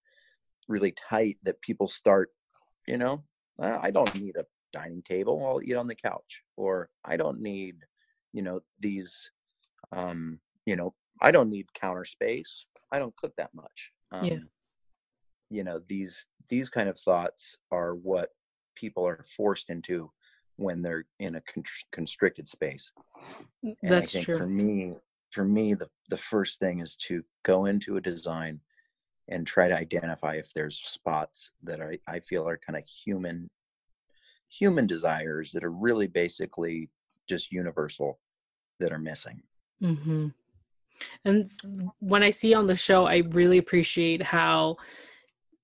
really 0.68 0.92
tight 0.92 1.38
that 1.42 1.60
people 1.62 1.88
start 1.88 2.30
you 2.86 2.96
know 2.96 3.24
"Uh, 3.62 3.78
i 3.80 3.90
don't 3.90 4.14
need 4.20 4.36
a 4.36 4.44
dining 4.72 5.02
table 5.02 5.44
i'll 5.46 5.62
eat 5.62 5.74
on 5.76 5.86
the 5.88 5.94
couch 5.94 6.42
or 6.56 6.90
i 7.04 7.16
don't 7.16 7.40
need 7.40 7.76
you 8.32 8.42
know 8.42 8.60
these 8.80 9.30
um 9.92 10.38
you 10.66 10.76
know 10.76 10.94
i 11.22 11.30
don't 11.30 11.50
need 11.50 11.66
counter 11.74 12.04
space 12.04 12.66
i 12.92 12.98
don't 12.98 13.16
cook 13.16 13.32
that 13.36 13.52
much 13.54 13.92
um, 14.12 14.24
Yeah. 14.26 14.38
You 15.50 15.64
know 15.64 15.80
these 15.88 16.26
these 16.48 16.68
kind 16.70 16.88
of 16.88 16.98
thoughts 16.98 17.56
are 17.70 17.94
what 17.94 18.30
people 18.74 19.06
are 19.06 19.24
forced 19.36 19.70
into 19.70 20.10
when 20.56 20.82
they're 20.82 21.06
in 21.20 21.36
a 21.36 21.42
con- 21.52 21.64
constricted 21.92 22.48
space 22.48 22.90
and 23.62 23.76
That's 23.82 24.08
I 24.08 24.12
think 24.12 24.26
true. 24.26 24.36
for 24.36 24.46
me, 24.46 24.94
for 25.30 25.44
me, 25.44 25.74
the 25.74 25.88
the 26.08 26.16
first 26.16 26.58
thing 26.58 26.80
is 26.80 26.96
to 27.08 27.22
go 27.44 27.66
into 27.66 27.96
a 27.96 28.00
design 28.00 28.60
and 29.28 29.46
try 29.46 29.68
to 29.68 29.76
identify 29.76 30.34
if 30.34 30.52
there's 30.54 30.80
spots 30.84 31.52
that 31.62 31.80
I, 31.80 31.98
I 32.06 32.20
feel 32.20 32.48
are 32.48 32.58
kind 32.58 32.78
of 32.78 32.84
human 33.04 33.48
human 34.48 34.86
desires 34.86 35.52
that 35.52 35.64
are 35.64 35.72
really 35.72 36.06
basically 36.06 36.88
just 37.28 37.52
universal 37.52 38.18
that 38.80 38.92
are 38.92 38.98
missing. 38.98 39.42
hmm 39.80 40.28
And 41.24 41.48
when 42.00 42.22
I 42.22 42.30
see 42.30 42.54
on 42.54 42.66
the 42.66 42.76
show, 42.76 43.04
I 43.04 43.18
really 43.18 43.58
appreciate 43.58 44.22
how 44.22 44.76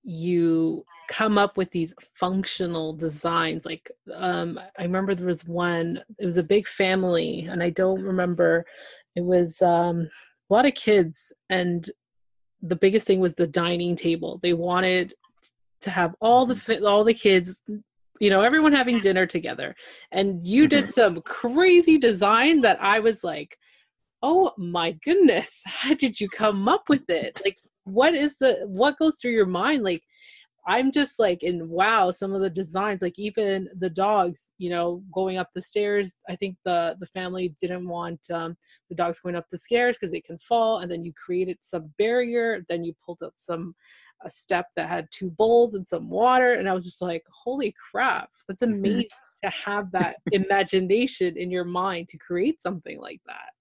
you 0.05 0.85
come 1.09 1.37
up 1.37 1.57
with 1.57 1.71
these 1.71 1.93
functional 2.13 2.93
designs. 2.93 3.65
Like, 3.65 3.91
um, 4.13 4.59
I 4.77 4.83
remember 4.83 5.15
there 5.15 5.27
was 5.27 5.45
one, 5.45 6.01
it 6.19 6.25
was 6.25 6.37
a 6.37 6.43
big 6.43 6.67
family, 6.67 7.47
and 7.49 7.61
I 7.61 7.71
don't 7.71 8.03
remember, 8.03 8.65
it 9.15 9.23
was 9.23 9.61
um, 9.61 10.09
a 10.49 10.53
lot 10.53 10.65
of 10.65 10.75
kids, 10.75 11.33
and 11.49 11.89
the 12.61 12.75
biggest 12.75 13.07
thing 13.07 13.19
was 13.19 13.33
the 13.33 13.47
dining 13.47 13.95
table. 13.95 14.39
They 14.41 14.53
wanted 14.53 15.13
to 15.81 15.89
have 15.89 16.15
all 16.19 16.45
the 16.45 16.55
fi- 16.55 16.79
all 16.79 17.03
the 17.03 17.13
kids 17.13 17.59
you 18.19 18.29
know 18.29 18.41
everyone 18.41 18.73
having 18.73 18.99
dinner 18.99 19.25
together 19.25 19.75
and 20.11 20.43
you 20.45 20.67
did 20.67 20.89
some 20.89 21.21
crazy 21.21 21.97
design 21.97 22.61
that 22.61 22.77
i 22.81 22.97
was 22.99 23.23
like 23.23 23.57
oh 24.23 24.51
my 24.57 24.91
goodness 25.03 25.61
how 25.65 25.93
did 25.93 26.19
you 26.19 26.27
come 26.29 26.67
up 26.67 26.89
with 26.89 27.07
it 27.09 27.39
like 27.43 27.57
what 27.85 28.13
is 28.13 28.35
the 28.39 28.61
what 28.65 28.97
goes 28.99 29.15
through 29.15 29.31
your 29.31 29.45
mind 29.45 29.83
like 29.83 30.03
i'm 30.67 30.91
just 30.91 31.19
like 31.19 31.43
in 31.43 31.69
wow 31.69 32.09
some 32.11 32.33
of 32.33 32.41
the 32.41 32.49
designs 32.49 33.01
like 33.01 33.17
even 33.17 33.69
the 33.77 33.89
dogs 33.89 34.53
you 34.57 34.69
know 34.69 35.01
going 35.13 35.37
up 35.37 35.49
the 35.53 35.61
stairs 35.61 36.15
i 36.27 36.35
think 36.35 36.57
the 36.65 36.95
the 36.99 37.05
family 37.07 37.55
didn't 37.61 37.87
want 37.87 38.19
um, 38.31 38.57
the 38.89 38.95
dogs 38.95 39.19
going 39.19 39.35
up 39.35 39.47
the 39.49 39.57
stairs 39.57 39.97
because 39.97 40.11
they 40.11 40.21
can 40.21 40.37
fall 40.39 40.79
and 40.79 40.91
then 40.91 41.05
you 41.05 41.13
created 41.13 41.57
some 41.61 41.91
barrier 41.97 42.65
then 42.69 42.83
you 42.83 42.93
pulled 43.05 43.21
up 43.21 43.33
some 43.37 43.73
a 44.23 44.31
step 44.31 44.67
that 44.75 44.89
had 44.89 45.07
two 45.11 45.29
bowls 45.31 45.75
and 45.75 45.87
some 45.87 46.09
water 46.09 46.53
and 46.53 46.67
i 46.67 46.73
was 46.73 46.85
just 46.85 47.01
like 47.01 47.23
holy 47.31 47.73
crap 47.91 48.29
that's 48.47 48.63
amazing 48.63 49.07
to 49.43 49.49
have 49.51 49.91
that 49.91 50.15
imagination 50.31 51.37
in 51.37 51.51
your 51.51 51.65
mind 51.65 52.07
to 52.07 52.17
create 52.17 52.59
something 52.63 52.99
like 52.99 53.21
that 53.27 53.51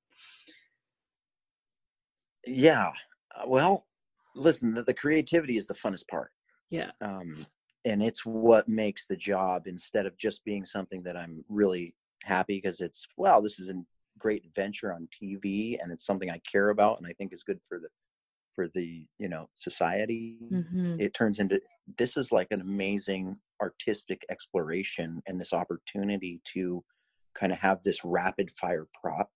Yeah. 2.47 2.93
uh, 3.37 3.45
Well, 3.47 3.87
listen, 4.35 4.75
the, 4.75 4.83
the 4.83 4.95
creativity 4.95 5.57
is 5.57 5.67
the 5.67 5.75
funnest 5.75 6.09
part. 6.09 6.31
yeah. 6.71 6.91
Um, 7.01 7.47
and 7.85 8.03
it's 8.03 8.25
what 8.25 8.69
makes 8.69 9.07
the 9.07 9.17
job 9.17 9.67
instead 9.67 10.07
of 10.07 10.17
just 10.17 10.45
being 10.45 10.65
something 10.65 11.03
that 11.03 11.17
i'm 11.17 11.45
really 11.49 11.95
happy 12.23 12.57
because 12.57 12.81
it's 12.81 13.07
well 13.17 13.43
this 13.43 13.59
is 13.61 13.69
a 13.69 13.75
great 14.19 14.45
adventure 14.45 14.93
on 14.93 15.09
tv 15.23 15.77
and 15.81 15.93
it's 15.93 16.07
something 16.07 16.31
i 16.31 16.41
care 16.51 16.71
about 16.71 16.99
and 16.99 17.07
i 17.07 17.13
think 17.13 17.33
is 17.33 17.43
good 17.43 17.61
for 17.69 17.79
the 17.79 17.89
for 18.55 18.69
the 18.75 19.07
you 19.19 19.29
know 19.29 19.49
society 19.55 20.39
hmm 20.51 20.95
it 20.97 21.13
turns 21.13 21.41
into 21.41 21.61
this 21.99 22.17
is 22.17 22.31
like 22.31 22.47
an 22.53 22.61
amazing 22.61 23.37
artistic 23.61 24.25
exploration 24.31 25.21
and 25.27 25.41
this 25.41 25.53
opportunity 25.53 26.41
to 26.45 26.85
kind 27.35 27.53
of 27.53 27.59
have 27.59 27.83
this 27.83 28.05
rapid 28.05 28.49
fire 28.53 28.87
prop 29.01 29.29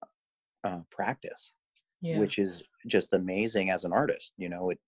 uh, 0.62 0.78
practice 0.88 1.52
yeah 2.00 2.18
which 2.18 2.38
is 2.38 2.62
just 2.86 3.12
amazing 3.12 3.70
as 3.70 3.84
an 3.84 3.92
artist 3.92 4.32
you 4.36 4.48
know 4.48 4.70
it 4.70 4.78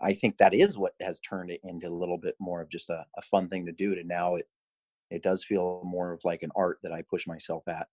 i 0.00 0.12
think 0.12 0.36
that 0.38 0.54
is 0.54 0.78
what 0.78 0.94
has 1.00 1.20
turned 1.20 1.50
it 1.50 1.60
into 1.64 1.86
a 1.88 1.90
little 1.90 2.18
bit 2.18 2.34
more 2.40 2.60
of 2.60 2.68
just 2.68 2.90
a, 2.90 3.04
a 3.16 3.22
fun 3.22 3.48
thing 3.48 3.66
to 3.66 3.72
do 3.72 3.94
to 3.94 4.04
now 4.04 4.34
it 4.36 4.48
it 5.10 5.22
does 5.22 5.44
feel 5.44 5.82
more 5.84 6.12
of 6.12 6.20
like 6.24 6.42
an 6.42 6.50
art 6.56 6.78
that 6.82 6.92
i 6.92 7.02
push 7.02 7.26
myself 7.26 7.66
at 7.68 7.88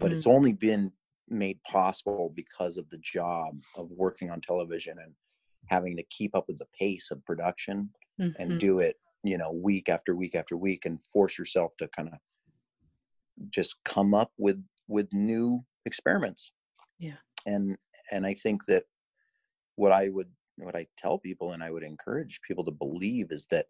but 0.00 0.10
Mhm. 0.10 0.14
it's 0.14 0.26
only 0.26 0.52
been 0.52 0.92
made 1.28 1.58
possible 1.64 2.32
because 2.34 2.76
of 2.78 2.88
the 2.90 2.98
job 2.98 3.58
of 3.76 3.90
working 3.90 4.30
on 4.30 4.40
television 4.40 4.98
and 4.98 5.14
having 5.66 5.96
to 5.96 6.02
keep 6.04 6.34
up 6.36 6.46
with 6.48 6.58
the 6.58 6.68
pace 6.78 7.10
of 7.10 7.24
production 7.24 7.90
Mhm. 8.20 8.34
and 8.38 8.60
do 8.60 8.78
it 8.80 8.96
you 9.22 9.36
know 9.38 9.50
week 9.50 9.88
after 9.88 10.14
week 10.14 10.34
after 10.34 10.56
week 10.56 10.84
and 10.86 11.02
force 11.02 11.36
yourself 11.38 11.76
to 11.78 11.88
kind 11.88 12.08
of 12.08 12.18
just 13.50 13.82
come 13.84 14.14
up 14.14 14.32
with 14.38 14.62
with 14.88 15.12
new 15.12 15.64
experiments 15.86 16.52
Yeah. 16.98 17.16
And 17.46 17.76
and 18.10 18.26
i 18.26 18.34
think 18.34 18.64
that 18.66 18.84
what 19.76 19.92
i 19.92 20.08
would 20.08 20.28
what 20.56 20.76
i 20.76 20.86
tell 20.98 21.18
people 21.18 21.52
and 21.52 21.62
i 21.62 21.70
would 21.70 21.82
encourage 21.82 22.40
people 22.46 22.64
to 22.64 22.70
believe 22.70 23.32
is 23.32 23.46
that 23.50 23.66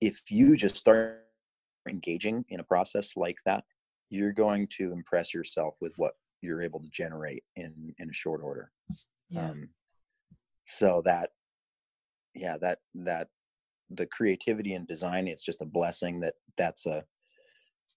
if 0.00 0.30
you 0.30 0.56
just 0.56 0.76
start 0.76 1.24
engaging 1.88 2.44
in 2.50 2.60
a 2.60 2.64
process 2.64 3.16
like 3.16 3.38
that 3.44 3.64
you're 4.10 4.32
going 4.32 4.66
to 4.68 4.92
impress 4.92 5.34
yourself 5.34 5.74
with 5.80 5.92
what 5.96 6.12
you're 6.40 6.62
able 6.62 6.80
to 6.80 6.88
generate 6.90 7.42
in 7.56 7.72
in 7.98 8.08
a 8.10 8.12
short 8.12 8.40
order 8.42 8.70
yeah 9.30 9.50
um 9.50 9.68
so 10.66 11.02
that 11.04 11.30
yeah 12.34 12.56
that 12.58 12.78
that 12.94 13.28
the 13.90 14.06
creativity 14.06 14.74
and 14.74 14.86
design 14.86 15.26
it's 15.26 15.44
just 15.44 15.62
a 15.62 15.66
blessing 15.66 16.20
that 16.20 16.34
that's 16.56 16.86
a 16.86 17.02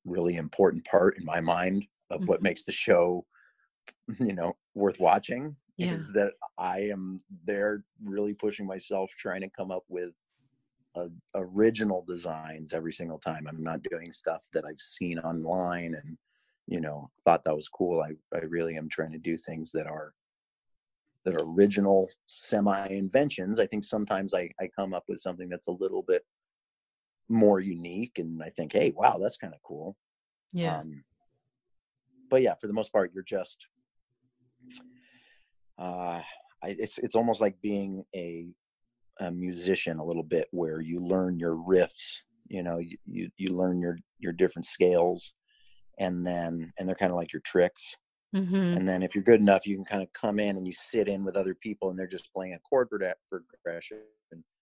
really 0.06 0.38
important 0.38 0.84
part 0.86 1.18
in 1.18 1.26
my 1.26 1.40
mind 1.42 1.86
of 2.10 2.26
what 2.28 2.40
Mhm. 2.40 2.44
makes 2.44 2.64
the 2.64 2.72
show 2.72 3.26
you 4.20 4.34
know 4.34 4.56
worth 4.74 5.00
watching 5.00 5.56
Yeah. 5.78 5.94
is 5.94 6.12
that 6.14 6.34
i 6.58 6.80
am 6.80 7.20
there 7.46 7.84
really 8.04 8.34
pushing 8.34 8.66
myself 8.66 9.12
trying 9.18 9.42
to 9.42 9.50
come 9.50 9.72
up 9.72 9.84
with 9.90 10.12
uh, 10.96 11.08
original 11.36 12.04
designs 12.06 12.74
every 12.74 12.92
single 12.92 13.18
time. 13.18 13.48
I'm 13.48 13.64
not 13.64 13.82
doing 13.84 14.12
stuff 14.12 14.42
that 14.54 14.66
i've 14.66 14.80
seen 14.80 15.20
online 15.20 15.96
and 15.96 16.18
you 16.68 16.82
know 16.82 17.10
thought 17.24 17.44
that 17.46 17.56
was 17.56 17.70
cool. 17.70 18.02
I, 18.02 18.12
I 18.38 18.42
really 18.42 18.76
am 18.76 18.90
trying 18.90 19.14
to 19.14 19.18
do 19.18 19.38
things 19.38 19.72
that 19.72 19.88
are 19.88 20.14
that 21.24 21.36
are 21.36 21.46
original 21.46 22.10
semi 22.26 22.88
inventions 22.88 23.60
i 23.60 23.66
think 23.68 23.84
sometimes 23.84 24.34
I, 24.34 24.50
I 24.60 24.68
come 24.76 24.94
up 24.94 25.04
with 25.08 25.20
something 25.20 25.48
that's 25.50 25.68
a 25.68 25.72
little 25.84 26.02
bit 26.02 26.24
more 27.30 27.60
unique 27.62 28.18
and 28.18 28.42
i 28.44 28.50
think 28.50 28.74
hey 28.74 28.92
wow 28.96 29.18
that's 29.22 29.38
kind 29.38 29.54
of 29.54 29.62
cool. 29.64 29.96
Yeah. 30.52 30.80
Um, 30.80 31.04
but 32.30 32.42
yeah 32.42 32.56
for 32.56 32.68
the 32.68 32.74
most 32.74 32.92
part 32.92 33.12
you're 33.14 33.24
just 33.24 33.66
uh 35.78 36.22
I, 36.64 36.76
it's 36.78 36.98
it's 37.00 37.16
almost 37.16 37.42
like 37.42 37.60
being 37.62 38.04
a 38.16 38.48
a 39.20 39.32
musician 39.32 40.00
a 40.00 40.06
little 40.06 40.24
bit 40.24 40.48
where 40.52 40.80
you 40.82 41.00
learn 41.00 41.40
your 41.40 41.56
riffs 41.56 42.18
you 42.48 42.64
know 42.64 42.78
you 42.80 42.98
you, 43.06 43.30
you 43.38 43.54
learn 43.54 43.80
your 43.80 43.98
your 44.20 44.34
different 44.34 44.66
scales 44.66 45.34
and 46.00 46.26
then 46.26 46.72
and 46.78 46.88
they're 46.88 46.96
kind 46.96 47.12
of 47.12 47.18
like 47.18 47.34
your 47.34 47.42
tricks. 47.42 47.96
Hmm 48.34 48.74
and 48.74 48.88
then 48.88 49.04
if 49.04 49.14
you're 49.14 49.24
good 49.24 49.42
enough 49.42 49.68
you 49.68 49.76
can 49.76 49.86
kind 49.86 50.02
of 50.04 50.12
come 50.14 50.40
in 50.40 50.56
and 50.58 50.66
you 50.66 50.74
sit 50.74 51.08
in 51.10 51.26
with 51.26 51.36
other 51.36 51.56
people 51.56 51.90
and 51.90 52.00
they're 52.00 52.08
just 52.08 52.32
playing 52.34 52.54
a 52.54 52.60
chord 52.60 52.88
progression 52.90 53.98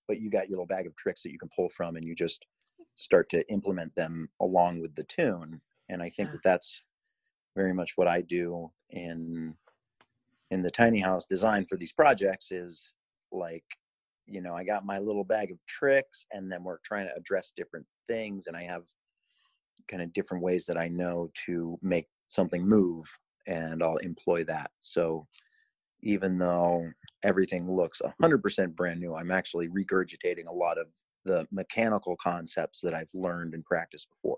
but 0.07 0.19
you 0.19 0.31
got 0.31 0.49
your 0.49 0.57
little 0.57 0.65
bag 0.65 0.87
of 0.87 0.95
tricks 0.95 1.21
that 1.21 1.31
you 1.31 1.37
can 1.37 1.49
pull 1.55 1.69
from 1.69 1.95
and 1.95 2.03
you 2.03 2.15
just 2.15 2.47
start 2.95 3.29
to 3.29 3.47
implement 3.49 3.93
them 3.95 4.27
along 4.41 4.81
with 4.81 4.93
the 4.95 5.03
tune. 5.03 5.61
And 5.89 6.01
i 6.01 6.09
think 6.09 6.29
Yeah. 6.29 6.33
that 6.33 6.43
that's 6.43 6.83
very 7.55 7.73
much 7.73 7.93
what 7.95 8.07
i 8.07 8.21
do 8.21 8.71
in 8.89 9.55
in 10.51 10.61
the 10.61 10.71
tiny 10.71 10.99
house 10.99 11.25
design 11.25 11.65
for 11.65 11.77
these 11.77 11.93
projects 11.93 12.51
is 12.51 12.93
like 13.31 13.63
you 14.25 14.41
know 14.41 14.53
i 14.55 14.63
got 14.63 14.85
my 14.85 14.99
little 14.99 15.23
bag 15.23 15.51
of 15.51 15.57
tricks 15.67 16.25
and 16.31 16.51
then 16.51 16.63
we're 16.63 16.79
trying 16.83 17.05
to 17.05 17.15
address 17.15 17.53
different 17.55 17.85
things 18.07 18.47
and 18.47 18.55
i 18.55 18.63
have 18.63 18.83
kind 19.87 20.01
of 20.01 20.13
different 20.13 20.43
ways 20.43 20.65
that 20.65 20.77
i 20.77 20.87
know 20.87 21.29
to 21.45 21.77
make 21.81 22.07
something 22.27 22.67
move 22.67 23.05
and 23.47 23.83
i'll 23.83 23.97
employ 23.97 24.43
that 24.43 24.71
so 24.81 25.25
even 26.01 26.37
though 26.37 26.87
everything 27.23 27.69
looks 27.69 28.01
100% 28.21 28.75
brand 28.75 28.99
new 28.99 29.15
i'm 29.15 29.31
actually 29.31 29.67
regurgitating 29.67 30.47
a 30.47 30.53
lot 30.53 30.77
of 30.77 30.87
the 31.25 31.47
mechanical 31.51 32.15
concepts 32.15 32.79
that 32.81 32.93
I've 32.93 33.13
learned 33.13 33.53
and 33.53 33.63
practiced 33.63 34.09
before. 34.09 34.37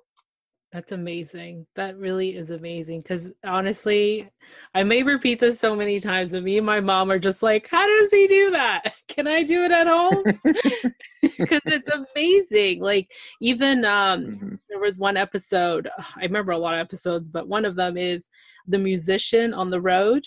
That's 0.71 0.93
amazing. 0.93 1.67
That 1.75 1.97
really 1.97 2.37
is 2.37 2.49
amazing. 2.49 3.01
Because 3.01 3.31
honestly, 3.43 4.29
I 4.73 4.83
may 4.83 5.03
repeat 5.03 5.39
this 5.41 5.59
so 5.59 5.75
many 5.75 5.99
times, 5.99 6.31
but 6.31 6.43
me 6.43 6.57
and 6.57 6.65
my 6.65 6.79
mom 6.79 7.11
are 7.11 7.19
just 7.19 7.43
like, 7.43 7.67
how 7.69 7.85
does 7.85 8.09
he 8.09 8.25
do 8.25 8.51
that? 8.51 8.93
Can 9.09 9.27
I 9.27 9.43
do 9.43 9.63
it 9.63 9.71
at 9.71 9.87
home? 9.87 10.23
Because 11.37 11.61
it's 11.65 11.87
amazing. 11.87 12.81
Like, 12.81 13.11
even 13.41 13.85
um, 13.85 14.25
mm-hmm. 14.25 14.55
there 14.69 14.79
was 14.79 14.97
one 14.97 15.17
episode, 15.17 15.87
I 15.99 16.23
remember 16.23 16.51
a 16.51 16.57
lot 16.57 16.73
of 16.73 16.79
episodes, 16.79 17.29
but 17.29 17.47
one 17.47 17.63
of 17.63 17.75
them 17.75 17.95
is 17.95 18.27
the 18.67 18.79
musician 18.79 19.53
on 19.53 19.69
the 19.69 19.81
road. 19.81 20.25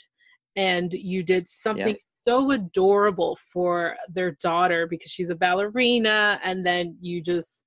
And 0.55 0.93
you 0.95 1.25
did 1.25 1.49
something 1.49 1.89
yeah. 1.89 1.95
so 2.19 2.53
adorable 2.53 3.37
for 3.53 3.97
their 4.09 4.33
daughter 4.41 4.87
because 4.87 5.11
she's 5.11 5.31
a 5.31 5.35
ballerina. 5.35 6.39
And 6.45 6.65
then 6.65 6.97
you 7.01 7.21
just, 7.21 7.64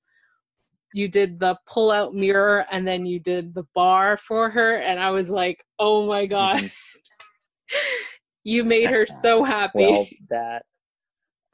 you 0.98 1.08
did 1.08 1.40
the 1.40 1.58
pull 1.68 1.92
out 1.92 2.14
mirror 2.14 2.66
and 2.72 2.88
then 2.88 3.06
you 3.06 3.20
did 3.20 3.54
the 3.54 3.66
bar 3.76 4.18
for 4.18 4.50
her 4.50 4.78
and 4.78 5.00
i 5.00 5.10
was 5.10 5.30
like 5.30 5.64
oh 5.80 6.06
my 6.06 6.26
god. 6.26 6.58
Mm-hmm. 6.58 6.68
you 8.44 8.64
made 8.64 8.90
her 8.90 9.06
so 9.06 9.44
happy. 9.44 9.80
Well 9.80 10.08
that 10.30 10.64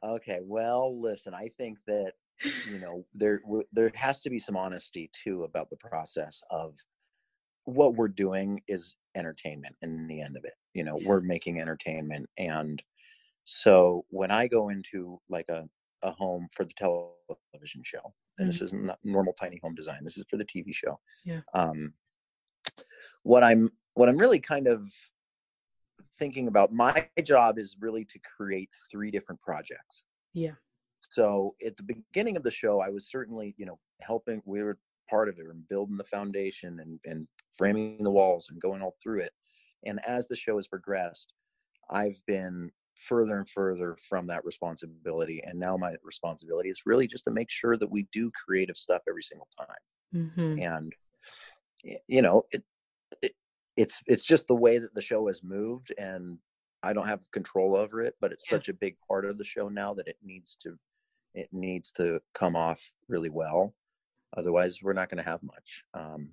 okay 0.06 0.40
well 0.44 1.02
listen 1.02 1.34
i 1.34 1.50
think 1.58 1.78
that 1.88 2.12
you 2.70 2.78
know 2.80 3.06
there 3.14 3.42
there 3.72 3.92
has 3.96 4.22
to 4.22 4.30
be 4.30 4.38
some 4.38 4.58
honesty 4.58 5.10
too 5.14 5.44
about 5.44 5.70
the 5.70 5.78
process 5.78 6.42
of 6.50 6.76
what 7.66 7.96
we're 7.96 8.10
doing 8.10 8.62
is 8.68 8.96
entertainment 9.16 9.76
in 9.82 10.08
the 10.08 10.20
end 10.20 10.36
of 10.36 10.44
it. 10.44 10.54
You 10.74 10.84
know 10.84 11.00
we're 11.06 11.22
making 11.22 11.62
entertainment 11.62 12.30
and 12.38 12.82
so 13.46 14.06
when 14.10 14.32
i 14.32 14.48
go 14.48 14.70
into 14.70 15.20
like 15.30 15.48
a 15.50 15.68
a 16.04 16.12
home 16.12 16.48
for 16.54 16.66
the 16.66 16.74
television 16.74 17.82
show. 17.84 18.14
And 18.38 18.46
mm-hmm. 18.46 18.52
this 18.52 18.62
isn't 18.62 18.92
normal 19.04 19.34
tiny 19.34 19.60
home 19.64 19.76
design. 19.76 20.00
This 20.04 20.18
is 20.18 20.26
for 20.30 20.38
the 20.38 20.46
TV 20.46 20.74
show. 20.74 21.00
Yeah. 21.26 21.42
Um, 21.54 21.94
what 23.24 23.44
I'm 23.44 23.70
what 23.96 24.10
I'm 24.10 24.18
really 24.18 24.40
kind 24.40 24.68
of 24.68 24.92
thinking 26.20 26.48
about 26.48 26.72
my 26.72 27.08
job 27.24 27.58
is 27.58 27.78
really 27.80 28.06
to 28.06 28.20
create 28.38 28.70
three 28.92 29.12
different 29.12 29.42
projects. 29.42 30.06
Yeah. 30.34 30.54
So 31.10 31.56
at 31.66 31.76
the 31.78 31.84
beginning 31.84 32.38
of 32.38 32.44
the 32.44 32.52
show, 32.52 32.80
I 32.80 32.90
was 32.90 33.10
certainly, 33.10 33.54
you 33.58 33.66
know, 33.66 33.80
helping. 34.02 34.42
We 34.46 34.64
were 34.64 34.78
part 35.10 35.30
of 35.30 35.38
it 35.38 35.46
and 35.50 35.68
building 35.68 35.98
the 35.98 36.04
foundation 36.04 36.80
and 36.80 37.00
and 37.06 37.28
framing 37.56 38.04
the 38.04 38.12
walls 38.12 38.48
and 38.50 38.62
going 38.62 38.82
all 38.82 38.96
through 39.02 39.22
it. 39.22 39.32
And 39.86 40.00
as 40.06 40.28
the 40.28 40.36
show 40.36 40.58
has 40.58 40.68
progressed, 40.68 41.34
I've 41.90 42.20
been 42.26 42.72
further 42.96 43.38
and 43.38 43.50
further 43.50 43.98
from 44.02 44.28
that 44.28 44.46
responsibility 44.46 45.42
and 45.46 45.60
now 45.60 45.76
my 45.76 45.94
responsibility 46.04 46.70
is 46.70 46.84
really 46.86 47.08
just 47.08 47.24
to 47.26 47.32
make 47.32 47.50
sure 47.50 47.78
that 47.78 47.90
we 47.90 48.08
do 48.12 48.32
creative 48.32 48.78
stuff 48.78 49.02
every 49.08 49.24
single 49.24 49.48
time 49.58 49.76
mm-hmm. 50.16 50.62
and 50.62 50.94
you 52.08 52.22
know 52.22 52.44
it, 52.52 52.64
it 53.22 53.34
it's 53.78 54.02
it's 54.08 54.26
just 54.26 54.48
the 54.48 54.56
way 54.56 54.78
that 54.78 54.94
the 54.94 55.02
show 55.02 55.28
has 55.28 55.44
moved 55.44 55.94
and 55.98 56.38
i 56.84 56.94
don't 56.94 57.08
have 57.08 57.20
control 57.32 57.76
over 57.76 58.02
it 58.02 58.16
but 58.22 58.32
it's 58.32 58.46
yeah. 58.48 58.58
such 58.58 58.70
a 58.70 58.74
big 58.74 58.96
part 59.08 59.26
of 59.26 59.38
the 59.38 59.44
show 59.44 59.68
now 59.68 59.94
that 59.94 60.08
it 60.08 60.18
needs 60.24 60.56
to 60.56 60.78
it 61.34 61.50
needs 61.52 61.92
to 61.92 62.20
come 62.34 62.56
off 62.56 62.92
really 63.08 63.30
well 63.30 63.74
otherwise 64.38 64.80
we're 64.82 64.94
not 64.94 65.10
going 65.10 65.24
to 65.24 65.30
have 65.30 65.42
much 65.44 65.84
um, 65.94 66.30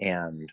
and 0.00 0.52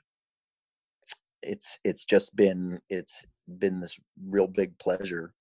it's 1.44 1.80
it's 1.84 2.06
just 2.06 2.36
been 2.36 2.80
it's 2.90 3.24
been 3.60 3.80
this 3.80 3.98
real 4.28 4.48
big 4.48 4.78
pleasure 4.80 5.34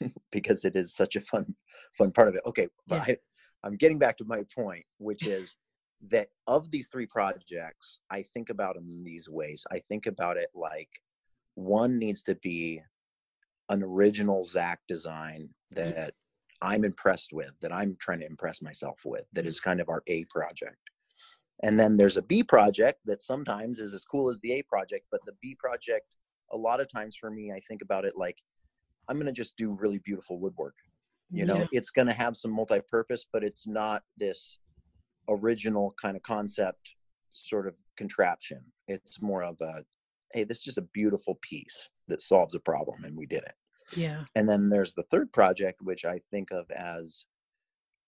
because 0.32 0.64
it 0.64 0.76
is 0.76 0.94
such 0.94 1.16
a 1.16 1.20
fun 1.20 1.54
fun 1.96 2.10
part 2.10 2.28
of 2.28 2.34
it 2.34 2.42
okay 2.46 2.66
but 2.86 3.06
yeah. 3.06 3.14
I, 3.14 3.66
i'm 3.66 3.76
getting 3.76 3.98
back 3.98 4.16
to 4.18 4.24
my 4.24 4.42
point 4.54 4.84
which 4.98 5.26
is 5.26 5.56
that 6.08 6.28
of 6.46 6.70
these 6.70 6.88
three 6.88 7.06
projects 7.06 8.00
i 8.10 8.22
think 8.22 8.50
about 8.50 8.74
them 8.74 8.88
in 8.90 9.04
these 9.04 9.28
ways 9.28 9.64
i 9.70 9.78
think 9.78 10.06
about 10.06 10.36
it 10.36 10.48
like 10.54 10.90
one 11.54 11.98
needs 11.98 12.22
to 12.24 12.34
be 12.36 12.82
an 13.68 13.82
original 13.82 14.44
Zack 14.44 14.80
design 14.88 15.48
that 15.72 15.94
yes. 15.96 16.22
i'm 16.62 16.84
impressed 16.84 17.32
with 17.32 17.52
that 17.60 17.72
i'm 17.72 17.96
trying 18.00 18.20
to 18.20 18.26
impress 18.26 18.62
myself 18.62 19.00
with 19.04 19.24
that 19.32 19.44
mm-hmm. 19.44 19.68
kind 19.68 19.80
of 19.80 19.88
our 19.88 20.02
a 20.06 20.24
project 20.24 20.85
and 21.62 21.78
then 21.78 21.96
there's 21.96 22.16
a 22.16 22.22
b 22.22 22.42
project 22.42 23.00
that 23.04 23.22
sometimes 23.22 23.80
is 23.80 23.94
as 23.94 24.04
cool 24.04 24.28
as 24.28 24.38
the 24.40 24.52
a 24.52 24.62
project 24.62 25.06
but 25.10 25.20
the 25.26 25.32
b 25.40 25.56
project 25.58 26.16
a 26.52 26.56
lot 26.56 26.80
of 26.80 26.88
times 26.88 27.16
for 27.16 27.30
me, 27.30 27.52
I 27.52 27.60
think 27.60 27.82
about 27.82 28.04
it 28.04 28.14
like 28.16 28.38
I'm 29.08 29.16
going 29.16 29.26
to 29.26 29.32
just 29.32 29.56
do 29.56 29.72
really 29.72 29.98
beautiful 29.98 30.38
woodwork. 30.38 30.74
You 31.30 31.44
know, 31.44 31.58
yeah. 31.58 31.66
it's 31.72 31.90
going 31.90 32.06
to 32.06 32.14
have 32.14 32.36
some 32.36 32.52
multi-purpose, 32.52 33.26
but 33.32 33.42
it's 33.42 33.66
not 33.66 34.02
this 34.16 34.58
original 35.28 35.92
kind 36.00 36.16
of 36.16 36.22
concept 36.22 36.94
sort 37.32 37.66
of 37.66 37.74
contraption. 37.96 38.60
It's 38.86 39.20
more 39.20 39.42
of 39.42 39.60
a, 39.60 39.82
hey, 40.32 40.44
this 40.44 40.58
is 40.58 40.62
just 40.62 40.78
a 40.78 40.86
beautiful 40.94 41.36
piece 41.42 41.90
that 42.06 42.22
solves 42.22 42.54
a 42.54 42.60
problem, 42.60 43.02
and 43.02 43.16
we 43.16 43.26
did 43.26 43.42
it. 43.42 43.54
Yeah. 43.96 44.22
And 44.36 44.48
then 44.48 44.68
there's 44.68 44.94
the 44.94 45.02
third 45.10 45.32
project, 45.32 45.82
which 45.82 46.04
I 46.04 46.20
think 46.30 46.52
of 46.52 46.70
as 46.70 47.26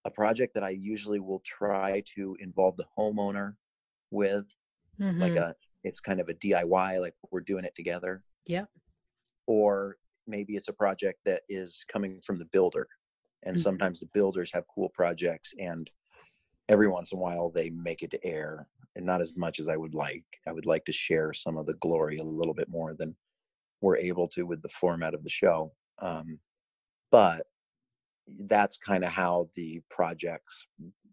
a 0.05 0.11
project 0.11 0.55
that 0.55 0.65
I 0.65 0.71
usually 0.71 1.21
will 1.21 1.43
try 1.45 2.03
to 2.15 2.37
involve 2.41 2.77
the 2.77 2.87
homeowner 2.99 3.55
with, 4.11 4.47
mm-hmm. 5.01 5.21
like 5.21 5.37
a 5.37 5.55
it's 5.85 6.01
kind 6.01 6.21
of 6.21 6.29
a 6.29 6.35
DIY, 6.35 7.01
like 7.01 7.15
we're 7.31 7.41
doing 7.41 7.65
it 7.65 7.75
together. 7.77 8.23
Yeah. 8.47 8.65
Or 9.47 9.97
maybe 10.27 10.57
it's 10.57 10.69
a 10.69 10.73
project 10.73 11.21
that 11.25 11.43
is 11.49 11.85
coming 11.91 12.21
from 12.25 12.39
the 12.39 12.45
builder. 12.47 12.87
And 13.45 13.57
mm-hmm. 13.57 13.63
sometimes 13.63 14.01
the 14.01 14.09
builders 14.13 14.51
have 14.53 14.65
cool 14.75 14.91
projects 14.91 15.55
and 15.59 15.89
every 16.69 16.89
once 16.89 17.13
in 17.13 17.19
a 17.19 17.23
while 17.23 17.51
they 17.51 17.71
make 17.71 18.03
it 18.03 18.11
to 18.11 18.27
air 18.27 18.67
and 18.97 19.07
not 19.07 19.21
as 19.21 19.37
much 19.37 19.61
as 19.61 19.69
I 19.69 19.77
would 19.77 19.95
like. 19.95 20.25
I 20.47 20.53
would 20.53 20.67
like 20.67 20.85
to 20.87 20.93
share 20.93 21.33
some 21.33 21.57
of 21.57 21.67
the 21.67 21.75
glory 21.75 22.19
a 22.19 22.25
little 22.25 22.55
bit 22.55 22.69
more 22.69 22.95
than 22.99 23.15
we're 23.81 23.97
able 23.97 24.29
to 24.29 24.43
with 24.43 24.61
the 24.61 24.69
format 24.69 25.15
of 25.15 25.23
the 25.23 25.31
show. 25.31 25.73
Um, 26.01 26.39
but 27.11 27.47
that's 28.47 28.77
kind 28.77 29.05
of 29.05 29.11
how 29.11 29.49
the 29.57 29.81
projects 29.91 30.67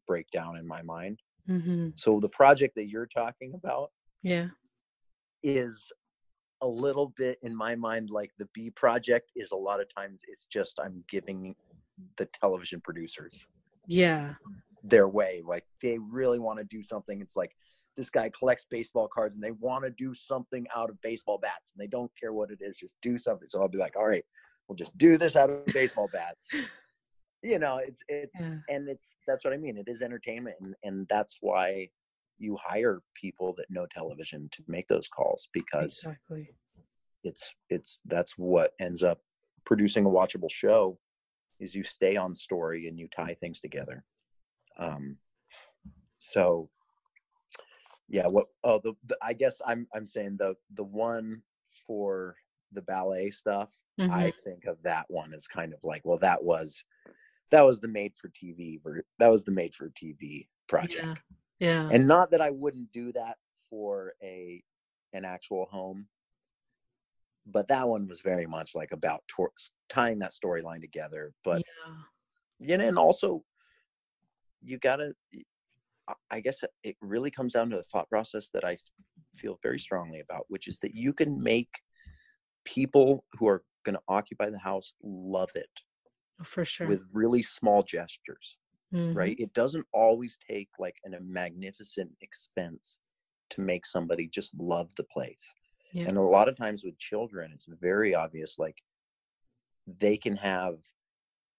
break 0.08 0.30
down 0.32 0.58
in 0.58 0.68
my 0.68 0.82
mind. 0.82 1.20
Mm-hmm. 1.50 1.90
So 1.96 2.20
the 2.20 2.30
project 2.30 2.76
that 2.76 2.90
you're 2.90 3.08
talking 3.08 3.54
about, 3.54 3.92
yeah, 4.24 4.48
is 5.44 5.92
a 6.62 6.68
little 6.68 7.14
bit 7.18 7.38
in 7.44 7.56
my 7.56 7.76
mind 7.76 8.10
like 8.10 8.32
the 8.40 8.48
B 8.54 8.70
project 8.70 9.32
is 9.36 9.52
a 9.52 9.56
lot 9.56 9.80
of 9.82 9.88
times 9.94 10.22
it's 10.28 10.46
just 10.48 10.80
I'm 10.84 11.04
giving 11.10 11.56
the 12.18 12.28
television 12.42 12.82
producers 12.82 13.48
yeah 13.88 14.34
their 14.84 15.08
way 15.08 15.42
like 15.46 15.64
they 15.82 15.98
really 16.00 16.40
want 16.40 16.58
to 16.60 16.66
do 16.66 16.84
something 16.84 17.22
it's 17.22 17.36
like 17.36 17.52
this 17.96 18.10
guy 18.10 18.30
collects 18.38 18.66
baseball 18.70 19.08
cards 19.08 19.36
and 19.36 19.44
they 19.44 19.52
want 19.52 19.84
to 19.84 19.92
do 19.92 20.14
something 20.14 20.66
out 20.76 20.90
of 20.90 21.00
baseball 21.02 21.38
bats 21.38 21.72
and 21.72 21.82
they 21.82 21.88
don't 21.88 22.12
care 22.20 22.34
what 22.34 22.52
it 22.52 22.60
is 22.62 22.78
just 22.78 22.96
do 23.02 23.18
something 23.18 23.48
so 23.48 23.62
I'll 23.62 23.68
be 23.68 23.78
like 23.78 23.96
all 23.96 24.08
right 24.08 24.26
we'll 24.68 24.76
just 24.76 24.98
do 24.98 25.18
this 25.18 25.36
out 25.36 25.50
of 25.50 25.66
baseball 25.68 26.10
bats 26.12 26.50
you 27.46 27.60
know 27.60 27.78
it's 27.78 28.02
it's 28.08 28.42
yeah. 28.42 28.58
and 28.70 28.90
it's 28.90 29.16
that's 29.28 29.44
what 29.44 29.54
I 29.54 29.58
mean 29.58 29.78
it 29.78 29.88
is 29.88 30.02
entertainment 30.02 30.56
and 30.60 30.76
and 30.84 31.08
that's 31.10 31.38
why 31.42 31.90
you 32.38 32.58
hire 32.62 33.02
people 33.14 33.54
that 33.58 33.70
know 33.70 33.86
television 33.86 34.50
to 34.52 34.64
make 34.68 34.88
those 34.88 35.08
calls 35.08 35.48
because 35.54 36.00
exactly. 36.00 36.50
it's 37.24 37.54
it's 37.70 38.00
that's 38.06 38.38
what 38.38 38.72
ends 38.80 39.04
up 39.04 39.20
producing 39.66 40.06
a 40.06 40.10
watchable 40.10 40.52
show 40.52 40.98
is 41.60 41.76
you 41.76 41.84
stay 41.84 42.18
on 42.18 42.34
story 42.36 42.88
and 42.88 43.00
you 43.00 43.08
tie 43.16 43.34
things 43.34 43.62
together 43.62 44.04
um 44.78 45.16
so 46.18 46.70
yeah 48.10 48.28
what 48.28 48.48
oh 48.64 48.80
the, 48.84 48.94
the 49.06 49.18
i 49.22 49.34
guess 49.34 49.62
i'm 49.66 49.88
i'm 49.96 50.08
saying 50.08 50.36
the 50.38 50.54
the 50.76 50.84
one 50.84 51.42
for 51.88 52.36
the 52.74 52.82
ballet 52.82 53.30
stuff 53.30 53.72
mm-hmm. 54.00 54.12
i 54.12 54.32
think 54.44 54.66
of 54.66 54.82
that 54.84 55.06
one 55.08 55.34
as 55.34 55.48
kind 55.48 55.74
of 55.74 55.80
like 55.84 56.02
well 56.04 56.18
that 56.18 56.44
was 56.44 56.84
that 57.56 57.66
was 57.66 57.80
the 57.80 57.88
made 57.88 58.14
for 58.16 58.30
tv 58.30 58.80
that 59.20 59.28
was 59.28 59.44
the 59.44 59.52
made 59.52 59.74
for 59.74 59.90
tv 59.90 60.48
project 60.68 61.04
yeah. 61.04 61.14
Yeah. 61.60 61.90
And 61.92 62.08
not 62.08 62.32
that 62.32 62.42
I 62.42 62.52
wouldn't 62.52 62.92
do 62.92 63.12
that 63.14 63.38
for 63.70 64.14
a 64.22 64.64
an 65.14 65.26
actual 65.26 65.66
home, 65.66 66.08
but 67.46 67.68
that 67.70 67.88
one 67.88 68.08
was 68.08 68.22
very 68.22 68.46
much 68.46 68.76
like 68.76 68.92
about 68.92 69.24
tor- 69.28 69.54
tying 69.90 70.20
that 70.20 70.34
storyline 70.34 70.82
together. 70.82 71.34
But 71.44 71.64
yeah. 71.88 71.94
you 72.60 72.78
know, 72.78 72.88
and 72.88 72.98
also 72.98 73.44
you 74.62 74.78
gotta. 74.78 75.14
I 76.30 76.40
guess 76.40 76.64
it 76.84 76.96
really 77.02 77.32
comes 77.32 77.54
down 77.54 77.72
to 77.72 77.78
the 77.78 77.84
thought 77.84 78.08
process 78.10 78.50
that 78.54 78.64
I 78.64 78.78
feel 79.38 79.58
very 79.64 79.80
strongly 79.80 80.20
about, 80.20 80.46
which 80.50 80.68
is 80.68 80.78
that 80.82 80.94
you 80.94 81.14
can 81.14 81.42
make 81.42 81.82
people 82.64 83.26
who 83.40 83.48
are 83.48 83.64
going 83.86 83.96
to 83.96 84.02
occupy 84.08 84.52
the 84.52 84.60
house 84.60 84.94
love 85.02 85.50
it. 85.56 85.70
Oh, 86.42 86.44
for 86.44 86.66
sure. 86.66 86.88
With 86.88 87.06
really 87.14 87.42
small 87.42 87.82
gestures 87.84 88.58
mm-hmm. 88.96 89.18
right? 89.18 89.36
It 89.40 89.54
doesn't 89.54 89.86
always 89.94 90.38
take 90.50 90.70
like 90.80 90.98
an, 91.04 91.14
a 91.14 91.20
magnificent 91.22 92.12
expense 92.22 92.98
to 93.52 93.62
make 93.62 93.86
somebody 93.86 94.28
just 94.28 94.54
love 94.58 94.94
the 94.96 95.04
place. 95.06 95.54
Yeah. 95.94 96.08
And 96.08 96.18
a 96.18 96.22
lot 96.22 96.50
of 96.50 96.58
times 96.58 96.84
with 96.84 96.98
children, 96.98 97.52
it's 97.54 97.68
very 97.82 98.16
obvious 98.16 98.58
like 98.58 98.78
they 100.00 100.18
can 100.18 100.36
have 100.36 100.76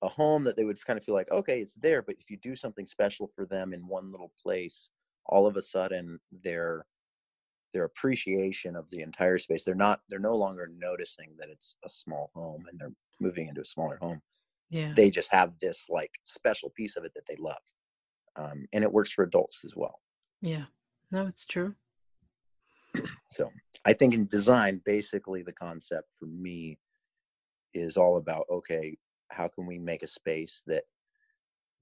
a 0.03 0.09
home 0.09 0.45
that 0.45 0.57
they 0.57 0.65
would 0.65 0.85
kind 0.85 0.99
of 0.99 1.05
feel 1.05 1.15
like 1.15 1.31
okay 1.31 1.63
it's 1.63 1.73
there 1.75 2.03
but 2.03 2.17
if 2.19 2.29
you 2.29 2.37
do 2.43 2.55
something 2.55 2.85
special 2.85 3.31
for 3.35 3.47
them 3.47 3.73
in 3.73 3.89
one 3.89 4.13
little 4.13 4.31
place 4.43 4.91
all 5.25 5.47
of 5.47 5.57
a 5.57 5.63
sudden 5.63 6.19
their 6.43 6.85
their 7.73 7.85
appreciation 7.85 8.77
of 8.77 8.91
the 8.91 9.01
entire 9.01 9.39
space 9.39 9.65
they're 9.65 9.75
not 9.75 10.01
they're 10.11 10.19
no 10.19 10.35
longer 10.35 10.71
noticing 10.77 11.31
that 11.39 11.49
it's 11.49 11.77
a 11.87 11.89
small 11.89 12.31
home 12.35 12.67
and 12.71 12.79
they're 12.79 12.93
moving 13.21 13.49
into 13.49 13.63
a 13.63 13.65
smaller 13.65 13.97
home 14.03 14.21
Yeah. 14.71 14.93
they 14.97 15.11
just 15.11 15.33
have 15.33 15.53
this 15.61 15.87
like 15.89 16.11
special 16.23 16.71
piece 16.77 16.97
of 16.97 17.05
it 17.05 17.13
that 17.15 17.27
they 17.29 17.37
love 17.39 17.63
um, 18.37 18.67
and 18.73 18.83
it 18.85 18.93
works 18.93 19.13
for 19.13 19.25
adults 19.25 19.61
as 19.65 19.75
well 19.77 20.01
Yeah. 20.43 20.65
No, 21.11 21.27
it's 21.27 21.47
true. 21.47 21.75
so 23.31 23.51
i 23.85 23.93
think 23.93 24.15
in 24.15 24.27
design 24.29 24.81
basically 24.85 25.43
the 25.43 25.53
concept 25.53 26.09
for 26.19 26.27
me 26.27 26.79
is 27.75 27.97
all 27.97 28.17
about 28.17 28.47
okay 28.51 28.97
how 29.31 29.47
can 29.49 29.67
we 29.67 29.79
make 29.79 30.03
a 30.03 30.07
space 30.07 30.63
that 30.67 30.85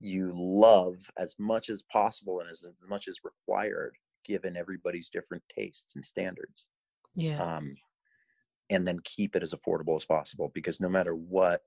you 0.00 0.32
love 0.34 0.96
as 1.16 1.36
much 1.38 1.70
as 1.70 1.82
possible 1.84 2.40
and 2.40 2.50
as, 2.50 2.64
as 2.64 2.88
much 2.88 3.06
as 3.08 3.20
required 3.22 3.94
given 4.24 4.56
everybody's 4.56 5.08
different 5.10 5.42
tastes 5.54 5.94
and 5.94 6.04
standards 6.04 6.66
Yeah. 7.14 7.40
um, 7.40 7.76
and 8.70 8.86
then 8.86 8.98
keep 9.04 9.36
it 9.36 9.42
as 9.42 9.54
affordable 9.54 9.96
as 9.96 10.04
possible 10.04 10.50
because 10.54 10.80
no 10.80 10.88
matter 10.88 11.14
what 11.14 11.62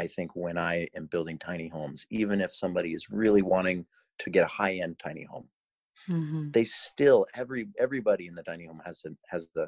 i 0.00 0.06
think 0.06 0.34
when 0.34 0.56
i 0.58 0.88
am 0.96 1.06
building 1.06 1.38
tiny 1.38 1.68
homes 1.68 2.06
even 2.10 2.40
if 2.40 2.54
somebody 2.54 2.94
is 2.94 3.10
really 3.10 3.42
wanting 3.42 3.84
to 4.18 4.30
get 4.30 4.44
a 4.44 4.54
high 4.60 4.74
end 4.84 4.96
tiny 4.98 5.24
home 5.24 5.48
hmm 6.06 6.50
they 6.52 6.64
still 6.64 7.26
every 7.34 7.68
everybody 7.78 8.26
in 8.26 8.34
the 8.34 8.42
tiny 8.42 8.66
home 8.66 8.80
has 8.84 9.02
a 9.06 9.10
has 9.32 9.48
the 9.54 9.66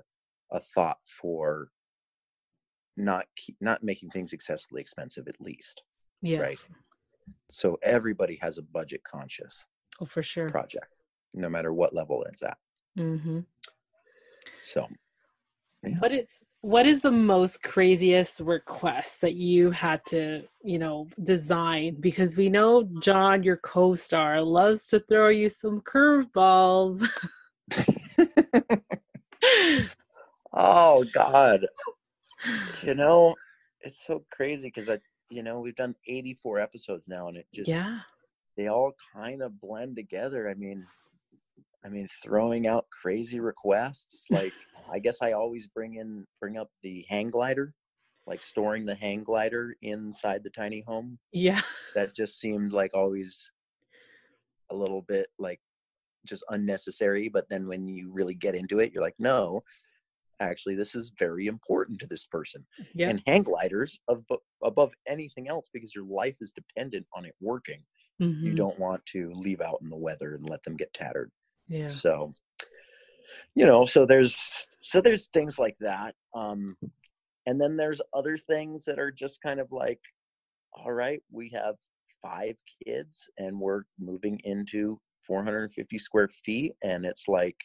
a 0.51 0.61
thought 0.75 0.99
for 1.21 1.71
not 2.97 3.25
keep, 3.37 3.57
not 3.61 3.83
making 3.83 4.11
things 4.11 4.33
excessively 4.33 4.81
expensive 4.81 5.29
at 5.29 5.41
least 5.41 5.83
Yeah. 6.23 6.41
right 6.41 6.61
so 7.51 7.79
everybody 7.83 8.39
has 8.41 8.59
a 8.59 8.63
budget 8.63 9.03
conscious 9.05 9.67
Oh, 10.01 10.07
for 10.07 10.23
sure. 10.23 10.49
project 10.51 11.05
no 11.35 11.49
matter 11.49 11.73
what 11.73 11.95
level 11.95 12.25
it's 12.25 12.43
at 12.43 12.59
Mm-hmm. 12.99 13.41
so 14.63 14.87
Yeah. 15.85 15.99
What 15.99 16.13
is 16.13 16.27
what 16.63 16.87
is 16.87 17.03
the 17.03 17.11
most 17.11 17.63
craziest 17.63 18.41
request 18.41 19.21
that 19.21 19.35
you 19.35 19.71
had 19.73 20.05
to, 20.07 20.43
you 20.63 20.79
know, 20.79 21.09
design? 21.23 21.97
Because 22.01 22.37
we 22.37 22.49
know 22.49 22.89
John, 23.01 23.43
your 23.43 23.59
co-star, 23.59 24.41
loves 24.41 24.87
to 24.87 25.01
throw 25.01 25.29
you 25.29 25.49
some 25.49 25.81
curveballs. 25.83 27.07
oh 30.53 31.05
god 31.13 31.67
you 32.83 32.95
know 32.95 33.35
it's 33.81 34.05
so 34.05 34.23
crazy 34.31 34.69
because 34.69 34.91
i 34.91 34.99
you 35.31 35.43
know 35.43 35.61
we've 35.61 35.77
done 35.77 35.95
84 36.07 36.61
episodes 36.61 37.09
now 37.09 37.29
and 37.29 37.37
it 37.39 37.47
just 37.55 37.69
yeah. 37.69 38.01
they 38.57 38.69
all 38.69 38.93
kind 39.15 39.43
of 39.43 39.61
blend 39.61 39.97
together 39.97 40.49
i 40.51 40.55
mean 40.55 40.87
i 41.85 41.89
mean 41.89 42.09
throwing 42.23 42.67
out 42.67 42.87
crazy 42.91 43.41
requests 43.41 44.27
like 44.31 44.55
i 44.93 44.99
guess 44.99 45.23
i 45.23 45.33
always 45.33 45.67
bring 45.67 45.95
in 45.97 46.27
bring 46.41 46.57
up 46.57 46.71
the 46.83 47.05
hang 47.09 47.29
glider 47.29 47.75
like 48.27 48.43
storing 48.43 48.87
the 48.87 48.95
hang 48.95 49.23
glider 49.25 49.75
inside 49.83 50.43
the 50.45 50.51
tiny 50.51 50.83
home 50.87 51.19
Yeah. 51.33 51.63
that 51.95 52.15
just 52.15 52.39
seemed 52.39 52.73
like 52.73 52.93
always 52.95 53.51
a 54.71 54.75
little 54.75 55.03
bit 55.03 55.29
like 55.39 55.61
just 56.25 56.45
unnecessary 56.51 57.29
but 57.29 57.49
then 57.49 57.67
when 57.67 57.87
you 57.89 58.11
really 58.13 58.35
get 58.35 58.55
into 58.55 58.79
it 58.79 58.93
you're 58.93 59.03
like 59.03 59.17
no 59.19 59.63
actually 60.41 60.75
this 60.75 60.95
is 60.95 61.13
very 61.19 61.47
important 61.47 61.99
to 62.01 62.07
this 62.07 62.27
person 62.27 62.65
Yeah. 62.95 63.11
and 63.11 63.23
hang 63.27 63.43
gliders 63.43 64.01
above, 64.09 64.41
above 64.63 64.93
anything 65.07 65.49
else 65.49 65.69
because 65.73 65.95
your 65.95 66.05
life 66.05 66.37
is 66.41 66.53
dependent 66.53 67.07
on 67.15 67.25
it 67.25 67.35
working 67.41 67.83
you 68.19 68.53
Mhm. 68.53 68.57
don't 68.57 68.79
want 68.79 69.05
to 69.07 69.31
leave 69.35 69.61
out 69.61 69.79
in 69.83 69.89
the 69.91 69.97
weather 69.97 70.35
and 70.35 70.49
let 70.49 70.63
them 70.63 70.77
get 70.77 70.93
tattered 70.95 71.31
Yeah. 71.69 71.89
so 71.89 72.35
you 73.55 73.67
know 73.67 73.85
so 73.85 74.05
there's 74.07 74.67
so 74.81 75.01
there's 75.01 75.29
things 75.29 75.59
like 75.59 75.77
that 75.81 76.15
um 76.35 76.77
and 77.47 77.61
then 77.61 77.77
there's 77.77 78.01
other 78.15 78.37
things 78.37 78.85
that 78.85 78.99
are 78.99 79.11
just 79.11 79.41
kind 79.43 79.61
of 79.61 79.71
like 79.71 80.01
all 80.73 80.93
right 80.93 81.23
we 81.31 81.51
have 81.55 81.75
five 82.23 82.55
kids 82.85 83.29
and 83.39 83.59
we're 83.59 83.83
moving 83.99 84.41
into 84.45 84.99
450 85.27 85.99
square 85.99 86.29
feet 86.45 86.75
and 86.83 87.05
it's 87.05 87.29
like 87.29 87.57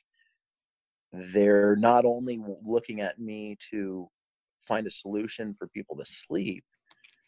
they're 1.13 1.75
not 1.75 2.05
only 2.05 2.39
looking 2.65 3.01
at 3.01 3.19
me 3.19 3.55
to 3.71 4.07
find 4.67 4.85
a 4.87 4.91
solution 4.91 5.55
for 5.57 5.67
people 5.69 5.95
to 5.95 6.05
sleep 6.05 6.63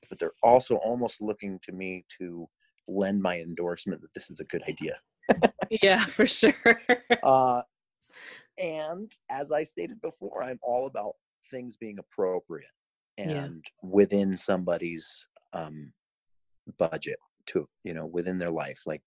but 0.10 0.20
they're 0.20 0.32
also 0.44 0.76
almost 0.78 1.22
looking 1.22 1.60
to 1.64 1.72
me 1.72 2.04
to 2.20 2.48
lend 2.88 3.22
my 3.22 3.40
endorsement 3.40 4.02
that 4.02 4.14
this 4.14 4.30
is 4.30 4.40
a 4.40 4.46
good 4.46 4.64
idea 4.68 5.00
Yeah, 5.70 6.06
for 6.06 6.26
sure. 6.26 6.54
uh, 7.24 7.62
and 8.58 9.12
as 9.30 9.52
I 9.52 9.64
stated 9.64 10.02
before, 10.02 10.44
I'm 10.44 10.60
all 10.62 10.88
about 10.88 11.16
things 11.52 11.78
being 11.78 12.00
appropriate 12.00 12.70
and 13.18 13.64
Yeah. 13.84 13.90
within 13.90 14.36
somebody's 14.38 15.26
um, 15.54 15.94
budget, 16.78 17.20
to 17.48 17.68
you 17.84 17.94
know, 17.94 18.06
within 18.06 18.38
their 18.38 18.52
life. 18.52 18.82
Like 18.86 19.02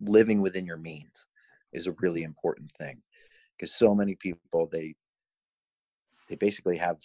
living 0.00 0.40
within 0.40 0.66
your 0.66 0.76
means 0.76 1.26
is 1.72 1.86
a 1.86 1.92
really 2.00 2.22
important 2.22 2.70
thing 2.78 3.02
because 3.56 3.74
so 3.74 3.94
many 3.94 4.16
people 4.16 4.68
they 4.72 4.94
they 6.28 6.36
basically 6.36 6.76
have 6.76 6.96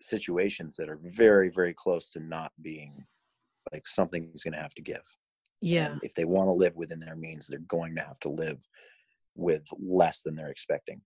situations 0.00 0.76
that 0.76 0.88
are 0.88 0.98
very 1.02 1.50
very 1.50 1.74
close 1.74 2.10
to 2.12 2.20
not 2.20 2.52
being 2.62 3.04
like 3.72 3.86
something's 3.86 4.42
going 4.42 4.54
to 4.54 4.60
have 4.60 4.74
to 4.74 4.82
give 4.82 5.02
yeah. 5.60 5.92
and 5.92 6.00
if 6.02 6.14
they 6.14 6.24
want 6.24 6.48
to 6.48 6.52
live 6.52 6.76
within 6.76 7.00
their 7.00 7.16
means, 7.16 7.46
they're 7.46 7.58
going 7.60 7.94
to 7.94 8.00
have 8.00 8.18
to 8.20 8.28
live 8.28 8.58
with 9.34 9.66
less 9.78 10.22
than 10.22 10.34
they're 10.34 10.50
expecting, 10.50 11.00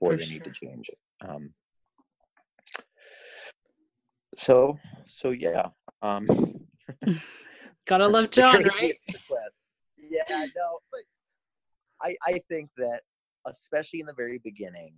or 0.00 0.12
For 0.12 0.16
they 0.18 0.26
need 0.26 0.44
to 0.44 0.50
change 0.50 0.88
it. 0.88 0.98
Um, 1.28 1.52
so, 4.36 4.78
so 5.06 5.30
yeah. 5.30 5.68
Um, 6.02 6.66
Gotta 7.86 8.08
love 8.08 8.30
John, 8.30 8.62
right? 8.64 8.94
Yeah, 9.98 10.46
no, 10.56 10.78
but 10.92 11.00
I 12.02 12.16
I 12.24 12.38
think 12.48 12.70
that 12.76 13.00
especially 13.46 14.00
in 14.00 14.06
the 14.06 14.14
very 14.14 14.38
beginning, 14.38 14.94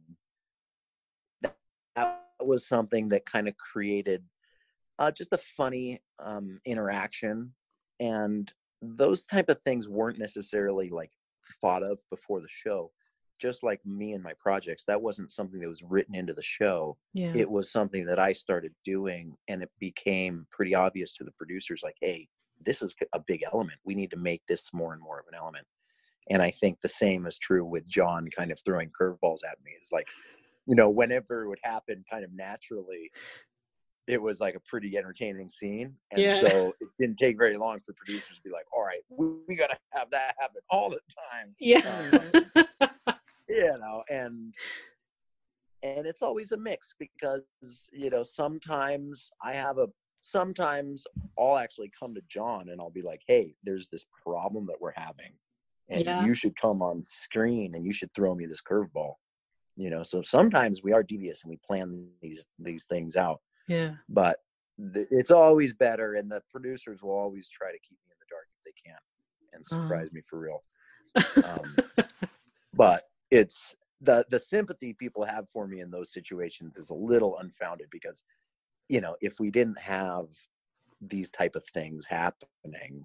that, 1.43 1.57
that 1.97 2.25
was 2.41 2.67
something 2.67 3.09
that 3.11 3.27
kind 3.27 3.49
of 3.49 3.55
created 3.57 4.23
uh, 4.99 5.11
just 5.11 5.33
a 5.33 5.39
funny 5.39 6.01
um, 6.19 6.61
interaction, 6.65 7.53
and 8.01 8.53
those 8.83 9.27
type 9.27 9.49
of 9.49 9.61
things 9.63 9.89
weren't 9.89 10.19
necessarily 10.19 10.91
like 10.91 11.11
thought 11.61 11.83
of 11.83 12.01
before 12.11 12.41
the 12.41 12.49
show. 12.49 12.91
Just 13.41 13.63
like 13.63 13.81
me 13.87 14.13
and 14.15 14.23
my 14.23 14.33
projects, 14.39 14.85
that 14.87 15.01
wasn't 15.01 15.31
something 15.31 15.61
that 15.61 15.69
was 15.69 15.83
written 15.85 16.15
into 16.15 16.35
the 16.35 16.43
show 16.43 16.97
Yeah. 17.15 17.33
it 17.37 17.49
was 17.49 17.71
something 17.71 18.05
that 18.07 18.19
I 18.19 18.33
started 18.33 18.73
doing, 18.85 19.37
and 19.47 19.63
it 19.63 19.71
became 19.79 20.47
pretty 20.51 20.75
obvious 20.75 21.15
to 21.17 21.25
the 21.25 21.31
producers 21.33 21.83
like, 21.85 21.97
hey, 22.01 22.27
this 22.65 22.83
is 22.83 22.95
a 23.13 23.21
big 23.21 23.43
element. 23.53 23.79
We 23.85 23.95
need 23.95 24.11
to 24.11 24.17
make 24.17 24.43
this 24.49 24.65
more 24.75 24.93
and 24.93 25.01
more 25.01 25.21
of 25.21 25.27
an 25.29 25.39
element. 25.39 25.65
And 26.31 26.43
I 26.43 26.51
think 26.51 26.81
the 26.81 26.89
same 26.89 27.27
is 27.27 27.39
true 27.39 27.65
with 27.65 27.87
John 27.89 28.29
kind 28.37 28.51
of 28.51 28.61
throwing 28.65 28.91
curveballs 28.91 29.45
at 29.49 29.59
me. 29.65 29.71
It's 29.77 29.93
like, 29.93 30.09
you 30.67 30.75
know, 30.75 30.91
whenever 30.91 31.45
it 31.45 31.49
would 31.49 31.61
happen 31.63 32.05
kind 32.11 32.25
of 32.25 32.33
naturally, 32.35 33.11
it 34.09 34.21
was 34.21 34.41
like 34.41 34.55
a 34.55 34.61
pretty 34.61 34.97
entertaining 34.97 35.51
scene. 35.51 35.95
And 36.11 36.23
Yeah. 36.23 36.41
so 36.41 36.75
it 36.81 36.89
didn't 36.99 37.19
take 37.19 37.37
very 37.37 37.57
long 37.59 37.79
for 37.85 37.93
producers 37.93 38.39
to 38.39 38.43
be 38.43 38.51
like, 38.51 38.65
all 38.75 38.83
right, 38.83 39.03
we, 39.11 39.27
we 39.47 39.55
got 39.55 39.69
to 39.69 39.79
have 39.93 40.11
that 40.11 40.35
happen 40.41 40.63
all 40.71 40.89
the 40.91 41.01
time 41.31 41.55
yeah. 41.61 42.23
you 43.49 43.79
know 43.79 44.03
and 44.11 44.53
and 45.83 46.07
it's 46.07 46.23
always 46.23 46.53
a 46.53 46.57
mix 46.57 46.95
because 46.99 47.43
you 47.93 48.11
know 48.11 48.23
sometimes 48.23 49.31
i 49.43 49.55
have 49.55 49.79
a 49.79 49.87
sometimes 50.21 51.05
i'll 51.39 51.57
actually 51.57 51.91
come 51.99 52.15
to 52.15 52.21
john 52.29 52.69
and 52.69 52.81
i'll 52.81 52.91
be 52.91 53.03
like 53.03 53.23
hey 53.27 53.55
there's 53.65 53.89
this 53.89 54.05
problem 54.23 54.67
that 54.67 54.77
we're 54.81 54.93
having 54.97 55.33
and 55.89 56.05
Yeah. 56.05 56.23
you 56.23 56.35
should 56.35 56.55
come 56.57 56.83
on 56.83 57.01
screen 57.03 57.75
and 57.75 57.87
you 57.87 57.93
should 57.93 58.13
throw 58.15 58.35
me 58.35 58.45
this 58.45 58.61
curveball 58.61 59.15
you 59.77 59.89
know 59.89 60.03
so 60.03 60.21
sometimes 60.23 60.83
we 60.83 60.93
are 60.93 61.03
devious 61.03 61.43
and 61.45 61.51
we 61.51 61.59
plan 61.65 62.07
these 62.21 62.49
these 62.59 62.85
things 62.85 63.17
out 63.17 63.41
yeah. 63.69 63.95
but 64.09 64.39
th- 64.95 65.07
it's 65.11 65.31
always 65.31 65.73
better 65.75 66.15
and 66.15 66.31
the 66.31 66.43
producers 66.51 67.03
will 67.03 67.13
always 67.13 67.49
try 67.49 67.71
to 67.71 67.79
keep 67.79 67.99
me 68.05 68.11
in 68.13 68.19
the 68.19 68.27
dark 68.31 68.47
if 68.57 68.65
they 68.65 68.75
can 68.85 68.99
and 69.53 69.63
Uh-huh. 69.65 69.83
surprise 69.83 70.13
me 70.13 70.21
for 70.21 70.39
real 70.41 70.63
um, 71.45 71.77
but 72.75 73.05
it's 73.31 73.75
the 74.01 74.25
the 74.31 74.39
sympathy 74.39 74.93
people 74.93 75.25
have 75.25 75.49
for 75.49 75.67
me 75.67 75.81
in 75.81 75.91
those 75.91 76.13
situations 76.13 76.77
is 76.77 76.91
a 76.91 76.95
little 76.95 77.39
unfounded 77.39 77.89
because 77.91 78.23
you 78.89 79.01
know 79.01 79.17
if 79.21 79.39
we 79.41 79.51
didn't 79.51 79.79
have 79.79 80.27
these 81.01 81.31
type 81.31 81.55
of 81.57 81.65
things 81.67 82.07
happening 82.07 83.05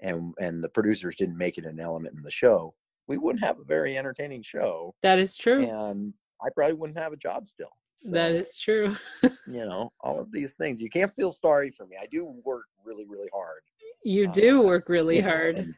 and 0.00 0.34
and 0.38 0.62
the 0.62 0.68
producers 0.68 1.16
didn't 1.16 1.38
make 1.38 1.58
it 1.58 1.64
an 1.66 1.80
element 1.80 2.14
in 2.16 2.22
the 2.22 2.30
show 2.30 2.74
we 3.08 3.18
wouldn't 3.18 3.44
have 3.44 3.58
a 3.60 3.64
very 3.64 3.96
entertaining 3.96 4.42
show 4.42 4.94
that 5.02 5.18
is 5.18 5.36
true. 5.38 5.62
and 5.64 6.12
i 6.44 6.48
probably 6.54 6.74
wouldn't 6.74 6.98
have 6.98 7.12
a 7.12 7.16
job 7.16 7.46
still 7.46 7.70
So, 7.96 8.10
that 8.10 8.32
is 8.32 8.58
true. 8.58 8.96
you 9.22 9.30
know, 9.46 9.92
all 10.00 10.20
of 10.20 10.30
these 10.30 10.54
things. 10.54 10.80
You 10.80 10.90
can't 10.90 11.14
feel 11.14 11.32
sorry 11.32 11.70
for 11.70 11.86
me. 11.86 11.96
I 12.00 12.06
do 12.06 12.26
work 12.44 12.64
really, 12.84 13.06
really 13.08 13.28
hard. 13.32 13.62
You 14.04 14.30
do 14.30 14.60
uh, 14.60 14.64
work 14.64 14.88
really 14.88 15.20
hard. 15.20 15.72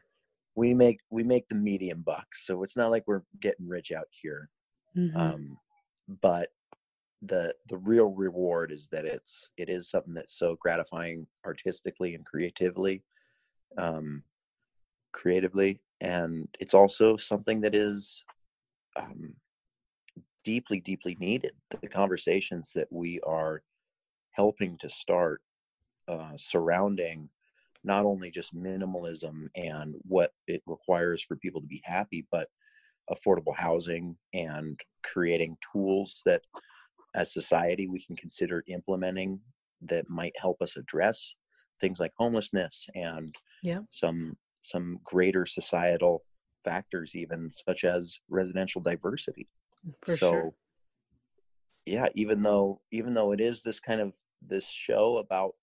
We 0.55 0.73
make 0.73 0.99
we 1.09 1.23
make 1.23 1.47
the 1.47 1.55
medium 1.55 2.01
bucks, 2.01 2.45
so 2.45 2.63
it's 2.63 2.75
not 2.75 2.91
like 2.91 3.03
we're 3.07 3.23
getting 3.41 3.67
rich 3.67 3.91
out 3.91 4.07
here. 4.09 4.49
Mm-hmm. 4.97 5.17
Um, 5.17 5.57
but 6.21 6.49
the 7.21 7.53
the 7.67 7.77
real 7.77 8.11
reward 8.11 8.71
is 8.71 8.87
that 8.87 9.05
it's 9.05 9.51
it 9.57 9.69
is 9.69 9.89
something 9.89 10.13
that's 10.13 10.37
so 10.37 10.55
gratifying 10.59 11.27
artistically 11.45 12.15
and 12.15 12.25
creatively 12.25 13.03
um 13.77 14.23
creatively 15.11 15.81
and 16.01 16.47
it's 16.59 16.73
also 16.73 17.17
something 17.17 17.59
that 17.59 17.75
is 17.75 18.23
um 18.95 19.33
deeply 20.43 20.79
deeply 20.79 21.15
needed 21.19 21.51
the 21.81 21.87
conversations 21.87 22.71
that 22.73 22.87
we 22.91 23.19
are 23.25 23.61
helping 24.31 24.77
to 24.77 24.89
start 24.89 25.41
uh, 26.07 26.31
surrounding 26.37 27.29
not 27.83 28.05
only 28.05 28.29
just 28.29 28.55
minimalism 28.55 29.47
and 29.55 29.95
what 30.01 30.31
it 30.47 30.61
requires 30.65 31.23
for 31.23 31.35
people 31.37 31.61
to 31.61 31.67
be 31.67 31.81
happy 31.83 32.25
but 32.31 32.47
affordable 33.09 33.55
housing 33.55 34.15
and 34.33 34.79
creating 35.03 35.57
tools 35.73 36.21
that 36.25 36.41
as 37.15 37.33
society 37.33 37.87
we 37.87 38.03
can 38.03 38.15
consider 38.15 38.63
implementing 38.67 39.39
that 39.81 40.09
might 40.09 40.33
help 40.37 40.61
us 40.61 40.77
address 40.77 41.35
things 41.81 41.99
like 41.99 42.11
homelessness 42.17 42.87
and 42.95 43.35
yeah. 43.63 43.79
some 43.89 44.37
some 44.61 44.99
greater 45.03 45.45
societal 45.45 46.23
factors 46.63 47.15
even 47.15 47.49
such 47.51 47.83
as 47.83 48.19
residential 48.29 48.81
diversity 48.81 49.47
For 50.03 50.15
so 50.17 50.31
sure. 50.31 50.53
yeah 51.85 52.07
even 52.15 52.43
though 52.43 52.81
even 52.91 53.13
though 53.13 53.31
it 53.31 53.41
is 53.41 53.63
this 53.63 53.79
kind 53.79 54.01
of 54.01 54.13
this 54.41 54.67
show 54.67 55.17
about 55.17 55.55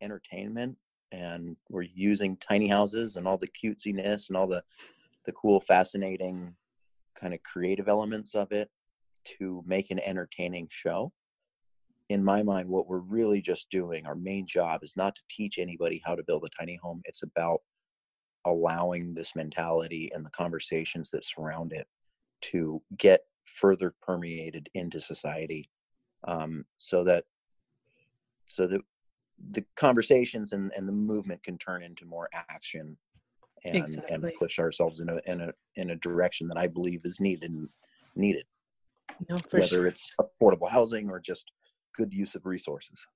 entertainment 0.00 0.76
and 1.12 1.56
we're 1.68 1.82
using 1.82 2.36
tiny 2.38 2.68
houses 2.68 3.16
and 3.16 3.26
all 3.26 3.38
the 3.38 3.48
cutesiness 3.48 4.28
and 4.28 4.36
all 4.36 4.46
the 4.46 4.62
the 5.24 5.32
cool 5.32 5.60
fascinating 5.60 6.54
kind 7.18 7.34
of 7.34 7.42
creative 7.42 7.88
elements 7.88 8.34
of 8.34 8.50
it 8.52 8.68
to 9.24 9.62
make 9.66 9.90
an 9.90 10.00
entertaining 10.00 10.66
show. 10.70 11.12
In 12.08 12.24
my 12.24 12.42
mind, 12.42 12.68
what 12.68 12.88
we're 12.88 12.98
really 12.98 13.40
just 13.40 13.70
doing, 13.70 14.04
our 14.06 14.16
main 14.16 14.46
job 14.46 14.82
is 14.82 14.96
not 14.96 15.14
to 15.14 15.22
teach 15.30 15.58
anybody 15.58 16.02
how 16.04 16.14
to 16.14 16.24
build 16.24 16.44
a 16.44 16.60
tiny 16.60 16.78
home. 16.82 17.00
It's 17.04 17.22
about 17.22 17.60
allowing 18.44 19.14
this 19.14 19.36
mentality 19.36 20.10
and 20.12 20.24
the 20.26 20.30
conversations 20.30 21.10
that 21.12 21.24
surround 21.24 21.72
it 21.72 21.86
to 22.42 22.82
get 22.98 23.20
further 23.44 23.94
permeated 24.02 24.68
into 24.74 25.00
society 25.00 25.68
um, 26.24 26.64
so 26.78 27.04
that 27.04 27.24
so 28.48 28.66
that 28.66 28.80
the 29.48 29.64
conversations 29.76 30.52
and, 30.52 30.70
and 30.76 30.86
the 30.86 30.92
movement 30.92 31.42
can 31.42 31.58
turn 31.58 31.82
into 31.82 32.04
more 32.04 32.28
action 32.34 32.96
and 33.64 33.76
exactly. 33.76 34.14
and 34.14 34.32
push 34.38 34.58
ourselves 34.58 35.00
in 35.00 35.08
a 35.08 35.20
in 35.26 35.40
a 35.40 35.52
in 35.76 35.90
a 35.90 35.96
direction 35.96 36.48
that 36.48 36.58
I 36.58 36.66
believe 36.66 37.00
is 37.04 37.20
needed 37.20 37.52
needed. 38.16 38.44
No, 39.28 39.36
whether 39.50 39.66
sure. 39.66 39.86
it's 39.86 40.10
affordable 40.20 40.70
housing 40.70 41.10
or 41.10 41.20
just 41.20 41.50
good 41.96 42.12
use 42.12 42.34
of 42.34 42.46
resources. 42.46 43.06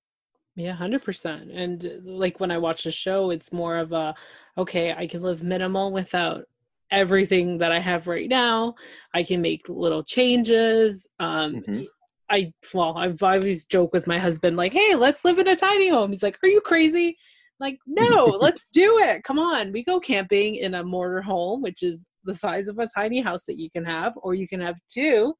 Yeah, 0.55 0.72
hundred 0.72 1.05
percent. 1.05 1.51
And 1.51 1.85
uh, 1.85 1.89
like 2.05 2.41
when 2.41 2.51
I 2.51 2.59
watch 2.59 2.85
the 2.85 2.93
show, 2.93 3.31
it's 3.31 3.53
more 3.53 3.77
of 3.79 3.93
a 3.93 4.14
okay, 4.57 4.93
I 4.93 5.07
can 5.07 5.22
live 5.22 5.43
minimal 5.43 5.93
without 5.93 6.47
everything 6.91 7.59
that 7.59 7.72
I 7.72 7.80
have 7.80 8.07
right 8.07 8.28
now. 8.28 8.74
I 9.14 9.22
can 9.22 9.41
make 9.41 9.68
little 9.68 10.05
changes. 10.05 11.07
Um, 11.18 11.57
mm-hmm. 11.57 11.82
I 12.28 12.53
well, 12.74 12.97
I've 12.97 13.22
always 13.22 13.66
joke 13.66 13.93
with 13.93 14.07
my 14.07 14.18
husband 14.18 14.57
like, 14.57 14.72
"Hey, 14.72 14.95
let's 14.95 15.24
live 15.24 15.39
in 15.39 15.49
a 15.49 15.57
tiny 15.57 15.89
home." 15.89 16.12
He's 16.12 16.22
like, 16.22 16.39
"Are 16.43 16.49
you 16.49 16.61
crazy?" 16.61 17.16
Like, 17.61 17.78
no, 17.87 18.24
let's 18.41 18.66
do 18.72 18.99
it. 18.99 19.22
Come 19.24 19.39
on. 19.39 19.72
We 19.72 19.84
go 19.84 20.01
camping 20.01 20.57
in 20.57 20.74
a 20.74 20.84
mortar 20.84 21.22
home, 21.22 21.62
which 21.62 21.82
is 21.82 22.07
the 22.24 22.34
size 22.34 22.68
of 22.68 22.78
a 22.78 22.89
tiny 22.95 23.20
house 23.20 23.45
that 23.47 23.59
you 23.59 23.70
can 23.70 23.84
have, 23.84 24.12
or 24.16 24.34
you 24.34 24.49
can 24.49 24.61
have 24.61 24.76
two. 24.93 25.34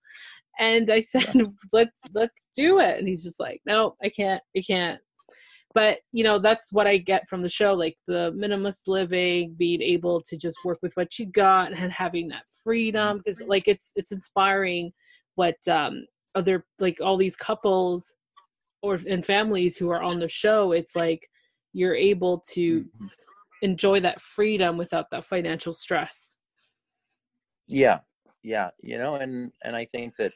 And 0.59 0.91
I 0.91 1.01
said, 1.01 1.35
let's 1.73 2.03
let's 2.15 2.49
do 2.55 2.79
it. 2.81 2.99
And 2.99 3.09
he's 3.09 3.25
just 3.25 3.41
like, 3.41 3.61
no, 3.67 3.97
I 4.03 4.09
can't, 4.09 4.43
I 4.57 4.63
can't. 4.67 5.01
But 5.77 5.99
you 6.11 6.25
know, 6.25 6.39
that's 6.39 6.73
what 6.73 6.87
I 6.87 6.97
get 6.97 7.29
from 7.29 7.43
the 7.43 7.49
show, 7.51 7.75
like 7.75 7.97
the 8.07 8.33
minimalist 8.33 8.89
living, 8.89 9.55
being 9.59 9.83
able 9.83 10.23
to 10.23 10.37
just 10.37 10.57
work 10.65 10.79
with 10.83 10.95
what 10.95 11.19
you 11.19 11.27
got 11.27 11.73
and 11.73 11.93
having 11.93 12.29
that 12.29 12.45
freedom. 12.65 13.19
Because 13.19 13.43
like 13.47 13.69
it's 13.69 13.93
it's 13.95 14.13
inspiring 14.13 14.93
what 15.35 15.57
um 15.71 16.07
other 16.35 16.65
like 16.79 16.97
all 17.03 17.19
these 17.19 17.37
couples 17.37 18.15
or 18.83 18.99
and 19.07 19.27
families 19.27 19.77
who 19.77 19.91
are 19.91 20.03
on 20.03 20.19
the 20.19 20.29
show, 20.29 20.73
it's 20.73 20.97
like 20.97 21.29
you're 21.75 21.95
able 21.95 22.43
to 22.55 22.81
mm-hmm. 22.81 23.07
enjoy 23.61 24.01
that 24.01 24.23
freedom 24.23 24.79
without 24.79 25.11
that 25.11 25.27
financial 25.27 25.75
stress 25.75 26.33
yeah 27.67 27.99
yeah 28.43 28.71
you 28.81 28.97
know 28.97 29.17
and 29.17 29.53
and 29.65 29.75
i 29.75 29.85
think 29.85 30.15
that 30.17 30.33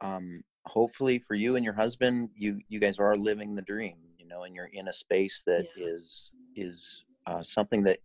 um 0.00 0.42
hopefully 0.72 1.18
for 1.18 1.34
you 1.34 1.56
and 1.56 1.64
your 1.64 1.74
husband 1.74 2.30
you 2.34 2.58
you 2.68 2.80
guys 2.80 2.98
are 2.98 3.16
living 3.16 3.54
the 3.54 3.62
dream 3.62 3.96
you 4.18 4.26
know 4.26 4.44
and 4.44 4.54
you're 4.54 4.70
in 4.72 4.88
a 4.88 4.92
space 4.92 5.42
that 5.46 5.66
yeah. 5.76 5.86
is 5.86 6.30
is 6.56 7.04
uh, 7.26 7.42
something 7.42 7.82
that 7.82 7.98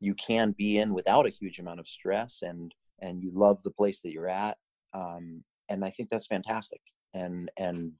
you 0.00 0.14
can 0.14 0.52
be 0.52 0.78
in 0.78 0.94
without 0.94 1.26
a 1.26 1.30
huge 1.30 1.58
amount 1.58 1.80
of 1.80 1.88
stress 1.88 2.42
and 2.42 2.74
and 3.00 3.20
you 3.22 3.32
love 3.34 3.60
the 3.64 3.70
place 3.70 4.02
that 4.02 4.12
you're 4.12 4.28
at 4.28 4.56
um 4.94 5.42
and 5.68 5.84
i 5.84 5.90
think 5.90 6.08
that's 6.10 6.28
fantastic 6.28 6.80
and 7.14 7.50
and 7.56 7.92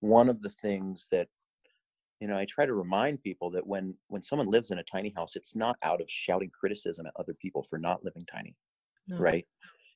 one 0.00 0.28
of 0.28 0.40
the 0.40 0.50
things 0.50 1.08
that 1.10 1.26
you 2.20 2.28
know 2.28 2.38
i 2.38 2.44
try 2.44 2.64
to 2.64 2.74
remind 2.74 3.20
people 3.22 3.50
that 3.50 3.66
when 3.66 3.92
when 4.06 4.22
someone 4.22 4.48
lives 4.48 4.70
in 4.70 4.78
a 4.78 4.84
tiny 4.84 5.12
house 5.16 5.34
it's 5.34 5.56
not 5.56 5.76
out 5.82 6.00
of 6.00 6.08
shouting 6.08 6.50
criticism 6.58 7.06
at 7.06 7.12
other 7.18 7.34
people 7.34 7.64
for 7.68 7.78
not 7.78 8.04
living 8.04 8.24
tiny 8.32 8.54
no. 9.08 9.18
right 9.18 9.46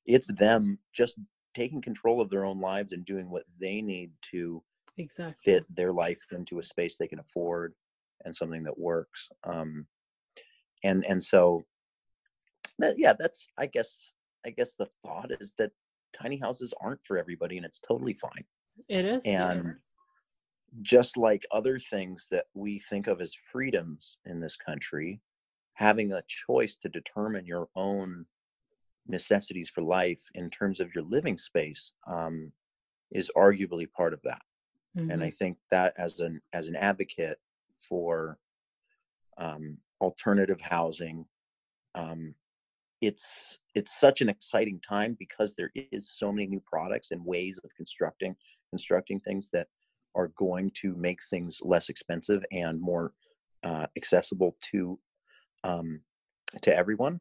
it's 0.05 0.33
them 0.35 0.77
just 0.93 1.17
taking 1.55 1.81
control 1.81 2.21
of 2.21 2.31
their 2.31 2.45
own 2.45 2.61
lives 2.61 2.93
and 2.93 3.05
doing 3.05 3.31
what 3.31 3.45
they 3.61 3.81
need 3.81 4.11
to 4.31 4.63
exactly. 4.99 5.35
fit 5.43 5.65
their 5.75 5.93
life 5.93 6.21
into 6.33 6.59
a 6.59 6.63
space 6.63 6.97
they 6.97 7.09
can 7.09 7.19
afford 7.21 7.75
and 8.25 8.35
something 8.35 8.63
that 8.63 8.79
works 8.79 9.29
um 9.45 9.87
and 10.85 11.05
and 11.07 11.23
so 11.23 11.63
that, 12.79 12.99
yeah 12.99 13.13
that's 13.19 13.49
i 13.59 13.67
guess 13.67 14.13
i 14.47 14.51
guess 14.51 14.75
the 14.75 14.89
thought 15.03 15.31
is 15.41 15.55
that 15.59 15.71
tiny 16.13 16.37
houses 16.37 16.75
aren't 16.81 17.05
for 17.05 17.19
everybody 17.19 17.57
and 17.57 17.65
it's 17.65 17.81
totally 17.81 18.13
fine. 18.13 18.45
It 18.89 19.05
is. 19.05 19.25
And 19.25 19.65
yeah 19.65 19.73
just 20.81 21.19
like 21.19 21.47
other 21.53 21.79
things 21.79 22.29
that 22.31 22.47
we 22.55 22.79
think 22.79 23.07
of 23.07 23.21
as 23.21 23.37
freedoms 23.53 24.17
in 24.25 24.41
this 24.41 24.57
country, 24.57 25.21
having 25.75 26.13
a 26.13 26.23
choice 26.29 26.77
to 26.77 26.89
determine 26.89 27.45
your 27.45 27.69
own 27.77 28.25
necessities 29.07 29.71
for 29.71 29.83
life 29.83 30.23
in 30.35 30.51
terms 30.51 30.81
of 30.81 30.95
your 30.95 31.05
living 31.05 31.37
space 31.37 31.93
um, 32.07 32.53
is 33.11 33.31
arguably 33.37 33.91
part 33.91 34.13
of 34.13 34.21
that. 34.23 34.43
Mm-hmm. 34.97 35.11
And 35.11 35.23
I 35.23 35.27
mm-hmm. 35.27 35.37
think 35.37 35.59
that 35.71 35.95
as 35.99 36.21
an 36.21 36.41
as 36.53 36.69
an 36.69 36.77
advocate 36.77 37.39
for 37.81 38.39
um, 39.39 39.79
alternative 40.01 40.61
housing, 40.61 41.25
um, 41.95 42.35
it's 43.01 43.59
it's 43.75 43.99
such 43.99 44.21
an 44.21 44.29
exciting 44.29 44.81
time 44.81 45.17
because 45.19 45.55
there 45.55 45.71
is 45.75 46.11
so 46.11 46.31
many 46.31 46.47
new 46.47 46.63
products 46.67 47.11
and 47.11 47.25
ways 47.25 47.59
of 47.65 47.71
constructing 47.77 48.37
constructing 48.71 49.21
things 49.21 49.51
that 49.53 49.67
are 50.15 50.29
going 50.37 50.71
to 50.75 50.95
make 50.95 51.21
things 51.31 51.61
less 51.63 51.89
expensive 51.89 52.45
and 52.53 52.81
more 52.81 53.13
uh, 53.65 53.87
accessible 53.97 54.57
to 54.61 54.99
um, 55.65 56.01
to 56.63 56.75
everyone. 56.75 57.21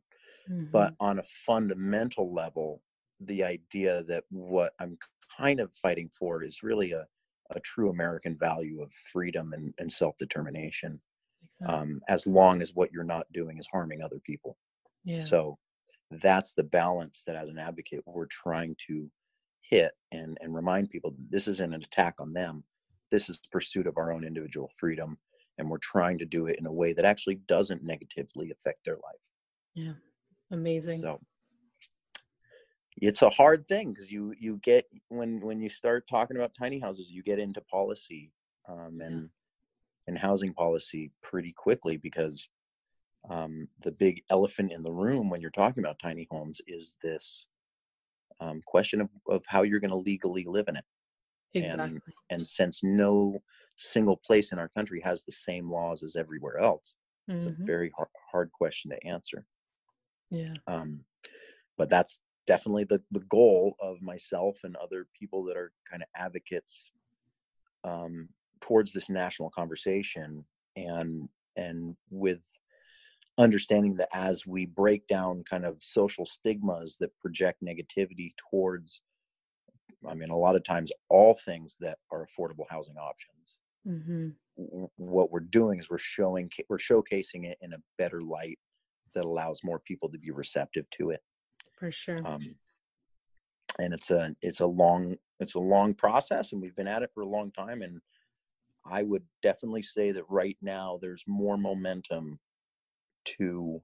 Mm-hmm. 0.49 0.71
But 0.71 0.95
on 0.99 1.19
a 1.19 1.23
fundamental 1.45 2.33
level, 2.33 2.81
the 3.19 3.43
idea 3.43 4.03
that 4.03 4.23
what 4.29 4.73
I'm 4.79 4.97
kind 5.37 5.59
of 5.59 5.73
fighting 5.73 6.09
for 6.17 6.43
is 6.43 6.63
really 6.63 6.91
a, 6.91 7.05
a 7.51 7.59
true 7.61 7.89
American 7.89 8.37
value 8.37 8.81
of 8.81 8.91
freedom 9.11 9.53
and, 9.53 9.73
and 9.77 9.91
self 9.91 10.17
determination, 10.17 10.99
exactly. 11.43 11.75
um, 11.75 12.01
as 12.07 12.25
long 12.25 12.61
as 12.61 12.73
what 12.73 12.91
you're 12.91 13.03
not 13.03 13.31
doing 13.33 13.57
is 13.57 13.67
harming 13.71 14.01
other 14.01 14.19
people. 14.25 14.57
Yeah. 15.03 15.19
So 15.19 15.57
that's 16.09 16.53
the 16.53 16.63
balance 16.63 17.23
that, 17.25 17.35
as 17.35 17.49
an 17.49 17.59
advocate, 17.59 18.01
we're 18.05 18.25
trying 18.25 18.75
to 18.87 19.09
hit 19.61 19.91
and, 20.11 20.37
and 20.41 20.53
remind 20.53 20.89
people 20.89 21.11
that 21.11 21.31
this 21.31 21.47
isn't 21.47 21.73
an 21.73 21.81
attack 21.81 22.15
on 22.19 22.33
them 22.33 22.63
this 23.11 23.29
is 23.29 23.39
pursuit 23.51 23.85
of 23.85 23.97
our 23.97 24.11
own 24.11 24.23
individual 24.23 24.71
freedom 24.77 25.17
and 25.57 25.69
we're 25.69 25.77
trying 25.77 26.17
to 26.17 26.25
do 26.25 26.47
it 26.47 26.57
in 26.57 26.65
a 26.65 26.73
way 26.73 26.93
that 26.93 27.05
actually 27.05 27.35
doesn't 27.47 27.83
negatively 27.83 28.51
affect 28.51 28.79
their 28.85 28.95
life 28.95 29.21
yeah 29.75 29.93
amazing 30.51 30.99
so 30.99 31.19
it's 32.97 33.21
a 33.21 33.29
hard 33.29 33.67
thing 33.67 33.93
because 33.93 34.11
you 34.11 34.33
you 34.39 34.57
get 34.57 34.85
when 35.07 35.39
when 35.39 35.61
you 35.61 35.69
start 35.69 36.07
talking 36.09 36.37
about 36.37 36.51
tiny 36.59 36.79
houses 36.79 37.09
you 37.09 37.23
get 37.23 37.39
into 37.39 37.61
policy 37.61 38.31
um, 38.67 38.99
and 39.01 39.21
yeah. 39.21 39.27
and 40.07 40.17
housing 40.17 40.53
policy 40.53 41.11
pretty 41.21 41.53
quickly 41.53 41.97
because 41.97 42.49
um, 43.29 43.67
the 43.83 43.91
big 43.91 44.23
elephant 44.29 44.71
in 44.71 44.83
the 44.83 44.91
room 44.91 45.29
when 45.29 45.41
you're 45.41 45.51
talking 45.51 45.83
about 45.83 45.99
tiny 45.99 46.27
homes 46.31 46.59
is 46.67 46.97
this 47.03 47.45
um, 48.39 48.61
question 48.65 49.01
of, 49.01 49.09
of 49.29 49.43
how 49.47 49.61
you're 49.61 49.79
going 49.79 49.91
to 49.91 49.95
legally 49.95 50.43
live 50.45 50.67
in 50.67 50.75
it. 50.75 50.85
Exactly. 51.53 51.83
And, 51.85 52.01
and 52.31 52.41
since 52.47 52.81
no 52.83 53.39
single 53.75 54.17
place 54.17 54.51
in 54.51 54.59
our 54.59 54.69
country 54.69 55.01
has 55.01 55.23
the 55.23 55.31
same 55.31 55.69
laws 55.69 56.01
as 56.01 56.15
everywhere 56.15 56.57
else, 56.57 56.95
it's 57.29 57.45
Mhm. 57.45 57.61
a 57.61 57.65
very 57.65 57.91
hard, 57.95 58.09
hard 58.31 58.51
question 58.51 58.91
to 58.91 59.05
answer. 59.05 59.45
Yeah. 60.31 60.53
Um, 60.67 61.05
but 61.77 61.89
that's 61.89 62.21
definitely 62.47 62.85
the, 62.85 63.03
the 63.11 63.21
goal 63.21 63.75
of 63.79 64.01
myself 64.01 64.57
and 64.63 64.75
other 64.75 65.07
people 65.17 65.43
that 65.45 65.57
are 65.57 65.73
kind 65.89 66.01
of 66.01 66.09
advocates 66.15 66.91
um, 67.83 68.29
towards 68.59 68.93
this 68.93 69.09
national 69.09 69.49
conversation 69.49 70.45
and 70.75 71.27
and 71.57 71.97
with 72.09 72.41
understanding 73.37 73.95
that 73.95 74.09
as 74.13 74.45
we 74.45 74.65
break 74.65 75.07
down 75.07 75.43
kind 75.49 75.65
of 75.65 75.81
social 75.81 76.25
stigmas 76.25 76.97
that 76.99 77.17
project 77.19 77.61
negativity 77.63 78.33
towards 78.49 79.01
i 80.07 80.13
mean 80.13 80.29
a 80.29 80.37
lot 80.37 80.55
of 80.55 80.63
times 80.63 80.91
all 81.09 81.33
things 81.33 81.77
that 81.79 81.97
are 82.11 82.25
affordable 82.25 82.65
housing 82.69 82.97
options 82.97 83.57
hmm 83.85 84.29
w- 84.57 84.89
what 84.97 85.31
we're 85.31 85.39
doing 85.39 85.79
is 85.79 85.89
we're 85.89 85.97
showing 85.97 86.49
we're 86.69 86.77
showcasing 86.77 87.45
it 87.45 87.57
in 87.61 87.73
a 87.73 87.83
better 87.97 88.21
light 88.21 88.59
that 89.13 89.25
allows 89.25 89.63
more 89.63 89.79
people 89.79 90.09
to 90.09 90.17
be 90.17 90.31
receptive 90.31 90.89
to 90.91 91.11
it 91.11 91.21
For 91.77 91.91
sure. 91.91 92.21
um, 92.25 92.41
and 93.79 93.93
it's 93.93 94.11
a 94.11 94.35
it's 94.41 94.59
a 94.59 94.65
long 94.65 95.15
it's 95.39 95.55
a 95.55 95.59
long 95.59 95.93
process 95.93 96.51
and 96.51 96.61
we've 96.61 96.75
been 96.75 96.87
at 96.87 97.03
it 97.03 97.11
for 97.13 97.21
a 97.21 97.27
long 97.29 97.51
time 97.51 97.81
and 97.81 97.99
i 98.85 99.03
would 99.03 99.23
definitely 99.41 99.81
say 99.81 100.11
that 100.11 100.23
right 100.29 100.57
now 100.61 100.97
there's 101.01 101.23
more 101.27 101.57
momentum 101.57 102.39
to 103.25 103.81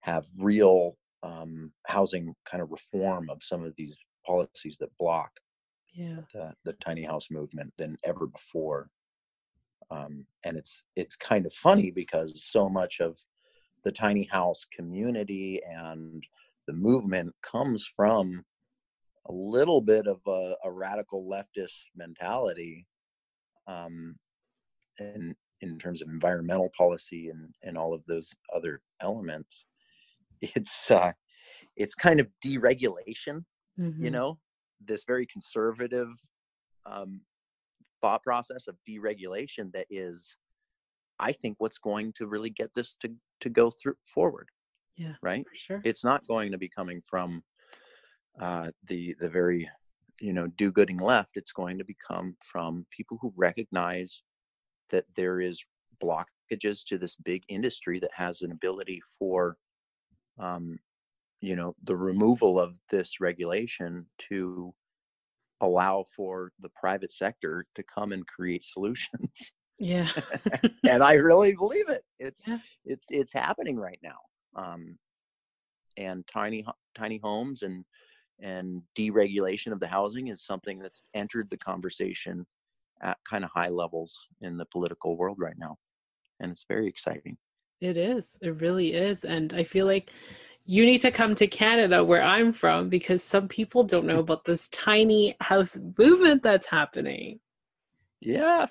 have 0.00 0.26
real 0.38 0.96
um, 1.22 1.70
housing 1.86 2.34
kind 2.44 2.60
of 2.60 2.72
reform 2.72 3.30
of 3.30 3.44
some 3.44 3.62
of 3.64 3.76
these 3.76 3.96
policies 4.26 4.76
that 4.78 4.90
block 4.98 5.30
yeah. 5.94 6.16
the, 6.34 6.52
the 6.64 6.72
tiny 6.84 7.04
house 7.04 7.28
movement 7.30 7.72
than 7.78 7.96
ever 8.04 8.26
before 8.26 8.90
um, 9.90 10.26
and 10.44 10.56
it's 10.56 10.82
it's 10.96 11.16
kind 11.16 11.46
of 11.46 11.52
funny 11.52 11.90
because 11.90 12.44
so 12.44 12.68
much 12.68 13.00
of 13.00 13.18
the 13.84 13.92
tiny 13.92 14.24
house 14.24 14.64
community 14.72 15.60
and 15.64 16.24
the 16.66 16.72
movement 16.72 17.34
comes 17.42 17.86
from 17.96 18.44
a 19.26 19.32
little 19.32 19.80
bit 19.80 20.06
of 20.06 20.20
a, 20.26 20.54
a 20.64 20.70
radical 20.70 21.28
leftist 21.28 21.84
mentality 21.96 22.86
um, 23.66 24.16
in 24.98 25.34
in 25.60 25.78
terms 25.78 26.02
of 26.02 26.08
environmental 26.08 26.70
policy 26.76 27.28
and 27.28 27.54
and 27.62 27.78
all 27.78 27.94
of 27.94 28.02
those 28.06 28.32
other 28.54 28.80
elements 29.00 29.64
it's 30.40 30.90
uh 30.90 31.12
it's 31.76 31.94
kind 31.94 32.18
of 32.20 32.28
deregulation 32.44 33.44
you 33.76 34.10
Mhm. 34.10 34.12
know 34.12 34.38
this 34.84 35.04
very 35.06 35.26
conservative 35.26 36.08
um, 36.84 37.20
thought 38.00 38.22
process 38.24 38.66
of 38.66 38.76
deregulation 38.88 39.72
that 39.72 39.86
is 39.88 40.36
i 41.22 41.32
think 41.32 41.56
what's 41.58 41.78
going 41.78 42.12
to 42.12 42.26
really 42.26 42.50
get 42.50 42.72
this 42.74 42.96
to 42.96 43.08
to 43.40 43.48
go 43.48 43.70
through 43.70 43.96
forward 44.04 44.48
Yeah. 44.96 45.14
right 45.22 45.46
sure. 45.54 45.80
it's 45.84 46.04
not 46.04 46.26
going 46.26 46.52
to 46.52 46.58
be 46.58 46.68
coming 46.68 47.02
from 47.06 47.42
uh, 48.40 48.70
the 48.88 49.14
the 49.20 49.28
very 49.28 49.68
you 50.20 50.32
know 50.32 50.46
do-gooding 50.46 50.98
left 50.98 51.36
it's 51.36 51.52
going 51.52 51.78
to 51.78 51.84
become 51.84 52.36
from 52.40 52.86
people 52.90 53.18
who 53.20 53.32
recognize 53.36 54.22
that 54.90 55.04
there 55.16 55.40
is 55.40 55.64
blockages 56.02 56.84
to 56.86 56.98
this 56.98 57.16
big 57.16 57.42
industry 57.48 57.98
that 58.00 58.10
has 58.14 58.42
an 58.42 58.52
ability 58.52 59.00
for 59.18 59.56
um, 60.38 60.78
you 61.40 61.56
know 61.56 61.74
the 61.84 61.96
removal 61.96 62.58
of 62.58 62.74
this 62.90 63.20
regulation 63.20 64.06
to 64.18 64.72
allow 65.60 66.04
for 66.16 66.52
the 66.60 66.70
private 66.70 67.12
sector 67.12 67.66
to 67.74 67.82
come 67.82 68.12
and 68.12 68.26
create 68.26 68.64
solutions 68.74 69.52
yeah. 69.82 70.08
and 70.84 71.02
i 71.02 71.14
really 71.14 71.54
believe 71.54 71.88
it 71.88 72.04
it's 72.18 72.46
Yeah. 72.46 72.58
it's 72.84 73.06
it's 73.10 73.32
happening 73.32 73.76
right 73.76 73.98
now 74.02 74.18
um 74.56 74.96
and 75.96 76.24
tiny 76.26 76.64
tiny 76.96 77.18
homes 77.22 77.62
and 77.62 77.84
and 78.40 78.82
deregulation 78.96 79.72
of 79.72 79.80
the 79.80 79.86
housing 79.86 80.28
is 80.28 80.42
something 80.42 80.78
that's 80.78 81.02
entered 81.14 81.48
the 81.50 81.58
conversation 81.58 82.46
at 83.02 83.18
kind 83.28 83.44
of 83.44 83.50
high 83.54 83.68
levels 83.68 84.28
in 84.40 84.56
the 84.56 84.66
political 84.66 85.16
world 85.16 85.38
right 85.38 85.58
now 85.58 85.76
and 86.40 86.52
it's 86.52 86.64
very 86.68 86.86
exciting 86.88 87.36
It 87.80 87.96
is. 87.96 88.38
It 88.40 88.60
really 88.60 88.94
is. 88.94 89.24
And 89.24 89.52
I 89.52 89.64
feel 89.64 89.86
like 89.86 90.12
you 90.64 90.86
need 90.86 90.98
to 90.98 91.10
come 91.10 91.34
to 91.34 91.46
Canada 91.48 92.04
where 92.04 92.22
I'm 92.22 92.52
from 92.52 92.88
because 92.88 93.22
some 93.24 93.48
people 93.48 93.82
don't 93.82 94.06
know 94.06 94.20
about 94.26 94.44
this 94.44 94.68
tiny 94.68 95.34
house 95.40 95.76
movement 95.98 96.42
that's 96.44 96.66
happening. 96.68 97.40
Yeah. 98.22 98.66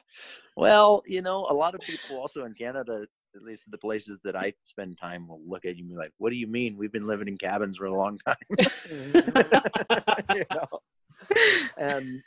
Well 0.56 1.04
you 1.06 1.22
know 1.22 1.48
a 1.50 1.54
lot 1.54 1.76
of 1.76 1.82
people 1.82 2.18
also 2.18 2.46
in 2.46 2.54
canada 2.54 3.06
at 3.36 3.42
least 3.42 3.72
the 3.72 3.78
places 3.78 4.20
that 4.24 4.36
i 4.36 4.52
spend 4.64 4.98
time 4.98 5.26
will 5.28 5.42
look 5.48 5.64
at 5.64 5.78
you 5.78 5.84
and 5.84 5.92
be 5.92 5.96
like 5.96 6.12
what 6.18 6.32
do 6.32 6.36
you 6.36 6.48
mean? 6.48 6.78
We've 6.78 6.92
been 6.92 7.08
living 7.08 7.28
in 7.28 7.38
cabins 7.38 7.78
for 7.78 7.86
a 7.86 7.94
long 7.94 8.20
time. 8.20 8.36
You 10.36 10.46
know? 10.52 10.80
And 11.78 12.22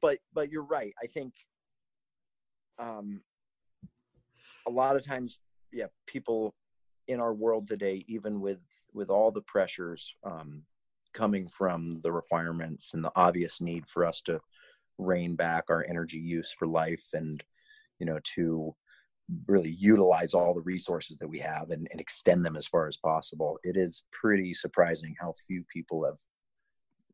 but 0.00 0.18
but 0.32 0.50
you're 0.50 0.64
right. 0.64 0.92
I 1.02 1.06
think 1.06 1.32
um 2.78 3.20
a 4.66 4.70
lot 4.70 4.96
of 4.96 5.04
times 5.06 5.38
yeah 5.72 5.86
people 6.06 6.54
in 7.08 7.20
our 7.20 7.34
world 7.34 7.68
today 7.68 8.04
even 8.08 8.40
with 8.40 8.60
with 8.92 9.10
all 9.10 9.30
the 9.30 9.42
pressures 9.42 10.14
um 10.24 10.62
coming 11.12 11.48
from 11.48 12.00
the 12.02 12.12
requirements 12.12 12.94
and 12.94 13.04
the 13.04 13.12
obvious 13.14 13.60
need 13.60 13.86
for 13.86 14.04
us 14.04 14.22
to 14.22 14.40
rein 14.98 15.34
back 15.34 15.64
our 15.68 15.84
energy 15.88 16.18
use 16.18 16.54
for 16.58 16.66
life 16.66 17.04
and 17.12 17.42
you 17.98 18.06
know 18.06 18.18
to 18.34 18.74
really 19.46 19.70
utilize 19.70 20.34
all 20.34 20.52
the 20.52 20.60
resources 20.62 21.16
that 21.18 21.28
we 21.28 21.38
have 21.38 21.70
and, 21.70 21.88
and 21.90 22.00
extend 22.00 22.44
them 22.44 22.56
as 22.56 22.66
far 22.66 22.86
as 22.86 22.96
possible 22.96 23.58
it 23.62 23.76
is 23.76 24.04
pretty 24.12 24.52
surprising 24.52 25.14
how 25.20 25.34
few 25.46 25.64
people 25.72 26.04
have 26.04 26.18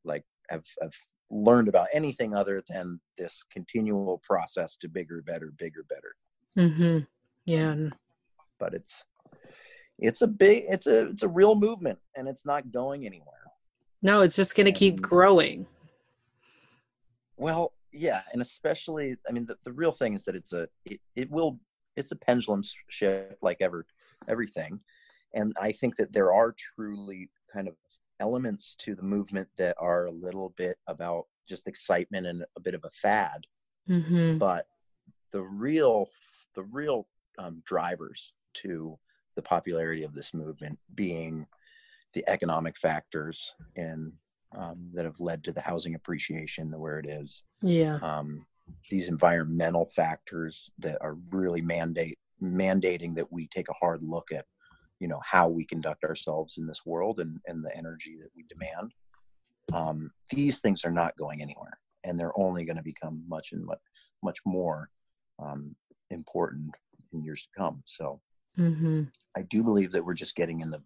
like 0.05 0.25
have, 0.51 0.65
have 0.83 0.95
learned 1.31 1.69
about 1.69 1.89
anything 1.93 2.35
other 2.35 2.63
than 2.69 2.99
this 3.19 3.45
continual 3.53 4.21
process 4.25 4.77
to 4.77 4.89
bigger 4.89 5.23
better 5.23 5.53
bigger 5.59 5.85
better 5.89 6.15
Mm-hmm. 6.57 6.99
Yeah. 7.45 7.77
but 8.59 8.75
it's 8.75 9.05
it's 9.99 10.23
a 10.23 10.27
big 10.27 10.65
it's 10.69 10.87
a 10.87 11.09
it's 11.09 11.23
a 11.23 11.29
real 11.29 11.55
movement 11.55 11.99
and 12.17 12.27
it's 12.27 12.45
not 12.47 12.73
going 12.73 13.07
anywhere 13.07 13.35
No, 14.03 14.23
it's 14.23 14.37
just 14.37 14.55
going 14.55 14.67
to 14.67 14.73
keep 14.73 15.01
growing. 15.01 15.67
Well 17.39 17.73
yeah 17.93 18.23
and 18.33 18.43
especially 18.43 19.17
i 19.29 19.33
mean 19.33 19.47
the, 19.47 19.57
the 19.65 19.73
real 19.73 19.93
thing 19.93 20.15
is 20.15 20.25
that 20.25 20.35
it's 20.37 20.53
a 20.53 20.69
it, 20.85 21.01
it 21.17 21.31
will 21.31 21.59
it's 21.97 22.13
a 22.13 22.17
pendulum 22.17 22.63
shift 22.89 23.35
like 23.43 23.57
ever 23.61 23.87
everything 24.29 24.79
and 25.35 25.55
i 25.61 25.73
think 25.73 25.97
that 25.97 26.13
there 26.13 26.33
are 26.33 26.55
truly 26.77 27.31
kind 27.53 27.69
of 27.69 27.75
elements 28.21 28.75
to 28.75 28.95
the 28.95 29.03
movement 29.03 29.49
that 29.57 29.77
are 29.79 30.07
a 30.07 30.11
little 30.11 30.53
bit 30.57 30.77
about 30.87 31.25
just 31.49 31.67
excitement 31.67 32.27
and 32.27 32.45
a 32.57 32.61
bit 32.61 32.75
of 32.75 32.85
a 32.85 32.91
fad 32.91 33.41
Mm-hmm. 33.89 34.37
but 34.37 34.67
the 35.33 35.43
real 35.43 36.09
the 36.55 36.65
real 36.65 37.07
um, 37.39 37.63
drivers 37.65 38.35
to 38.55 38.99
the 39.35 39.43
popularity 39.43 40.03
of 40.03 40.15
this 40.15 40.35
movement 40.35 40.79
being 40.95 41.47
the 42.13 42.25
economic 42.29 42.77
factors 42.77 43.55
and 43.77 44.13
um, 44.57 44.91
that 44.95 45.05
have 45.05 45.21
led 45.21 45.45
to 45.45 45.53
the 45.53 45.61
housing 45.61 45.95
appreciation 45.95 46.71
the 46.71 46.79
where 46.79 46.99
it 46.99 47.07
is 47.07 47.43
Yeah. 47.63 47.99
um, 48.03 48.47
these 48.91 49.09
environmental 49.09 49.87
factors 49.95 50.71
that 50.79 50.99
are 51.01 51.17
really 51.31 51.61
mandate 51.63 52.19
mandating 52.43 53.15
that 53.17 53.31
we 53.33 53.49
take 53.49 53.69
a 53.69 53.75
hard 53.75 54.03
look 54.03 54.31
at 54.33 54.45
you 55.01 55.09
know 55.09 55.21
how 55.25 55.49
we 55.49 55.65
conduct 55.65 56.05
ourselves 56.05 56.57
in 56.59 56.67
this 56.67 56.87
world 56.87 57.21
and, 57.21 57.39
and 57.47 57.65
the 57.65 57.77
energy 57.77 58.17
that 58.21 58.31
we 58.37 58.45
demand 58.49 58.93
um, 59.73 60.11
these 60.31 60.61
things 60.61 60.85
are 60.85 60.91
not 60.91 61.17
going 61.17 61.43
anywhere 61.43 61.79
and 62.05 62.19
they're 62.19 62.39
only 62.39 62.65
going 62.65 62.77
to 62.77 62.83
become 62.83 63.23
much 63.29 63.53
and 63.53 63.65
much 63.65 63.81
much 64.23 64.39
more 64.47 64.89
um, 65.41 65.75
important 66.11 66.71
in 67.13 67.23
years 67.23 67.43
to 67.43 67.49
come 67.61 67.83
so 67.85 68.21
Mm-hmm. 68.59 69.03
i 69.37 69.43
do 69.43 69.63
believe 69.63 69.93
that 69.93 70.05
we're 70.05 70.15
just 70.15 70.35
getting 70.35 70.61
in 70.63 70.71
the 70.71 70.83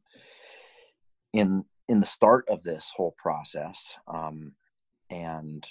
in 1.32 1.64
in 1.88 2.00
the 2.00 2.06
start 2.06 2.44
of 2.48 2.62
this 2.62 2.92
whole 2.96 3.14
process 3.18 3.94
um, 4.08 4.52
and 5.10 5.68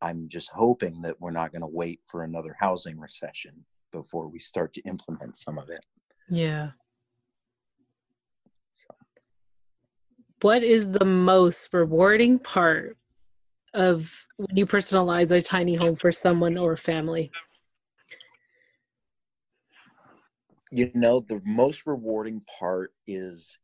i'm 0.00 0.28
just 0.28 0.50
hoping 0.50 1.00
that 1.02 1.20
we're 1.20 1.30
not 1.30 1.52
going 1.52 1.62
to 1.62 1.66
wait 1.66 2.00
for 2.06 2.22
another 2.22 2.56
housing 2.58 2.98
recession 2.98 3.64
before 3.92 4.28
we 4.28 4.38
start 4.38 4.72
to 4.74 4.82
implement 4.82 5.36
some 5.36 5.58
of 5.58 5.68
it 5.70 5.84
Yeah. 6.28 6.70
What 10.40 10.64
is 10.64 10.90
the 10.90 11.04
most 11.04 11.68
rewarding 11.72 12.38
part 12.38 12.96
of 13.74 14.12
when 14.36 14.56
you 14.56 14.66
personalize 14.66 15.30
a 15.30 15.40
tiny 15.40 15.74
home 15.74 15.94
for 15.94 16.10
someone 16.10 16.58
or 16.58 16.76
family? 16.76 17.30
you 20.72 20.90
know 20.94 21.20
the 21.20 21.40
most 21.44 21.86
rewarding 21.86 22.40
part 22.58 22.94
is 23.06 23.58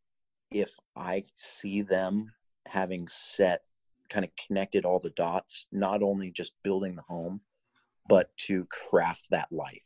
if 0.50 0.72
i 0.96 1.22
see 1.36 1.82
them 1.82 2.30
having 2.66 3.06
set 3.08 3.62
kind 4.08 4.24
of 4.24 4.30
connected 4.46 4.84
all 4.84 4.98
the 4.98 5.10
dots, 5.10 5.66
not 5.72 6.02
only 6.02 6.30
just 6.30 6.52
building 6.62 6.96
the 6.96 7.02
home, 7.02 7.40
but 8.08 8.30
to 8.38 8.66
craft 8.66 9.26
that 9.30 9.50
life. 9.52 9.84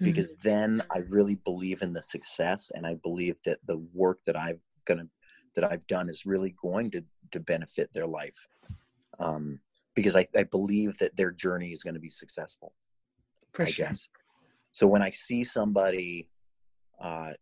Because 0.00 0.34
mm-hmm. 0.34 0.48
then 0.48 0.82
I 0.94 0.98
really 0.98 1.34
believe 1.34 1.82
in 1.82 1.92
the 1.92 2.02
success 2.02 2.70
and 2.74 2.86
I 2.86 2.94
believe 3.02 3.36
that 3.44 3.58
the 3.66 3.78
work 3.92 4.20
that 4.26 4.36
I've 4.36 4.60
gonna 4.84 5.08
that 5.56 5.70
I've 5.70 5.86
done 5.88 6.08
is 6.08 6.24
really 6.24 6.54
going 6.62 6.90
to 6.92 7.02
to 7.32 7.40
benefit 7.40 7.90
their 7.92 8.06
life. 8.06 8.46
Um, 9.18 9.58
because 9.96 10.14
I, 10.14 10.28
I 10.36 10.44
believe 10.44 10.96
that 10.98 11.16
their 11.16 11.32
journey 11.32 11.72
is 11.72 11.82
going 11.82 11.94
to 11.94 12.00
be 12.00 12.10
successful. 12.10 12.72
For 13.52 13.64
I 13.64 13.70
sure. 13.70 13.86
guess. 13.86 14.08
So 14.70 14.86
when 14.86 15.02
I 15.02 15.10
see 15.10 15.42
somebody 15.42 16.28
uh, 17.00 17.32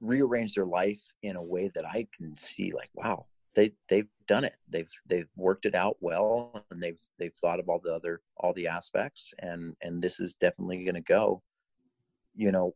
rearrange 0.00 0.54
their 0.54 0.66
life 0.66 1.02
in 1.22 1.36
a 1.36 1.42
way 1.42 1.70
that 1.74 1.86
I 1.86 2.06
can 2.16 2.36
see, 2.38 2.72
like, 2.74 2.90
wow, 2.94 3.26
they 3.54 3.72
they've 3.88 4.08
done 4.26 4.44
it. 4.44 4.54
They've 4.68 4.90
they've 5.06 5.28
worked 5.36 5.66
it 5.66 5.74
out 5.74 5.96
well, 6.00 6.64
and 6.70 6.82
they've 6.82 6.98
they've 7.18 7.34
thought 7.34 7.60
of 7.60 7.68
all 7.68 7.80
the 7.82 7.94
other 7.94 8.20
all 8.36 8.52
the 8.52 8.68
aspects, 8.68 9.32
and 9.38 9.74
and 9.82 10.02
this 10.02 10.20
is 10.20 10.34
definitely 10.34 10.84
going 10.84 10.94
to 10.94 11.00
go. 11.00 11.42
You 12.34 12.52
know, 12.52 12.74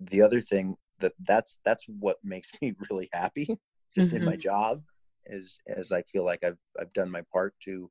the 0.00 0.22
other 0.22 0.40
thing 0.40 0.76
that 1.00 1.12
that's 1.26 1.58
that's 1.64 1.84
what 1.88 2.16
makes 2.22 2.50
me 2.62 2.74
really 2.90 3.08
happy, 3.12 3.48
just 3.94 4.08
mm-hmm. 4.08 4.18
in 4.18 4.24
my 4.24 4.32
mm-hmm. 4.32 4.40
job, 4.40 4.82
is 5.26 5.58
as 5.66 5.92
I 5.92 6.02
feel 6.02 6.24
like 6.24 6.44
I've 6.44 6.58
I've 6.80 6.92
done 6.92 7.10
my 7.10 7.22
part 7.32 7.54
to 7.64 7.90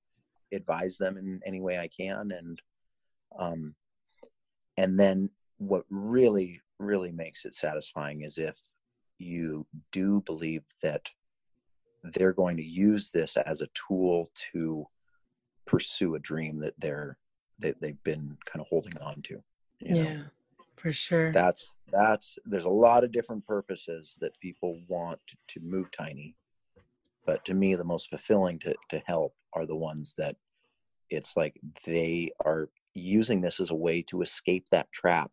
advise 0.54 0.98
them 0.98 1.18
in 1.18 1.42
any 1.46 1.62
way 1.62 1.80
I 1.80 1.88
can, 1.88 2.32
and 2.32 2.62
um, 3.38 3.76
and 4.78 5.00
then 5.00 5.30
what 5.58 5.86
really 5.90 6.62
really 6.86 7.12
makes 7.12 7.46
it 7.46 7.56
satisfying 7.56 8.22
is 8.22 8.38
if 8.38 8.58
you 9.18 9.66
do 9.92 10.22
believe 10.22 10.64
that 10.82 11.10
they're 12.04 12.34
going 12.34 12.58
to 12.58 12.64
use 12.64 13.12
this 13.12 13.38
as 13.38 13.62
a 13.62 13.70
tool 13.74 14.30
to 14.52 14.86
pursue 15.66 16.16
a 16.16 16.20
dream 16.20 16.60
that 16.60 16.74
they're 16.78 17.18
that 17.60 17.80
they've 17.80 18.04
been 18.04 18.38
kind 18.46 18.62
of 18.62 18.68
holding 18.68 18.98
on 19.02 19.22
to 19.22 19.42
yeah 19.80 19.94
know? 19.94 20.24
for 20.76 20.92
sure 20.92 21.32
that's 21.32 21.78
that's 21.88 22.38
there's 22.46 22.66
a 22.66 22.70
lot 22.70 23.04
of 23.04 23.12
different 23.12 23.46
purposes 23.48 24.18
that 24.20 24.38
people 24.42 24.78
want 24.90 25.20
to 25.48 25.60
move 25.62 25.90
tiny 25.92 26.36
but 27.26 27.44
to 27.46 27.54
me 27.54 27.76
the 27.76 27.84
most 27.84 28.10
fulfilling 28.10 28.60
to, 28.60 28.76
to 28.90 29.02
help 29.06 29.34
are 29.54 29.66
the 29.66 29.76
ones 29.76 30.14
that 30.18 30.36
it's 31.10 31.38
like 31.38 31.60
they 31.86 32.32
are 32.44 32.70
using 32.94 33.40
this 33.40 33.60
as 33.60 33.70
a 33.70 33.76
way 33.76 34.02
to 34.02 34.22
escape 34.22 34.66
that 34.72 34.92
trap 34.92 35.32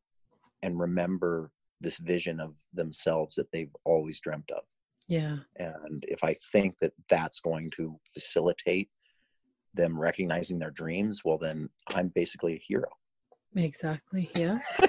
and 0.62 0.78
remember 0.78 1.50
this 1.80 1.98
vision 1.98 2.40
of 2.40 2.54
themselves 2.72 3.34
that 3.36 3.50
they've 3.52 3.74
always 3.84 4.20
dreamt 4.20 4.50
of. 4.50 4.62
Yeah. 5.08 5.38
And 5.56 6.04
if 6.06 6.22
I 6.22 6.34
think 6.52 6.78
that 6.78 6.92
that's 7.08 7.40
going 7.40 7.70
to 7.72 7.98
facilitate 8.14 8.90
them 9.74 9.98
recognizing 9.98 10.58
their 10.58 10.70
dreams, 10.70 11.22
well, 11.24 11.38
then 11.38 11.68
I'm 11.88 12.08
basically 12.08 12.54
a 12.54 12.58
hero. 12.58 12.88
Exactly. 13.56 14.30
Yeah. 14.36 14.60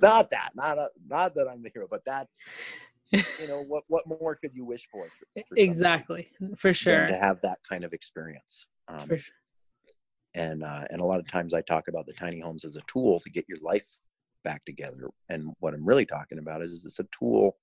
not 0.00 0.30
that, 0.30 0.50
not 0.54 0.78
a, 0.78 0.90
not 1.08 1.34
that 1.34 1.48
I'm 1.50 1.62
the 1.62 1.70
hero, 1.74 1.88
but 1.90 2.02
that's 2.04 2.38
you 3.12 3.48
know 3.48 3.64
what 3.66 3.82
what 3.88 4.06
more 4.06 4.36
could 4.36 4.54
you 4.54 4.64
wish 4.64 4.86
for? 4.92 5.08
for, 5.34 5.42
for 5.48 5.56
exactly, 5.56 6.30
for 6.56 6.72
sure. 6.72 7.08
To 7.08 7.16
have 7.16 7.40
that 7.40 7.58
kind 7.68 7.82
of 7.82 7.92
experience. 7.92 8.68
Um, 8.86 9.08
for 9.08 9.18
sure 9.18 9.34
and 10.34 10.62
uh, 10.62 10.84
and 10.90 11.00
a 11.00 11.04
lot 11.04 11.20
of 11.20 11.28
times 11.28 11.54
I 11.54 11.60
talk 11.62 11.88
about 11.88 12.06
the 12.06 12.12
tiny 12.12 12.40
homes 12.40 12.64
as 12.64 12.76
a 12.76 12.82
tool 12.86 13.20
to 13.20 13.30
get 13.30 13.48
your 13.48 13.58
life 13.62 13.88
back 14.44 14.64
together. 14.64 15.08
And 15.28 15.52
what 15.60 15.74
I'm 15.74 15.84
really 15.84 16.06
talking 16.06 16.38
about 16.38 16.62
is, 16.62 16.72
is 16.72 16.84
it's 16.84 16.98
a 16.98 17.06
tool 17.10 17.56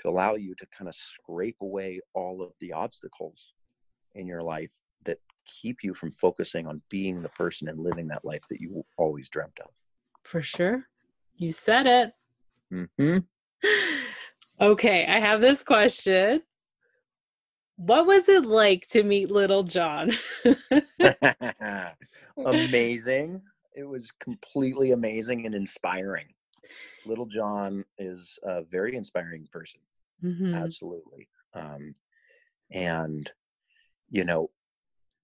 to 0.00 0.08
allow 0.08 0.34
you 0.34 0.54
to 0.56 0.66
kind 0.76 0.88
of 0.88 0.94
scrape 0.94 1.56
away 1.60 2.00
all 2.14 2.42
of 2.42 2.52
the 2.60 2.72
obstacles 2.72 3.52
in 4.14 4.26
your 4.26 4.42
life 4.42 4.70
that 5.04 5.18
keep 5.46 5.82
you 5.82 5.94
from 5.94 6.12
focusing 6.12 6.66
on 6.66 6.82
being 6.90 7.22
the 7.22 7.28
person 7.30 7.68
and 7.68 7.80
living 7.80 8.08
that 8.08 8.24
life 8.24 8.42
that 8.50 8.60
you 8.60 8.84
always 8.98 9.28
dreamt 9.28 9.58
of. 9.64 9.70
For 10.22 10.42
sure. 10.42 10.84
You 11.36 11.52
said 11.52 11.86
it. 11.86 12.12
Mm-hmm. 12.72 13.18
Okay, 14.60 15.06
I 15.08 15.18
have 15.18 15.40
this 15.40 15.64
question. 15.64 16.40
What 17.76 18.06
was 18.06 18.28
it 18.28 18.44
like 18.44 18.86
to 18.88 19.02
meet 19.02 19.30
Lil 19.30 19.64
Jon? 19.64 20.12
amazing. 22.36 23.42
It 23.74 23.84
was 23.84 24.10
completely 24.12 24.92
amazing 24.92 25.46
and 25.46 25.54
inspiring. 25.54 26.26
Lil 27.06 27.26
Jon 27.26 27.84
is 27.98 28.38
a 28.44 28.62
very 28.62 28.96
inspiring 28.96 29.48
person. 29.50 29.80
Mm-hmm. 30.22 30.54
Absolutely. 30.54 31.28
Um, 31.54 31.94
and, 32.70 33.30
you 34.10 34.24
know, 34.24 34.50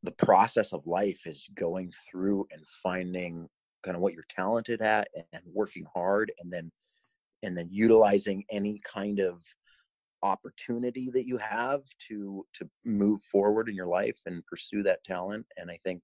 the 0.02 0.12
process 0.12 0.72
of 0.72 0.86
life 0.86 1.26
is 1.26 1.48
going 1.54 1.92
through 2.10 2.46
and 2.52 2.62
finding 2.82 3.48
kind 3.82 3.96
of 3.96 4.02
what 4.02 4.12
you're 4.12 4.24
talented 4.28 4.82
at 4.82 5.08
and 5.32 5.42
working 5.52 5.86
hard 5.94 6.32
and 6.40 6.52
then 6.52 6.70
and 7.42 7.56
then 7.56 7.68
utilizing 7.70 8.44
any 8.50 8.80
kind 8.84 9.20
of 9.20 9.44
opportunity 10.22 11.10
that 11.10 11.26
you 11.26 11.38
have 11.38 11.82
to 12.08 12.44
to 12.52 12.68
move 12.84 13.20
forward 13.22 13.68
in 13.68 13.74
your 13.74 13.86
life 13.86 14.18
and 14.26 14.44
pursue 14.46 14.82
that 14.82 15.02
talent 15.04 15.46
and 15.56 15.70
i 15.70 15.78
think 15.84 16.02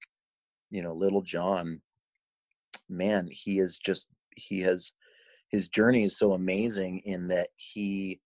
you 0.71 0.83
know 0.83 0.93
Lil 0.93 1.23
Jon 1.23 1.81
man 2.89 3.29
he 3.31 3.59
is 3.59 3.77
just 3.77 4.09
he 4.37 4.61
has 4.61 4.93
his 5.49 5.69
journey 5.69 6.05
is 6.05 6.19
so 6.19 6.33
amazing 6.33 7.01
in 7.05 7.29
that 7.29 7.49
he 7.57 8.21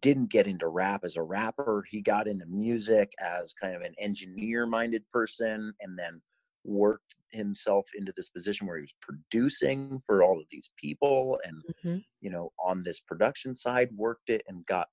didn't 0.00 0.30
get 0.30 0.46
into 0.46 0.68
rap 0.68 1.02
as 1.04 1.16
a 1.16 1.22
rapper 1.22 1.84
he 1.88 2.00
got 2.00 2.26
into 2.26 2.46
music 2.46 3.12
as 3.20 3.54
kind 3.54 3.74
of 3.74 3.82
an 3.82 3.94
engineer 3.98 4.66
minded 4.66 5.02
person 5.12 5.72
and 5.80 5.98
then 5.98 6.20
worked 6.64 7.14
himself 7.30 7.86
into 7.96 8.12
this 8.16 8.28
position 8.28 8.66
where 8.66 8.78
he 8.78 8.82
was 8.82 8.94
producing 9.00 10.00
for 10.04 10.22
all 10.22 10.38
of 10.38 10.46
these 10.50 10.70
people 10.76 11.38
and 11.44 11.62
mm-hmm. 11.84 11.98
you 12.20 12.30
know 12.30 12.50
on 12.64 12.82
this 12.82 13.00
production 13.00 13.54
side 13.54 13.88
worked 13.94 14.28
it 14.28 14.42
and 14.48 14.64
got 14.66 14.88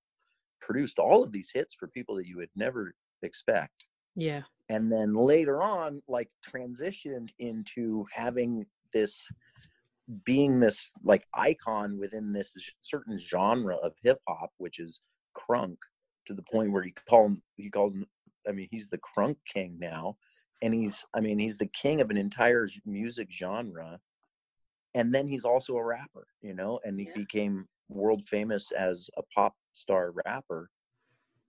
produced 0.63 0.99
all 0.99 1.23
of 1.23 1.31
these 1.31 1.51
hits 1.53 1.75
for 1.75 1.87
people 1.87 2.15
that 2.15 2.27
you 2.27 2.37
would 2.37 2.49
never 2.55 2.93
expect. 3.21 3.85
Yeah. 4.15 4.41
And 4.69 4.91
then 4.91 5.13
later 5.13 5.61
on, 5.61 6.01
like 6.07 6.29
transitioned 6.45 7.29
into 7.39 8.05
having 8.11 8.65
this 8.93 9.27
being 10.25 10.59
this 10.59 10.91
like 11.03 11.25
icon 11.33 11.97
within 11.97 12.33
this 12.33 12.57
certain 12.81 13.17
genre 13.17 13.75
of 13.77 13.93
hip 14.03 14.19
hop, 14.27 14.51
which 14.57 14.79
is 14.79 15.01
crunk, 15.37 15.77
to 16.27 16.33
the 16.33 16.43
point 16.51 16.71
where 16.71 16.83
he 16.83 16.91
call 16.91 17.27
him, 17.27 17.41
he 17.57 17.69
calls 17.69 17.93
him, 17.93 18.05
I 18.47 18.51
mean, 18.51 18.67
he's 18.71 18.89
the 18.89 18.99
crunk 18.99 19.35
king 19.47 19.77
now. 19.79 20.17
And 20.61 20.73
he's, 20.73 21.03
I 21.13 21.19
mean, 21.19 21.39
he's 21.39 21.57
the 21.57 21.67
king 21.67 21.99
of 21.99 22.09
an 22.09 22.17
entire 22.17 22.69
music 22.85 23.27
genre. 23.31 23.99
And 24.93 25.13
then 25.13 25.27
he's 25.27 25.43
also 25.43 25.75
a 25.75 25.83
rapper, 25.83 26.27
you 26.41 26.53
know, 26.53 26.79
and 26.85 26.97
he 26.99 27.07
yeah. 27.07 27.15
became 27.15 27.65
world 27.89 28.27
famous 28.27 28.71
as 28.71 29.09
a 29.17 29.23
pop 29.35 29.55
star 29.73 30.13
rapper 30.25 30.69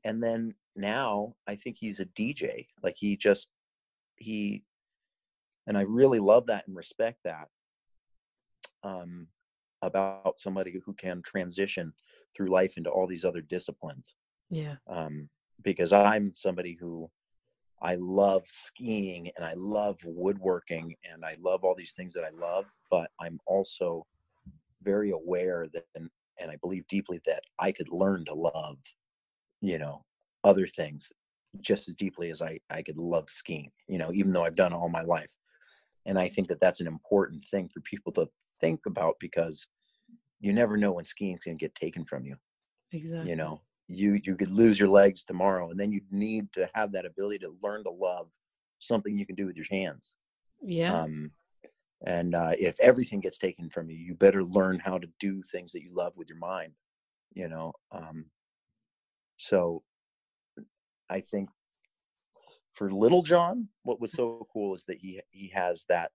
and 0.05 0.23
then 0.23 0.55
now 0.77 1.35
i 1.47 1.55
think 1.55 1.77
he's 1.79 2.01
a 2.01 2.07
dj 2.07 2.67
like 2.83 2.97
he 2.97 3.17
just 3.17 3.49
he 4.17 4.63
and 5.67 5.77
i 5.79 5.83
really 5.83 6.19
love 6.19 6.47
that 6.47 6.67
and 6.67 6.77
respect 6.77 7.19
that 7.25 7.49
um 8.83 9.27
about 9.83 10.35
somebody 10.39 10.81
who 10.85 10.95
can 10.95 11.21
transition 11.23 11.93
through 12.35 12.51
life 12.51 12.77
into 12.77 12.91
all 12.91 13.07
these 13.07 13.25
other 13.25 13.43
disciplines 13.43 14.15
yeah. 14.51 14.77
um 14.89 15.29
because 15.63 15.93
i'm 15.93 16.33
somebody 16.37 16.77
who 16.79 17.09
i 17.83 17.95
love 17.97 18.43
skiing 18.47 19.31
and 19.37 19.45
i 19.45 19.55
love 19.57 19.99
woodworking 20.05 20.95
and 21.11 21.25
i 21.25 21.35
love 21.41 21.65
all 21.65 21.75
these 21.75 21.93
things 21.93 22.15
that 22.15 22.25
i 22.25 22.31
love 22.41 22.65
but 22.91 23.11
i'm 23.21 23.39
also 23.47 24.05
very 24.83 25.11
aware 25.11 25.67
that 25.73 25.85
and 26.39 26.51
I 26.51 26.57
believe 26.57 26.87
deeply 26.89 27.21
that 27.27 27.43
I 27.59 27.73
could 27.73 27.89
learn 27.91 28.25
to 28.27 28.35
love, 28.35 28.79
you 29.61 29.79
know, 29.79 30.05
other 30.43 30.67
things 30.67 31.13
just 31.61 31.89
as 31.89 31.95
deeply 31.95 32.31
as 32.31 32.43
I, 32.43 32.59
I 32.71 32.83
could 32.83 32.99
love 32.99 33.31
skiing, 33.31 33.71
you 33.89 33.99
know, 33.99 34.13
even 34.13 34.33
though 34.33 34.45
I've 34.45 34.57
done 34.57 34.73
all 34.73 34.89
my 34.89 35.03
life. 35.03 35.33
And 36.07 36.19
I 36.19 36.29
think 36.29 36.49
that 36.49 36.61
that's 36.61 36.81
an 36.81 36.87
important 36.87 37.45
thing 37.51 37.69
for 37.73 37.81
people 37.81 38.13
to 38.13 38.29
think 38.61 38.81
about 38.87 39.17
because 39.21 39.67
you 40.41 40.53
never 40.53 40.77
know 40.77 40.93
when 40.93 41.05
skiing's 41.05 41.45
going 41.45 41.57
to 41.57 41.65
get 41.65 41.75
taken 41.75 42.05
from 42.05 42.25
you. 42.25 42.37
Exactly. 42.93 43.31
You 43.31 43.37
know, 43.37 43.63
you 43.89 44.21
you 44.25 44.35
could 44.35 44.51
lose 44.51 44.79
your 44.79 44.89
legs 44.89 45.25
tomorrow 45.25 45.71
and 45.71 45.79
then 45.79 45.93
you 45.93 46.01
need 46.11 46.53
to 46.53 46.69
have 46.75 46.93
that 46.93 47.07
ability 47.07 47.39
to 47.41 47.55
learn 47.63 47.85
to 47.85 47.91
love 47.91 48.29
something 48.79 49.17
you 49.17 49.27
can 49.27 49.37
do 49.37 49.47
with 49.47 49.57
your 49.57 49.67
hands. 49.71 50.17
Yeah. 50.63 51.03
Um 51.03 51.31
and 52.05 52.35
uh, 52.35 52.53
if 52.59 52.79
everything 52.81 53.21
gets 53.21 53.39
taken 53.39 53.69
from 53.69 53.91
you 53.91 53.97
you 53.97 54.15
better 54.15 54.45
learn 54.45 54.79
how 54.79 54.99
to 54.99 55.09
do 55.21 55.43
things 55.43 55.73
that 55.73 55.83
you 55.83 55.95
love 55.95 56.17
with 56.17 56.29
your 56.29 56.39
mind 56.39 56.73
you 57.33 57.49
know 57.49 57.73
um, 57.93 58.27
so 59.37 59.83
i 61.11 61.21
think 61.21 61.49
for 62.73 62.91
Lil 62.91 63.23
Jon 63.23 63.69
what 63.83 64.01
was 64.01 64.13
so 64.13 64.47
cool 64.53 64.75
is 64.75 64.85
that 64.87 64.99
he 64.99 65.21
he 65.31 65.49
has 65.55 65.85
that 65.89 66.11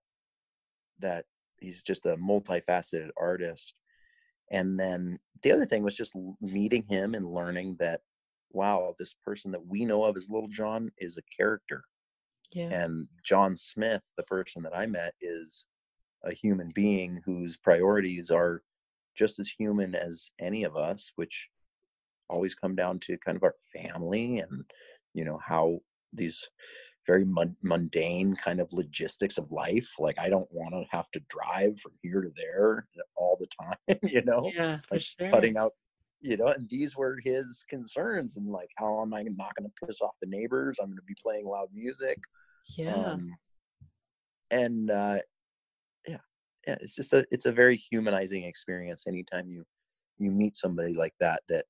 that 0.98 1.24
he's 1.58 1.82
just 1.82 2.06
a 2.06 2.16
multifaceted 2.16 3.10
artist 3.18 3.74
and 4.50 4.78
then 4.78 5.18
the 5.42 5.52
other 5.52 5.64
thing 5.64 5.82
was 5.82 5.96
just 5.96 6.14
meeting 6.40 6.84
him 6.88 7.14
and 7.14 7.32
learning 7.32 7.76
that 7.78 8.00
wow, 8.52 8.94
this 8.98 9.14
person 9.14 9.50
that 9.52 9.66
we 9.66 9.84
know 9.84 10.04
of 10.04 10.16
as 10.16 10.28
Lil 10.28 10.48
Jon 10.48 10.90
is 10.98 11.16
a 11.16 11.36
character. 11.36 11.84
Yeah. 12.52 12.68
And 12.70 13.06
John 13.22 13.56
Smith, 13.56 14.02
the 14.16 14.24
person 14.24 14.62
that 14.64 14.76
I 14.76 14.86
met, 14.86 15.14
is 15.20 15.66
a 16.24 16.32
human 16.32 16.70
being 16.74 17.20
whose 17.24 17.56
priorities 17.56 18.30
are 18.30 18.62
just 19.16 19.38
as 19.38 19.48
human 19.48 19.94
as 19.94 20.30
any 20.40 20.64
of 20.64 20.76
us, 20.76 21.12
which 21.16 21.48
always 22.28 22.54
come 22.54 22.74
down 22.74 22.98
to 23.00 23.18
kind 23.18 23.36
of 23.36 23.42
our 23.42 23.54
family 23.74 24.38
and 24.38 24.64
you 25.14 25.24
know 25.24 25.38
how 25.44 25.78
these 26.12 26.48
very 27.06 27.26
mundane 27.62 28.36
kind 28.36 28.60
of 28.60 28.72
logistics 28.72 29.36
of 29.36 29.50
life 29.50 29.90
like 29.98 30.18
i 30.18 30.28
don't 30.28 30.48
want 30.52 30.72
to 30.72 30.84
have 30.90 31.10
to 31.10 31.20
drive 31.28 31.78
from 31.80 31.92
here 32.02 32.20
to 32.20 32.30
there 32.36 32.86
all 33.16 33.36
the 33.40 33.48
time 33.62 33.98
you 34.04 34.22
know? 34.22 34.50
Yeah 34.54 34.78
like 34.90 35.00
sure. 35.00 35.30
cutting 35.30 35.56
out 35.56 35.72
you 36.20 36.36
know 36.36 36.46
and 36.46 36.68
these 36.68 36.96
were 36.96 37.18
his 37.24 37.64
concerns 37.68 38.36
and 38.36 38.46
like 38.46 38.70
how 38.76 39.00
am 39.02 39.14
i 39.14 39.22
not 39.22 39.54
going 39.56 39.68
to 39.68 39.86
piss 39.86 40.00
off 40.00 40.14
the 40.20 40.28
neighbors? 40.28 40.78
I'm 40.80 40.88
going 40.88 40.96
to 40.96 41.02
be 41.02 41.16
playing 41.22 41.46
loud 41.46 41.68
music. 41.72 42.18
Yeah. 42.76 42.94
Um, 42.94 43.34
and 44.50 44.90
uh 44.90 45.18
yeah 46.66 46.76
it's 46.80 46.94
just 46.94 47.12
a 47.12 47.24
it's 47.30 47.46
a 47.46 47.52
very 47.52 47.76
humanizing 47.76 48.44
experience 48.44 49.06
anytime 49.06 49.48
you 49.48 49.64
you 50.18 50.30
meet 50.30 50.56
somebody 50.56 50.94
like 50.94 51.14
that 51.20 51.42
that 51.48 51.64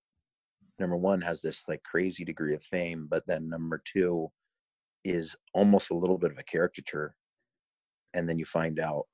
number 0.79 0.97
one 0.97 1.21
has 1.21 1.41
this 1.43 1.69
like 1.69 1.83
crazy 1.83 2.25
degree 2.25 2.55
of 2.55 2.63
fame 2.65 3.07
but 3.11 3.23
then 3.27 3.49
number 3.49 3.83
two 3.85 4.29
is 5.05 5.37
almost 5.55 5.91
a 5.91 5.95
little 5.97 6.19
bit 6.19 6.31
of 6.31 6.39
a 6.39 6.43
caricature 6.43 7.15
and 8.15 8.29
then 8.29 8.39
you 8.39 8.45
find 8.45 8.81
out 8.81 9.05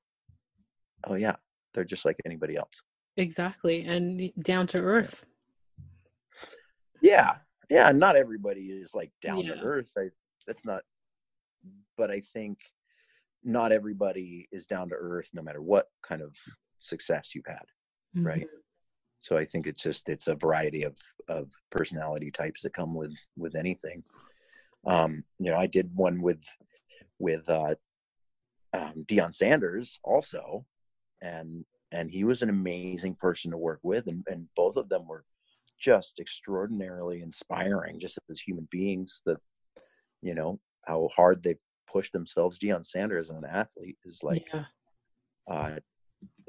oh 1.05 1.15
yeah 1.15 1.35
they're 1.73 1.83
just 1.83 2.05
like 2.05 2.17
anybody 2.25 2.55
else. 2.55 2.81
Exactly 3.17 3.83
and 3.83 4.31
down 4.41 4.65
to 4.67 4.79
earth. 4.79 5.25
Yeah 7.01 7.35
yeah 7.69 7.91
not 7.91 8.15
everybody 8.15 8.61
is 8.61 8.95
like 8.95 9.11
down 9.21 9.39
Yeah. 9.41 9.55
to 9.55 9.61
earth 9.61 9.91
I, 9.97 10.09
that's 10.47 10.65
not 10.65 10.81
but 11.97 12.09
i 12.09 12.21
think 12.21 12.57
not 13.47 13.71
everybody 13.71 14.47
is 14.51 14.67
down 14.67 14.89
to 14.89 14.95
earth 14.95 15.29
no 15.33 15.41
matter 15.41 15.61
what 15.61 15.87
kind 16.03 16.21
of 16.21 16.35
success 16.79 17.33
you've 17.33 17.47
had 17.47 17.65
Right. 18.13 18.43
Mhm. 18.43 18.61
so 19.19 19.37
i 19.37 19.45
think 19.45 19.65
it's 19.67 19.81
just 19.81 20.09
it's 20.09 20.27
a 20.27 20.35
variety 20.35 20.83
of 20.83 20.95
of 21.27 21.49
personality 21.71 22.29
types 22.29 22.61
that 22.61 22.73
come 22.73 22.93
with 22.93 23.13
with 23.35 23.55
anything 23.55 24.03
um 24.85 25.23
you 25.39 25.49
know 25.49 25.57
i 25.57 25.65
did 25.65 25.89
one 25.95 26.21
with 26.21 26.43
with 27.19 27.47
uh 27.49 27.75
um 28.73 29.05
Deion 29.07 29.33
sanders 29.33 29.99
also 30.03 30.65
and 31.21 31.65
and 31.91 32.11
he 32.11 32.23
was 32.25 32.41
an 32.41 32.49
amazing 32.49 33.15
person 33.15 33.51
to 33.51 33.57
work 33.57 33.79
with 33.81 34.07
and 34.07 34.23
and 34.27 34.47
both 34.55 34.75
of 34.75 34.89
them 34.89 35.07
were 35.07 35.23
just 35.79 36.19
extraordinarily 36.19 37.21
inspiring 37.21 37.99
just 37.99 38.19
as 38.29 38.39
human 38.39 38.67
beings 38.71 39.21
that 39.25 39.37
you 40.21 40.35
know 40.35 40.59
how 40.85 41.07
hard 41.15 41.41
they 41.43 41.55
pushed 41.91 42.13
themselves. 42.13 42.59
Deion 42.59 42.85
sanders 42.85 43.29
as 43.29 43.37
an 43.37 43.45
athlete 43.45 43.97
is 44.05 44.23
like 44.23 44.47
yeah. 44.53 44.65
uh, 45.49 45.75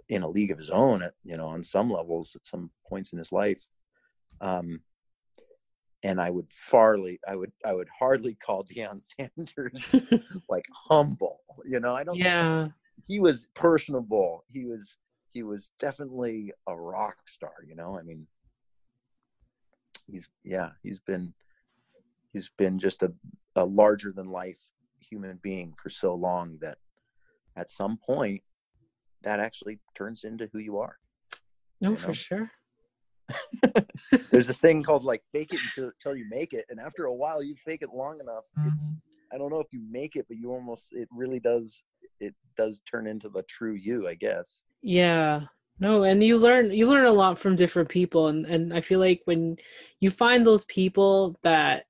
in 0.09 0.23
a 0.23 0.29
league 0.29 0.51
of 0.51 0.59
his 0.59 0.71
own 0.71 1.03
at 1.03 1.15
you 1.25 1.37
know 1.37 1.47
on 1.47 1.63
some 1.63 1.91
levels 1.91 2.35
at 2.35 2.47
some 2.47 2.71
points 2.89 3.13
in 3.13 3.19
his 3.19 3.33
life. 3.33 3.63
Um 4.41 4.81
and 6.05 6.21
i 6.21 6.31
would 6.31 6.47
farly 6.51 7.19
i 7.27 7.35
would 7.35 7.51
i 7.65 7.73
would 7.73 7.89
hardly 7.99 8.35
call 8.35 8.63
Deion 8.73 9.03
sanders 9.03 10.07
like 10.49 10.65
humble. 10.73 11.41
You 11.65 11.81
know 11.81 11.95
i 11.95 12.05
don't 12.05 12.17
yeah. 12.17 12.69
he 13.07 13.21
was 13.21 13.49
personable. 13.55 14.45
He 14.49 14.65
was 14.65 14.99
he 15.33 15.43
was 15.43 15.71
definitely 15.79 16.53
a 16.67 16.77
rock 16.77 17.17
star 17.27 17.53
you 17.67 17.75
know? 17.75 17.99
I 17.99 18.03
mean 18.03 18.27
he's 20.07 20.29
yeah 20.45 20.71
he's 20.83 21.01
been 21.01 21.35
he's 22.33 22.51
been 22.57 22.79
just 22.79 23.03
a, 23.03 23.13
a 23.57 23.65
larger 23.65 24.13
than 24.13 24.31
life 24.31 24.61
human 25.01 25.39
being 25.43 25.75
for 25.81 25.91
so 25.91 26.15
long 26.15 26.59
that 26.61 26.79
at 27.57 27.71
some 27.71 27.99
point 27.99 28.43
that 29.23 29.41
actually 29.41 29.79
turns 29.95 30.25
into 30.25 30.49
who 30.53 30.59
you 30.59 30.79
are 30.79 30.97
no 31.81 31.91
you 31.91 31.97
for 31.97 32.15
sure. 32.15 32.51
There's 34.31 34.47
this 34.47 34.59
thing 34.59 34.83
called 34.83 35.05
like 35.05 35.23
fake 35.33 35.53
it 35.53 35.61
until, 35.69 35.93
until 36.03 36.17
you 36.17 36.27
make 36.31 36.55
it 36.55 36.65
and 36.71 36.81
after 36.81 37.05
a 37.05 37.15
while 37.15 37.43
you 37.43 37.55
fake 37.67 37.83
it 37.83 37.91
long 37.93 38.21
enough 38.21 38.45
it's 38.67 38.85
mm-hmm. 38.85 39.35
i 39.35 39.39
don't 39.39 39.51
know 39.51 39.61
if 39.61 39.67
you 39.71 39.83
make 39.91 40.17
it 40.17 40.25
but 40.29 40.39
you 40.39 40.51
almost 40.51 40.89
it 40.93 41.09
really 41.13 41.39
does 41.39 41.83
it 42.21 42.35
does 42.57 42.81
turn 42.91 43.07
into 43.07 43.29
the 43.29 43.43
true 43.43 43.75
you 43.75 44.09
i 44.09 44.15
guess. 44.15 44.63
Yeah. 44.83 45.43
No, 45.81 46.03
and 46.03 46.23
you 46.23 46.39
learn 46.39 46.73
you 46.73 46.89
learn 46.89 47.07
a 47.07 47.13
lot 47.13 47.39
from 47.39 47.55
different 47.55 47.89
people 47.89 48.29
and 48.29 48.47
and 48.47 48.75
I 48.75 48.81
feel 48.81 48.99
like 48.99 49.23
when 49.27 49.57
you 50.01 50.11
find 50.11 50.45
those 50.45 50.65
people 50.65 51.39
that 51.43 51.85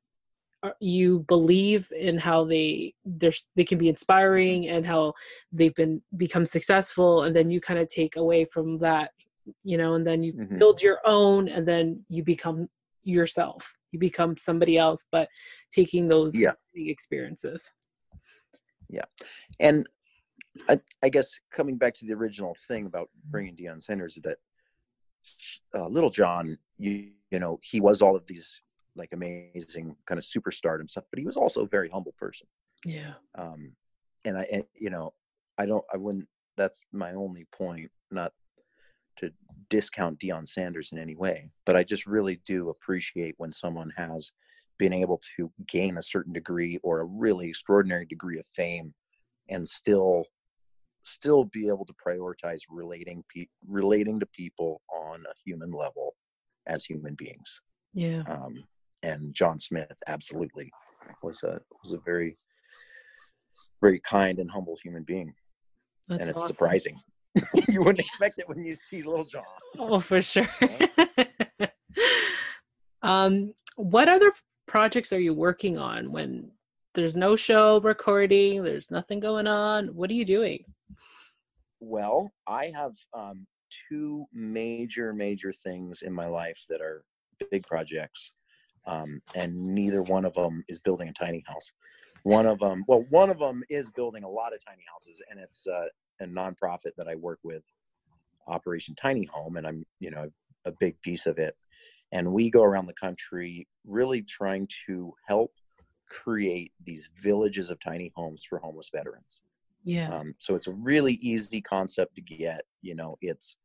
you 0.81 1.21
believe 1.29 1.93
in 1.97 2.19
how 2.19 2.45
they 2.45 2.93
they're 3.05 3.33
they 3.55 3.65
can 3.65 3.79
be 3.79 3.89
inspiring 3.89 4.69
and 4.69 4.85
how 4.85 5.13
they've 5.53 5.75
been 5.75 6.03
become 6.17 6.45
successful 6.45 7.23
and 7.23 7.35
then 7.35 7.51
you 7.51 7.61
kind 7.61 7.79
of 7.79 7.89
take 7.89 8.17
away 8.17 8.45
from 8.45 8.77
that 8.79 9.13
you 9.63 9.79
know 9.79 9.95
and 9.95 10.07
then 10.07 10.23
you 10.23 10.33
Mhm. 10.33 10.59
build 10.59 10.83
your 10.83 10.99
own 11.05 11.49
and 11.49 11.67
then 11.67 12.05
you 12.09 12.25
become 12.25 12.69
yourself 13.05 13.73
you 13.93 13.99
become 13.99 14.37
somebody 14.37 14.77
else 14.77 15.07
but 15.13 15.29
taking 15.71 16.09
those 16.09 16.35
Yeah. 16.35 16.55
experiences 16.75 17.73
yeah 18.89 19.05
and 19.61 19.89
I, 20.69 20.81
I 21.03 21.09
guess 21.09 21.39
coming 21.53 21.77
back 21.77 21.95
to 21.97 22.05
the 22.05 22.15
original 22.15 22.57
thing 22.67 22.87
about 22.87 23.11
bringing 23.31 23.55
Deion 23.55 23.83
Sanders 23.83 24.19
that 24.25 24.39
uh, 25.75 25.87
Lil 25.87 26.11
Jon, 26.11 26.59
you 26.79 27.11
you 27.31 27.39
know, 27.39 27.59
he 27.63 27.81
was 27.81 28.01
all 28.01 28.17
of 28.17 28.27
these 28.27 28.63
like 28.99 29.11
amazing 29.13 29.97
kind 30.07 30.19
of 30.19 30.25
superstardom 30.25 30.91
stuff, 30.91 31.05
but 31.11 31.19
he 31.19 31.25
was 31.25 31.37
also 31.37 31.63
a 31.63 31.69
very 31.69 31.89
humble 31.89 32.15
person. 32.19 32.47
yeah 32.85 33.15
Um, 33.37 33.73
and 34.25 34.37
I, 34.37 34.47
and, 34.53 34.65
you 34.75 34.91
know, 34.91 35.15
I 35.57 35.67
don't, 35.67 35.85
I 35.93 35.97
wouldn't. 35.97 36.29
That's 36.57 36.85
my 36.93 37.13
only 37.13 37.47
point, 37.53 37.91
not 38.11 38.33
to 39.19 39.31
discount 39.71 40.19
Deion 40.19 40.47
Sanders 40.47 40.91
in 40.93 40.99
any 40.99 41.15
way, 41.15 41.51
but 41.67 41.77
I 41.77 41.85
just 41.85 42.07
really 42.07 42.41
do 42.45 42.69
appreciate 42.71 43.35
when 43.39 43.53
someone 43.53 43.93
has 43.97 44.33
been 44.79 44.93
able 44.93 45.21
to 45.37 45.51
gain 45.67 45.99
a 45.99 46.03
certain 46.03 46.33
degree 46.33 46.79
or 46.83 47.01
a 47.01 47.05
really 47.05 47.49
extraordinary 47.49 48.07
degree 48.07 48.39
of 48.39 48.47
fame 48.47 48.95
and 49.49 49.69
still 49.69 50.25
still 51.05 51.45
be 51.45 51.69
able 51.69 51.87
to 51.87 51.95
prioritize 51.95 52.61
relating 52.69 53.25
pe- 53.35 53.47
relating 53.67 54.21
to 54.21 54.27
people 54.27 54.83
on 54.93 55.25
a 55.27 55.33
human 55.45 55.73
level 55.73 56.15
as 56.67 56.85
human 56.85 57.15
beings 57.15 57.61
yeah 57.95 58.23
um, 58.29 58.63
and 59.03 59.35
John 59.35 59.59
Smith 59.59 59.97
absolutely 60.07 60.71
was 61.23 61.43
a 61.43 61.61
was 61.83 61.93
a 61.93 61.99
very 62.05 62.35
very 63.81 64.01
kind 64.01 64.39
and 64.39 64.51
humble 64.51 64.77
human 64.83 65.03
being 65.03 65.33
that's 66.09 66.21
and 66.21 66.31
it's 66.31 66.43
awesome. 66.43 66.55
surprising 66.55 67.01
you 67.69 67.81
wouldn't 67.81 68.01
expect 68.01 68.39
it 68.39 68.49
when 68.49 68.65
you 68.65 68.75
see 68.75 69.03
Lil 69.03 69.25
Jon 69.25 69.43
Oh, 69.79 70.01
for 70.01 70.23
sure. 70.23 70.49
um, 73.03 73.55
what 73.77 74.09
other 74.09 74.33
projects 74.67 75.13
are 75.13 75.21
you 75.21 75.35
working 75.35 75.79
on 75.79 76.11
when 76.11 76.51
there's 76.95 77.17
no 77.17 77.37
show 77.37 77.81
recording, 77.81 78.63
there's 78.65 78.91
nothing 78.91 79.21
going 79.21 79.47
on? 79.47 79.89
What 79.89 80.11
are 80.11 80.15
you 80.15 80.25
doing? 80.25 80.65
Well, 81.81 82.33
I 82.47 82.73
have 82.75 82.93
um, 83.15 83.47
two 83.89 84.25
major, 84.33 85.13
major 85.13 85.53
things 85.53 86.03
in 86.03 86.13
my 86.13 86.27
life 86.27 86.65
that 86.69 86.81
are 86.81 87.05
big 87.51 87.67
projects, 87.67 88.33
um, 88.89 89.21
and 89.35 89.55
neither 89.75 90.03
one 90.03 90.25
of 90.25 90.35
them 90.35 90.65
is 90.69 90.81
building 90.81 91.09
a 91.09 91.13
tiny 91.13 91.45
house. 91.47 91.73
One 92.23 92.47
of 92.47 92.59
them, 92.59 92.85
well, 92.89 93.05
one 93.11 93.31
of 93.31 93.39
them 93.39 93.63
is 93.71 93.91
building 93.91 94.25
a 94.25 94.29
lot 94.29 94.53
of 94.53 94.65
tiny 94.67 94.83
houses, 94.93 95.23
and 95.31 95.39
it's 95.39 95.67
uh, 95.67 95.87
a 96.21 96.27
nonprofit 96.27 96.93
that 96.97 97.07
I 97.07 97.15
work 97.15 97.39
with, 97.45 97.63
Operation 98.49 98.95
Tiny 99.01 99.27
Home, 99.27 99.57
and 99.57 99.67
I'm, 99.67 99.85
you 100.01 100.11
know, 100.11 100.29
a 100.65 100.73
big 100.73 101.01
piece 101.03 101.27
of 101.27 101.39
it. 101.39 101.55
And 102.11 102.33
we 102.33 102.51
go 102.51 102.63
around 102.63 102.87
the 102.87 102.95
country 102.95 103.69
really 103.87 104.23
trying 104.23 104.69
to 104.87 105.13
help 105.27 105.53
create 106.09 106.73
these 106.85 107.11
villages 107.23 107.71
of 107.71 107.79
tiny 107.81 108.11
homes 108.17 108.45
for 108.49 108.59
homeless 108.59 108.91
veterans. 108.93 109.43
Yeah. 109.85 110.09
Um, 110.09 110.35
so 110.39 110.55
it's 110.55 110.67
a 110.67 110.73
really 110.73 111.15
easy 111.15 111.61
concept 111.61 112.15
to 112.17 112.23
get. 112.23 112.63
You 112.81 112.95
know, 112.95 113.19
it's 113.21 113.57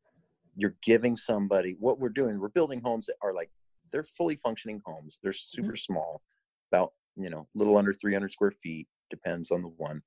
you're 0.56 0.76
giving 0.84 1.16
somebody 1.16 1.76
what 1.80 2.00
we're 2.00 2.10
doing. 2.10 2.40
We're 2.40 2.50
building 2.50 2.82
homes 2.84 3.06
that 3.06 3.16
are 3.24 3.34
like 3.34 3.50
they're 3.94 4.04
fully 4.04 4.36
functioning 4.36 4.82
homes. 4.86 5.20
They're 5.24 5.32
super 5.32 5.78
small, 5.78 6.24
about 6.74 6.92
you 7.16 7.30
know, 7.30 7.48
little 7.56 7.78
under 7.78 7.94
300 7.94 8.32
square 8.32 8.52
feet, 8.52 8.88
depends 9.10 9.52
on 9.52 9.62
the 9.62 9.70
one. 9.70 10.02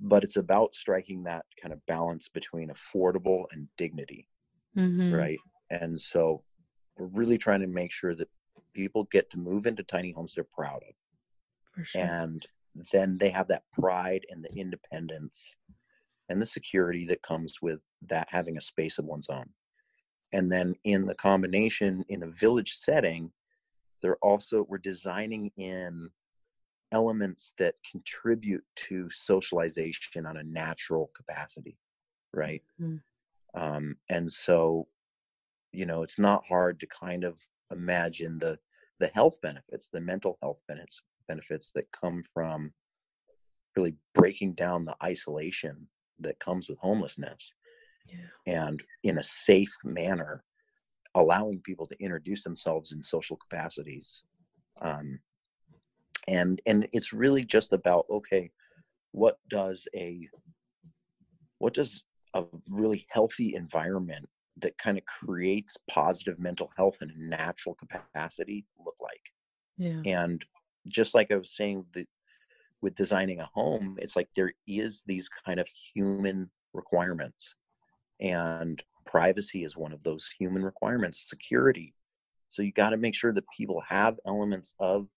But 0.00 0.24
it's 0.24 0.36
about 0.36 0.74
striking 0.74 1.24
that 1.24 1.44
kind 1.60 1.72
of 1.74 1.84
balance 1.86 2.28
between 2.28 2.70
affordable 2.70 3.44
and 3.52 3.68
dignity, 3.76 4.28
Mhm. 4.76 5.12
right? 5.12 5.38
And 5.70 6.00
so 6.00 6.44
we're 6.96 7.06
really 7.08 7.38
trying 7.38 7.60
to 7.60 7.66
make 7.66 7.92
sure 7.92 8.14
that 8.14 8.28
people 8.74 9.04
get 9.10 9.28
to 9.30 9.38
move 9.38 9.66
into 9.66 9.82
tiny 9.82 10.12
homes 10.12 10.34
they're 10.34 10.44
proud 10.44 10.82
of 10.88 10.94
For 11.74 11.84
sure. 11.84 12.02
and 12.02 12.46
then 12.92 13.18
they 13.18 13.28
have 13.30 13.48
that 13.48 13.64
pride 13.72 14.24
and 14.30 14.42
the 14.44 14.52
independence 14.58 15.54
and 16.28 16.40
the 16.40 16.46
security 16.46 17.04
that 17.06 17.22
comes 17.22 17.60
with 17.60 17.80
that 18.08 18.28
having 18.30 18.56
a 18.56 18.60
space 18.62 18.98
of 18.98 19.04
one's 19.04 19.28
own 19.28 19.48
and 20.32 20.50
then 20.50 20.74
in 20.84 21.04
the 21.04 21.14
combination 21.14 22.04
in 22.08 22.22
a 22.22 22.28
village 22.28 22.72
setting 22.74 23.30
they're 24.00 24.16
also 24.16 24.66
we're 24.68 24.78
designing 24.78 25.50
in 25.56 26.10
elements 26.90 27.54
that 27.58 27.74
contribute 27.90 28.64
to 28.76 29.08
socialization 29.10 30.26
on 30.26 30.36
a 30.36 30.42
natural 30.42 31.10
capacity 31.14 31.76
right 32.34 32.62
mm. 32.80 33.00
um, 33.54 33.96
and 34.08 34.30
so 34.30 34.86
you 35.72 35.86
know 35.86 36.02
it's 36.02 36.18
not 36.18 36.44
hard 36.48 36.78
to 36.80 36.86
kind 36.86 37.24
of 37.24 37.38
imagine 37.70 38.38
the 38.38 38.58
the 39.00 39.08
health 39.08 39.40
benefits 39.42 39.88
the 39.88 40.00
mental 40.00 40.38
health 40.42 40.60
benefits 40.68 41.02
benefits 41.28 41.70
that 41.72 41.86
come 41.92 42.22
from 42.34 42.72
really 43.76 43.94
breaking 44.14 44.52
down 44.52 44.84
the 44.84 44.96
isolation 45.02 45.86
that 46.18 46.38
comes 46.38 46.68
with 46.68 46.78
homelessness 46.78 47.54
yeah. 48.06 48.16
and 48.46 48.82
in 49.02 49.18
a 49.18 49.22
safe 49.22 49.74
manner 49.84 50.42
allowing 51.14 51.60
people 51.60 51.86
to 51.86 52.00
introduce 52.02 52.42
themselves 52.42 52.92
in 52.92 53.02
social 53.02 53.36
capacities 53.36 54.24
um, 54.80 55.18
and 56.28 56.60
and 56.66 56.88
it's 56.92 57.12
really 57.12 57.44
just 57.44 57.72
about 57.72 58.06
okay 58.10 58.50
what 59.12 59.36
does 59.50 59.86
a 59.94 60.28
what 61.58 61.74
does 61.74 62.02
a 62.34 62.44
really 62.68 63.06
healthy 63.10 63.54
environment 63.54 64.28
that 64.58 64.76
kind 64.78 64.98
of 64.98 65.04
creates 65.06 65.76
positive 65.90 66.38
mental 66.38 66.70
health 66.76 66.98
in 67.02 67.10
a 67.10 67.18
natural 67.18 67.74
capacity 67.74 68.64
look 68.84 68.96
like 69.00 69.32
yeah 69.78 70.00
and 70.06 70.44
just 70.88 71.14
like 71.14 71.30
i 71.30 71.36
was 71.36 71.54
saying 71.56 71.84
the, 71.92 72.06
with 72.80 72.94
designing 72.94 73.40
a 73.40 73.50
home 73.54 73.96
it's 74.00 74.16
like 74.16 74.28
there 74.34 74.52
is 74.66 75.02
these 75.06 75.28
kind 75.44 75.60
of 75.60 75.68
human 75.94 76.50
requirements 76.72 77.54
and 78.22 78.82
privacy 79.04 79.64
is 79.64 79.76
one 79.76 79.92
of 79.92 80.02
those 80.02 80.30
human 80.38 80.62
requirements 80.62 81.28
security. 81.28 81.94
So 82.48 82.62
you 82.62 82.72
got 82.72 82.90
to 82.90 82.96
make 82.96 83.14
sure 83.14 83.32
that 83.32 83.44
people 83.54 83.82
have 83.86 84.18
elements 84.26 84.74
of 84.78 85.08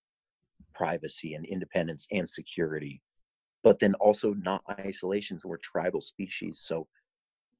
privacy 0.74 1.32
and 1.34 1.46
independence 1.46 2.06
and 2.12 2.28
security 2.28 3.00
but 3.64 3.80
then 3.80 3.94
also 3.94 4.32
not 4.34 4.62
isolations 4.68 5.44
we're 5.44 5.56
tribal 5.56 6.00
species. 6.00 6.60
So 6.60 6.86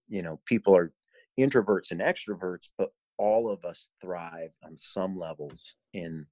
you 0.08 0.22
know 0.22 0.38
people 0.44 0.76
are 0.76 0.92
introverts 1.40 1.90
and 1.90 2.00
extroverts 2.00 2.68
but 2.76 2.90
all 3.18 3.50
of 3.50 3.64
us 3.64 3.88
thrive 4.00 4.50
on 4.62 4.76
some 4.76 5.16
levels 5.16 5.74
in 5.94 6.26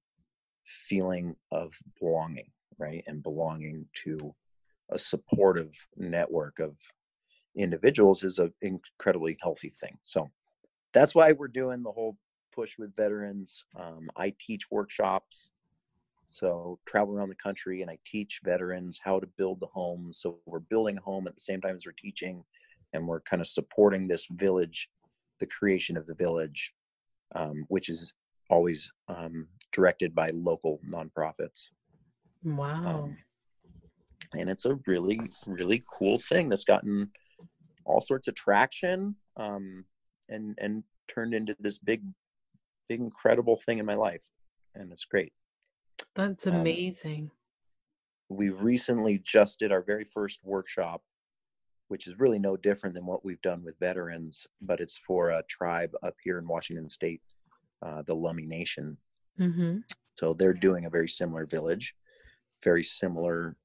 feeling 0.65 1.35
of 1.51 1.73
belonging 1.99 2.51
right? 2.77 3.03
And 3.07 3.23
belonging 3.23 3.85
to 4.03 4.33
a 4.89 4.99
supportive 4.99 5.73
network 5.97 6.59
of 6.59 6.75
individuals 7.55 8.23
is 8.23 8.39
an 8.39 8.53
incredibly 8.61 9.37
healthy 9.41 9.69
thing 9.69 9.97
so 10.03 10.29
that's 10.93 11.15
why 11.15 11.31
we're 11.31 11.47
doing 11.47 11.83
the 11.83 11.91
whole 11.91 12.17
push 12.53 12.77
with 12.77 12.95
veterans 12.95 13.63
um, 13.79 14.09
i 14.17 14.33
teach 14.39 14.69
workshops 14.71 15.49
so 16.35 16.79
travel 16.85 17.15
around 17.15 17.29
the 17.29 17.35
country 17.35 17.81
and 17.81 17.89
I 17.89 17.97
teach 18.05 18.41
veterans 18.43 18.99
how 19.01 19.21
to 19.21 19.27
build 19.37 19.61
the 19.61 19.67
home. 19.67 20.11
So 20.11 20.39
we're 20.45 20.59
building 20.59 20.97
a 20.97 21.01
home 21.01 21.27
at 21.27 21.35
the 21.35 21.39
same 21.39 21.61
time 21.61 21.77
as 21.77 21.85
we're 21.85 21.93
teaching 21.93 22.43
and 22.91 23.07
we're 23.07 23.21
kind 23.21 23.41
of 23.41 23.47
supporting 23.47 24.05
this 24.05 24.27
village, 24.31 24.89
the 25.39 25.45
creation 25.45 25.95
of 25.95 26.05
the 26.07 26.13
village, 26.13 26.73
um, 27.35 27.63
which 27.69 27.87
is 27.87 28.11
always 28.49 28.91
um, 29.07 29.47
directed 29.71 30.13
by 30.13 30.29
local 30.33 30.81
nonprofits. 30.85 31.69
Wow. 32.43 33.05
Um, 33.05 33.17
and 34.37 34.49
it's 34.49 34.65
a 34.65 34.77
really, 34.87 35.21
really 35.47 35.85
cool 35.89 36.17
thing 36.17 36.49
that's 36.49 36.65
gotten 36.65 37.11
all 37.85 38.01
sorts 38.01 38.27
of 38.27 38.35
traction 38.35 39.15
um, 39.37 39.85
and, 40.29 40.57
and 40.59 40.83
turned 41.07 41.33
into 41.33 41.55
this 41.59 41.77
big, 41.77 42.03
big, 42.89 42.99
incredible 42.99 43.57
thing 43.65 43.77
in 43.77 43.85
my 43.85 43.95
life. 43.95 44.25
And 44.73 44.91
it's 44.91 45.05
great. 45.05 45.31
That's 46.15 46.47
um, 46.47 46.55
amazing. 46.55 47.31
Um, 48.29 48.37
we 48.37 48.49
recently 48.49 49.19
just 49.23 49.59
did 49.59 49.71
our 49.71 49.83
very 49.83 50.03
first 50.03 50.39
workshop, 50.43 51.01
which 51.89 52.07
is 52.07 52.19
really 52.19 52.39
no 52.39 52.57
different 52.57 52.95
than 52.95 53.05
what 53.05 53.23
we've 53.23 53.41
done 53.41 53.63
with 53.63 53.79
veterans, 53.79 54.47
but 54.61 54.79
it's 54.79 54.97
for 54.97 55.29
a 55.29 55.43
tribe 55.47 55.91
up 56.03 56.15
here 56.23 56.39
in 56.39 56.47
Washington 56.47 56.89
State, 56.89 57.21
uh, 57.85 58.01
the 58.07 58.15
Lummi 58.15 58.47
Nation. 58.47 58.97
Mm-hmm. 59.39 59.77
So 60.15 60.33
they're 60.33 60.53
doing 60.53 60.85
a 60.85 60.89
very 60.89 61.07
similar 61.07 61.45
village, 61.45 61.93
very 62.63 62.83
similar 62.83 63.55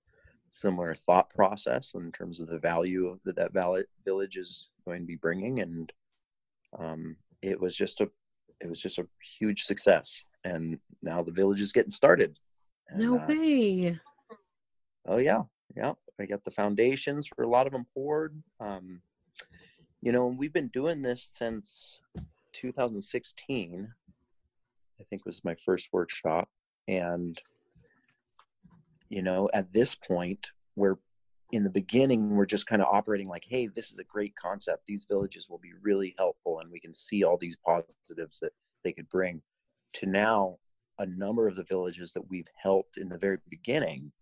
similar 0.50 0.94
thought 0.94 1.30
process 1.30 1.94
in 1.94 2.10
terms 2.12 2.40
of 2.40 2.48
the 2.48 2.58
value 2.58 3.18
that 3.24 3.36
that 3.36 3.52
village 4.04 4.36
is 4.36 4.70
going 4.84 5.00
to 5.00 5.06
be 5.06 5.16
bringing 5.16 5.60
and 5.60 5.92
um, 6.78 7.16
it 7.42 7.58
was 7.60 7.74
just 7.74 8.00
a 8.00 8.08
it 8.60 8.68
was 8.68 8.80
just 8.80 8.98
a 8.98 9.06
huge 9.38 9.62
success 9.62 10.22
and 10.44 10.78
now 11.02 11.22
the 11.22 11.32
village 11.32 11.60
is 11.60 11.72
getting 11.72 11.90
started. 11.90 12.38
And, 12.88 13.00
no 13.00 13.18
uh, 13.18 13.26
way. 13.26 13.98
oh 15.06 15.18
yeah, 15.18 15.42
yeah. 15.76 15.92
I 16.20 16.26
got 16.26 16.44
the 16.44 16.50
foundations 16.50 17.28
for 17.28 17.44
a 17.44 17.48
lot 17.48 17.66
of 17.66 17.72
them 17.72 17.86
poured. 17.94 18.42
Um, 18.60 19.00
you 20.02 20.12
know, 20.12 20.26
we've 20.26 20.52
been 20.52 20.68
doing 20.68 21.02
this 21.02 21.22
since 21.22 22.00
2016. 22.52 23.88
I 25.00 25.04
think 25.04 25.24
was 25.24 25.44
my 25.44 25.54
first 25.54 25.88
workshop, 25.92 26.48
and 26.88 27.40
you 29.10 29.22
know, 29.22 29.50
at 29.52 29.72
this 29.72 29.94
point, 29.94 30.50
we're 30.76 30.96
in 31.52 31.64
the 31.64 31.70
beginning 31.70 32.36
we're 32.36 32.46
just 32.46 32.68
kind 32.68 32.80
of 32.80 32.86
operating 32.92 33.26
like 33.26 33.44
hey 33.48 33.66
this 33.66 33.90
is 33.90 33.98
a 33.98 34.04
great 34.04 34.32
concept 34.36 34.86
these 34.86 35.04
villages 35.10 35.48
will 35.50 35.58
be 35.58 35.72
really 35.82 36.14
helpful 36.16 36.60
and 36.60 36.70
we 36.70 36.78
can 36.78 36.94
see 36.94 37.24
all 37.24 37.36
these 37.36 37.56
positives 37.66 38.38
that 38.38 38.52
they 38.84 38.92
could 38.92 39.08
bring 39.08 39.42
to 39.92 40.06
now 40.06 40.56
a 41.00 41.06
number 41.06 41.48
of 41.48 41.56
the 41.56 41.64
villages 41.64 42.12
that 42.12 42.28
we've 42.30 42.46
helped 42.56 42.98
in 42.98 43.08
the 43.08 43.18
very 43.18 43.38
beginning 43.48 44.12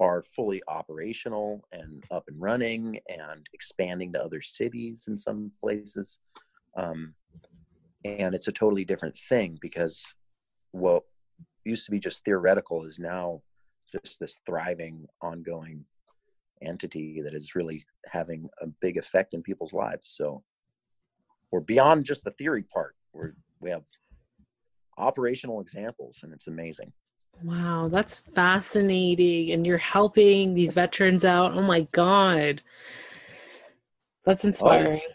are 0.00 0.22
fully 0.22 0.62
operational 0.66 1.62
and 1.72 2.04
up 2.10 2.24
and 2.26 2.40
running 2.40 2.98
and 3.08 3.46
expanding 3.52 4.12
to 4.12 4.18
other 4.18 4.40
cities 4.40 5.04
in 5.08 5.16
some 5.16 5.52
places. 5.60 6.18
Um, 6.74 7.14
and 8.06 8.34
it's 8.34 8.48
a 8.48 8.52
totally 8.52 8.86
different 8.86 9.16
thing 9.28 9.58
because 9.60 10.06
what 10.72 11.02
used 11.66 11.84
to 11.84 11.90
be 11.90 11.98
just 11.98 12.24
theoretical 12.24 12.86
is 12.86 12.98
now 12.98 13.42
just 13.92 14.20
this 14.20 14.40
thriving, 14.46 15.06
ongoing 15.22 15.84
entity 16.62 17.20
that 17.22 17.34
is 17.34 17.54
really 17.54 17.84
having 18.06 18.48
a 18.60 18.66
big 18.80 18.96
effect 18.96 19.34
in 19.34 19.42
people's 19.42 19.72
lives. 19.72 20.10
So 20.10 20.42
we're 21.50 21.60
beyond 21.60 22.04
just 22.04 22.24
the 22.24 22.32
theory 22.32 22.64
part. 22.72 22.94
We're 23.12 23.34
we 23.60 23.70
have 23.70 23.82
operational 24.96 25.60
examples 25.60 26.20
and 26.22 26.32
it's 26.32 26.46
amazing. 26.46 26.92
Wow 27.42 27.88
that's 27.90 28.16
fascinating 28.16 29.52
and 29.52 29.66
you're 29.66 29.78
helping 29.78 30.54
these 30.54 30.72
veterans 30.72 31.24
out. 31.24 31.54
Oh 31.54 31.62
my 31.62 31.82
god. 31.92 32.62
That's 34.24 34.44
inspiring 34.44 35.00
oh, 35.02 35.12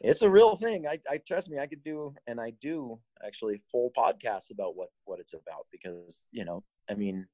it's, 0.00 0.20
it's, 0.20 0.22
a 0.22 0.30
real 0.30 0.56
thing. 0.56 0.86
I, 0.86 1.00
I 1.10 1.18
trust 1.18 1.50
me 1.50 1.58
i 1.58 1.66
could 1.66 1.82
do 1.82 2.14
and 2.26 2.40
i 2.40 2.52
do 2.60 2.98
actually 3.24 3.60
full 3.70 3.90
podcasts 3.96 4.50
about 4.50 4.76
what 4.76 4.88
what 5.04 5.18
it's 5.18 5.34
about 5.34 5.66
because 5.72 6.28
you 6.30 6.44
know 6.44 6.62
i 6.88 6.94
mean 6.94 7.26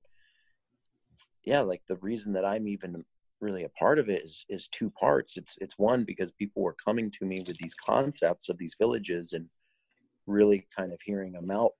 yeah 1.44 1.60
like 1.60 1.82
the 1.88 1.96
reason 1.96 2.32
that 2.32 2.44
i'm 2.44 2.66
even 2.68 3.04
really 3.40 3.64
a 3.64 3.68
part 3.70 3.98
of 3.98 4.08
it 4.08 4.22
is 4.24 4.44
is 4.48 4.68
two 4.68 4.90
parts 4.90 5.36
it's 5.36 5.56
it's 5.60 5.78
one 5.78 6.04
because 6.04 6.30
people 6.32 6.62
were 6.62 6.76
coming 6.84 7.10
to 7.10 7.24
me 7.24 7.42
with 7.46 7.56
these 7.58 7.74
concepts 7.74 8.48
of 8.48 8.56
these 8.58 8.76
villages 8.78 9.32
and 9.32 9.46
really 10.26 10.66
kind 10.76 10.92
of 10.92 11.00
hearing 11.02 11.32
them 11.32 11.50
out 11.50 11.72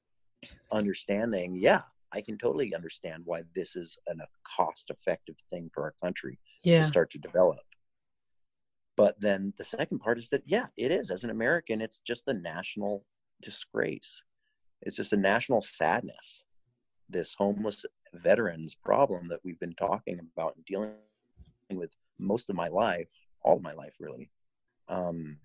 understanding, 0.71 1.57
yeah, 1.57 1.83
I 2.13 2.21
can 2.21 2.37
totally 2.39 2.75
understand 2.75 3.23
why 3.25 3.43
this 3.55 3.77
is 3.77 3.97
an, 4.07 4.21
a 4.21 4.27
cost 4.57 4.91
effective 4.91 5.37
thing 5.51 5.71
for 5.73 5.85
our 5.85 5.95
country 6.03 6.39
yeah. 6.63 6.83
to 6.83 6.87
start 6.87 7.11
to 7.13 7.19
develop. 7.19 7.61
But 8.97 9.19
then 9.21 9.55
the 9.57 9.65
second 9.65 10.01
part 10.01 10.19
is 10.19 10.29
that, 10.31 10.43
yeah, 10.45 10.67
it 10.77 10.93
is. 10.93 11.11
As 11.11 11.25
an 11.25 11.31
American, 11.31 11.81
it's 11.81 12.01
just 12.01 12.29
a 12.29 12.35
national 12.35 13.05
disgrace. 13.41 14.23
It's 14.83 14.97
just 14.97 15.15
a 15.15 15.17
national 15.17 15.63
sadness. 15.63 16.45
This 17.09 17.35
homeless 17.35 17.85
veterans 18.15 18.75
problem 18.75 19.29
that 19.29 19.41
we've 19.45 19.61
been 19.61 19.75
talking 19.75 20.19
about 20.19 20.57
and 20.57 20.65
dealing 20.65 20.93
with 21.71 21.91
most 22.19 22.51
of 22.51 22.57
my 22.57 22.69
life, 22.69 23.09
all 23.43 23.57
of 23.57 23.63
my 23.63 23.73
life, 23.73 23.97
really. 23.99 24.31
Um, 24.89 25.39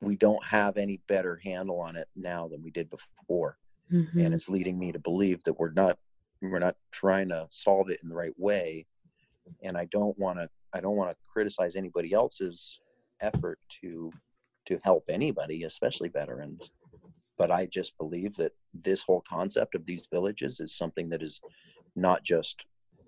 we 0.00 0.16
don't 0.16 0.44
have 0.44 0.76
any 0.76 1.00
better 1.08 1.40
handle 1.42 1.80
on 1.80 1.96
it 1.96 2.08
now 2.14 2.48
than 2.48 2.62
we 2.62 2.70
did 2.70 2.88
before 2.90 3.58
mm-hmm. 3.92 4.20
and 4.20 4.34
it's 4.34 4.48
leading 4.48 4.78
me 4.78 4.92
to 4.92 4.98
believe 4.98 5.42
that 5.44 5.58
we're 5.58 5.72
not 5.72 5.98
we're 6.40 6.58
not 6.58 6.76
trying 6.92 7.28
to 7.28 7.46
solve 7.50 7.90
it 7.90 8.00
in 8.02 8.08
the 8.08 8.14
right 8.14 8.38
way 8.38 8.86
and 9.62 9.76
i 9.76 9.84
don't 9.86 10.18
want 10.18 10.38
to 10.38 10.48
i 10.72 10.80
don't 10.80 10.96
want 10.96 11.10
to 11.10 11.16
criticize 11.26 11.76
anybody 11.76 12.12
else's 12.12 12.80
effort 13.20 13.58
to 13.68 14.10
to 14.66 14.78
help 14.84 15.04
anybody 15.08 15.64
especially 15.64 16.08
veterans 16.08 16.70
but 17.36 17.50
i 17.50 17.66
just 17.66 17.96
believe 17.98 18.36
that 18.36 18.52
this 18.74 19.02
whole 19.02 19.22
concept 19.28 19.74
of 19.74 19.84
these 19.86 20.06
villages 20.12 20.60
is 20.60 20.76
something 20.76 21.08
that 21.08 21.22
is 21.22 21.40
not 22.00 22.22
just 22.24 22.64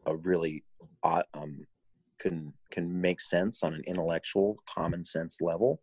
a 0.07 0.17
really 0.17 0.65
uh, 1.03 1.23
um, 1.35 1.67
can 2.19 2.53
can 2.71 3.01
make 3.01 3.21
sense 3.21 3.63
on 3.63 3.75
an 3.75 3.83
intellectual 3.87 4.57
common 4.67 5.05
sense 5.05 5.41
level 5.41 5.81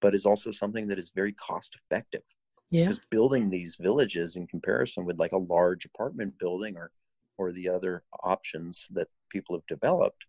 but 0.00 0.14
is 0.14 0.26
also 0.26 0.50
something 0.50 0.88
that 0.88 0.98
is 0.98 1.12
very 1.14 1.32
cost 1.32 1.76
effective 1.80 2.22
Yeah. 2.70 2.82
Because 2.82 3.00
building 3.10 3.48
these 3.48 3.76
villages 3.80 4.36
in 4.36 4.46
comparison 4.46 5.04
with 5.04 5.18
like 5.18 5.32
a 5.32 5.38
large 5.38 5.84
apartment 5.84 6.38
building 6.38 6.76
or 6.76 6.90
or 7.38 7.52
the 7.52 7.68
other 7.68 8.04
options 8.22 8.86
that 8.90 9.08
people 9.30 9.56
have 9.56 9.66
developed 9.66 10.24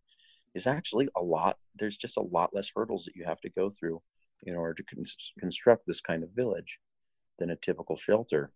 is 0.56 0.68
actually 0.68 1.08
a 1.18 1.22
lot 1.22 1.58
there's 1.76 1.98
just 1.98 2.18
a 2.18 2.22
lot 2.22 2.54
less 2.54 2.72
hurdles 2.74 3.04
that 3.06 3.16
you 3.16 3.26
have 3.26 3.42
to 3.42 3.50
go 3.50 3.70
through 3.70 4.02
in 4.46 4.56
order 4.56 4.74
to 4.74 4.84
con- 4.84 5.06
construct 5.40 5.84
this 5.86 6.02
kind 6.02 6.24
of 6.24 6.30
village 6.32 6.80
than 7.40 7.50
a 7.50 7.56
typical 7.58 7.98
shelter 7.98 8.52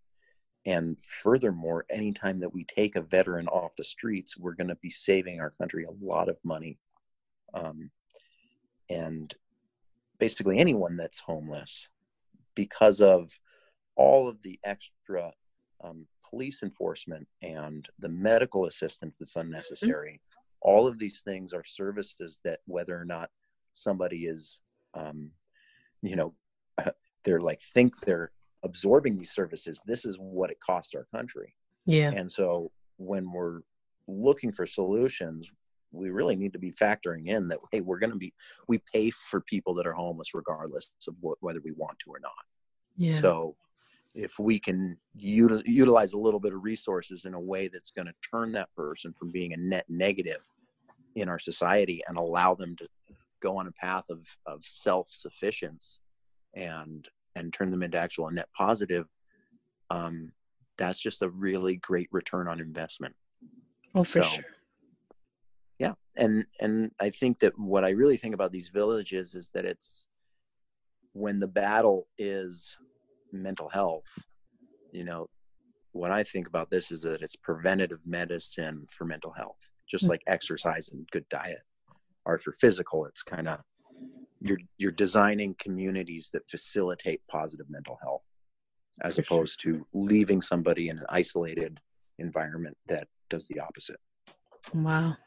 and 0.68 0.99
furthermore 0.99 1.86
anytime 1.89 2.39
that 2.39 2.53
we 2.53 2.63
take 2.65 2.95
a 2.95 3.01
veteran 3.01 3.47
off 3.47 3.76
the 3.76 3.84
streets 3.84 4.38
we're 4.38 4.53
going 4.53 4.68
to 4.68 4.76
be 4.76 4.91
saving 4.91 5.39
our 5.39 5.49
country 5.49 5.86
a 5.86 6.05
lot 6.05 6.30
of 6.30 6.38
money 6.43 6.78
um, 7.55 7.89
and 8.89 9.34
basically 10.20 10.59
anyone 10.59 10.95
that's 10.95 11.20
homeless 11.20 11.88
because 12.55 13.01
of 13.01 13.32
all 13.95 14.30
of 14.30 14.41
the 14.43 14.59
extra 14.63 15.32
um, 15.84 16.05
police 16.30 16.63
enforcement 16.63 17.28
and 17.41 17.88
the 17.99 18.09
medical 18.09 18.65
assistance 18.65 19.18
that's 19.18 19.36
unnecessary. 19.36 20.13
Mm-hmm. 20.13 20.70
All 20.70 20.88
of 20.88 20.99
these 20.99 21.22
things 21.22 21.53
are 21.53 21.63
services 21.63 22.39
that, 22.43 22.59
whether 22.65 22.99
or 22.99 23.05
not 23.05 23.30
somebody 23.74 24.26
is, 24.26 24.59
um, 24.93 25.32
you 26.01 26.15
know, 26.15 26.34
they're 27.24 27.41
like 27.41 27.61
think 27.61 27.99
they're 28.01 28.32
absorbing 28.64 29.16
these 29.16 29.32
services. 29.32 29.82
This 29.86 30.05
is 30.05 30.18
what 30.20 30.51
it 30.51 30.60
costs 30.60 30.95
our 30.95 31.08
country. 31.16 31.53
Yeah. 31.86 32.12
And 32.16 32.32
so 32.32 32.72
when 32.97 33.32
we're 33.32 33.62
looking 34.08 34.51
for 34.51 34.66
solutions, 34.66 35.49
we 35.91 36.10
really 36.10 36.36
need 36.36 36.53
to 36.53 36.60
be 36.60 36.72
factoring 36.72 37.28
in 37.28 37.47
that 37.47 37.60
hey, 37.72 37.82
we're 37.82 37.99
going 37.99 38.12
to 38.12 38.18
be 38.18 38.34
we 38.68 38.80
pay 38.93 39.10
for 39.10 39.41
people 39.41 39.74
that 39.76 39.88
are 39.88 39.93
homeless 39.93 40.34
regardless 40.34 40.91
of 41.08 41.16
what, 41.22 41.38
whether 41.41 41.62
we 41.64 41.72
want 41.72 41.97
to 41.99 42.12
or 42.12 42.20
not. 42.20 42.32
Yeah. 42.97 43.20
So 43.20 43.55
if 44.16 44.38
we 44.39 44.60
can 44.60 44.97
util- 45.18 45.64
utilize 45.66 46.14
a 46.14 46.18
little 46.18 46.39
bit 46.39 46.53
of 46.53 46.64
resources 46.64 47.26
in 47.26 47.34
a 47.36 47.39
way 47.39 47.68
that's 47.68 47.91
going 47.91 48.08
to 48.08 48.14
turn 48.30 48.51
that 48.53 48.74
person 48.76 49.14
from 49.14 49.32
being 49.32 49.53
a 49.53 49.58
net 49.58 49.86
negative 49.88 50.41
in 51.16 51.30
our 51.30 51.39
society 51.39 52.01
and 52.08 52.18
allow 52.18 52.55
them 52.55 52.76
to 52.78 52.88
go 53.41 53.58
on 53.58 53.68
a 53.68 53.72
path 53.72 54.05
of, 54.10 54.26
of 54.45 54.60
self-sufficiency 54.64 55.99
and 56.55 57.08
and 57.38 57.53
turn 57.53 57.71
them 57.71 57.83
into 57.83 57.97
actual 57.97 58.29
net 58.31 58.49
positive 58.55 59.05
um, 59.89 60.31
that's 60.77 61.01
just 61.01 61.21
a 61.21 61.29
really 61.29 61.77
great 61.77 62.09
return 62.11 62.47
on 62.47 62.59
investment 62.59 63.15
oh 63.95 64.03
for 64.03 64.23
so, 64.23 64.29
sure 64.29 64.45
yeah 65.79 65.93
and 66.15 66.45
and 66.59 66.91
i 66.99 67.09
think 67.09 67.39
that 67.39 67.57
what 67.57 67.83
i 67.83 67.89
really 67.89 68.17
think 68.17 68.33
about 68.33 68.51
these 68.51 68.69
villages 68.69 69.35
is 69.35 69.49
that 69.53 69.65
it's 69.65 70.07
when 71.17 71.39
the 71.39 71.47
battle 71.47 72.07
is 72.19 72.77
mental 73.31 73.69
health, 73.69 74.05
you 74.91 75.03
know, 75.03 75.27
what 75.91 76.11
I 76.11 76.23
think 76.23 76.47
about 76.47 76.69
this 76.69 76.91
is 76.91 77.01
that 77.01 77.21
it's 77.21 77.35
preventative 77.35 77.99
medicine 78.05 78.85
for 78.89 79.05
mental 79.05 79.31
health, 79.31 79.57
just 79.89 80.03
mm-hmm. 80.03 80.11
like 80.11 80.21
exercise 80.27 80.89
and 80.89 81.07
good 81.11 81.27
diet. 81.29 81.61
Or 82.25 82.38
for 82.38 82.51
physical, 82.53 83.05
it's 83.05 83.23
kind 83.23 83.47
of 83.47 83.59
you're 84.41 84.59
you're 84.77 84.91
designing 84.91 85.55
communities 85.59 86.29
that 86.33 86.49
facilitate 86.49 87.21
positive 87.27 87.69
mental 87.69 87.97
health, 88.01 88.23
as 89.01 89.17
opposed 89.17 89.61
to 89.61 89.85
leaving 89.93 90.41
somebody 90.41 90.89
in 90.89 90.97
an 90.99 91.05
isolated 91.09 91.79
environment 92.19 92.77
that 92.88 93.07
does 93.29 93.47
the 93.47 93.59
opposite. 93.59 93.99
Wow, 94.73 95.17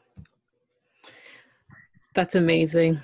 that's 2.13 2.35
amazing. 2.35 3.01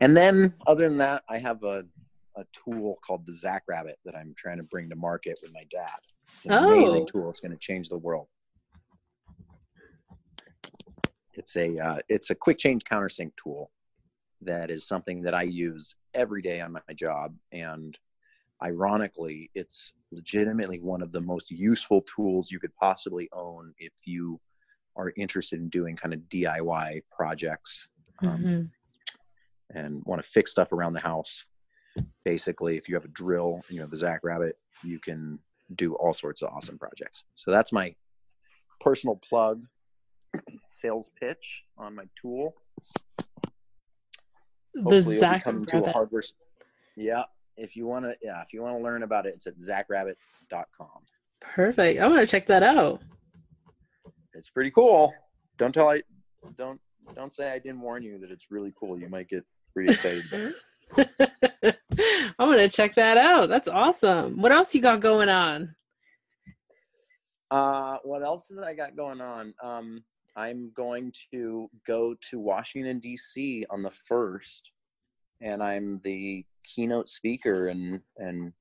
And 0.00 0.16
then, 0.16 0.54
other 0.66 0.88
than 0.88 0.98
that, 0.98 1.22
I 1.28 1.38
have 1.38 1.62
a 1.62 1.84
a 2.36 2.44
tool 2.52 2.98
called 3.04 3.26
the 3.26 3.32
Zack 3.32 3.64
Rabbit 3.68 3.98
that 4.04 4.16
I'm 4.16 4.34
trying 4.36 4.56
to 4.58 4.62
bring 4.62 4.88
to 4.88 4.96
market 4.96 5.38
with 5.42 5.52
my 5.52 5.64
dad. 5.70 5.98
It's 6.34 6.46
an 6.46 6.52
oh. 6.52 6.68
amazing 6.68 7.06
tool. 7.06 7.28
It's 7.28 7.40
going 7.40 7.52
to 7.52 7.58
change 7.58 7.88
the 7.88 7.98
world. 7.98 8.28
It's 11.34 11.56
a 11.56 11.78
uh, 11.78 11.98
it's 12.08 12.30
a 12.30 12.34
quick 12.34 12.58
change 12.58 12.82
countersink 12.84 13.32
tool 13.42 13.70
that 14.42 14.70
is 14.70 14.86
something 14.86 15.22
that 15.22 15.34
I 15.34 15.42
use 15.42 15.94
every 16.14 16.42
day 16.42 16.60
on 16.60 16.72
my 16.72 16.94
job, 16.94 17.34
and 17.52 17.98
ironically, 18.62 19.50
it's 19.54 19.92
legitimately 20.12 20.80
one 20.80 21.02
of 21.02 21.12
the 21.12 21.20
most 21.20 21.50
useful 21.50 22.02
tools 22.02 22.50
you 22.50 22.58
could 22.58 22.74
possibly 22.76 23.28
own 23.32 23.72
if 23.78 23.92
you 24.04 24.40
are 24.96 25.12
interested 25.16 25.60
in 25.60 25.68
doing 25.68 25.96
kind 25.96 26.12
of 26.12 26.20
DIY 26.28 27.02
projects 27.10 27.88
um, 28.22 28.28
mm-hmm. 28.28 29.78
and 29.78 30.02
want 30.04 30.22
to 30.22 30.28
fix 30.28 30.50
stuff 30.50 30.72
around 30.72 30.92
the 30.92 31.00
house. 31.00 31.46
Basically 32.24 32.76
if 32.76 32.88
you 32.88 32.94
have 32.96 33.04
a 33.04 33.08
drill 33.08 33.60
and 33.68 33.76
you 33.76 33.80
have 33.80 33.90
the 33.90 33.96
Zack 33.96 34.20
Rabbit 34.22 34.56
you 34.84 34.98
can 34.98 35.38
do 35.74 35.94
all 35.94 36.12
sorts 36.12 36.42
of 36.42 36.50
awesome 36.52 36.78
projects. 36.78 37.24
So 37.34 37.50
that's 37.50 37.72
my 37.72 37.94
personal 38.80 39.16
plug 39.16 39.64
sales 40.68 41.10
pitch 41.20 41.64
on 41.76 41.94
my 41.94 42.04
tool 42.20 42.54
the 44.74 45.02
Zack 45.02 45.46
Rabbit. 45.46 45.92
hardware 45.92 46.22
yeah 46.96 47.24
if 47.56 47.76
you 47.76 47.86
want 47.86 48.04
to 48.04 48.14
yeah 48.22 48.40
if 48.42 48.52
you 48.52 48.62
want 48.62 48.76
to 48.76 48.82
learn 48.82 49.02
about 49.02 49.26
it 49.26 49.34
it's 49.34 49.46
at 49.46 49.56
zackrabbit.com 49.56 50.88
perfect 51.40 52.00
i 52.00 52.06
want 52.06 52.20
to 52.20 52.26
check 52.26 52.46
that 52.46 52.62
out 52.62 53.00
it's 54.34 54.50
pretty 54.50 54.70
cool 54.70 55.12
don't 55.56 55.72
tell 55.72 55.90
i 55.90 56.02
don't 56.56 56.80
don't 57.14 57.32
say 57.32 57.50
i 57.50 57.58
didn't 57.58 57.80
warn 57.80 58.02
you 58.02 58.18
that 58.18 58.30
it's 58.30 58.50
really 58.50 58.72
cool 58.78 58.98
you 58.98 59.08
might 59.08 59.28
get 59.28 59.44
pretty 59.74 59.90
excited 59.92 60.54
I'm 60.96 62.48
gonna 62.50 62.68
check 62.68 62.94
that 62.94 63.16
out. 63.16 63.48
That's 63.48 63.68
awesome. 63.68 64.40
What 64.40 64.52
else 64.52 64.74
you 64.74 64.82
got 64.82 65.00
going 65.00 65.28
on? 65.28 65.74
Uh, 67.50 67.98
what 68.04 68.22
else 68.22 68.48
did 68.48 68.62
I 68.62 68.74
got 68.74 68.96
going 68.96 69.20
on? 69.20 69.54
Um, 69.62 70.04
I'm 70.40 70.72
going 70.74 71.12
to 71.32 71.68
go 71.86 72.16
to 72.30 72.38
Washington 72.38 72.98
D.C. 72.98 73.66
on 73.68 73.82
the 73.82 73.90
first, 74.08 74.70
and 75.42 75.62
I'm 75.62 76.00
the 76.02 76.46
keynote 76.64 77.10
speaker 77.10 77.68
and 77.68 78.00
and 78.16 78.54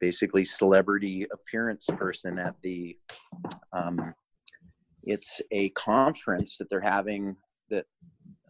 basically 0.00 0.46
celebrity 0.46 1.26
appearance 1.30 1.86
person 1.98 2.38
at 2.38 2.54
the. 2.62 2.96
Um, 3.74 4.14
it's 5.02 5.42
a 5.50 5.68
conference 5.70 6.56
that 6.56 6.70
they're 6.70 6.80
having 6.80 7.36
that 7.68 7.84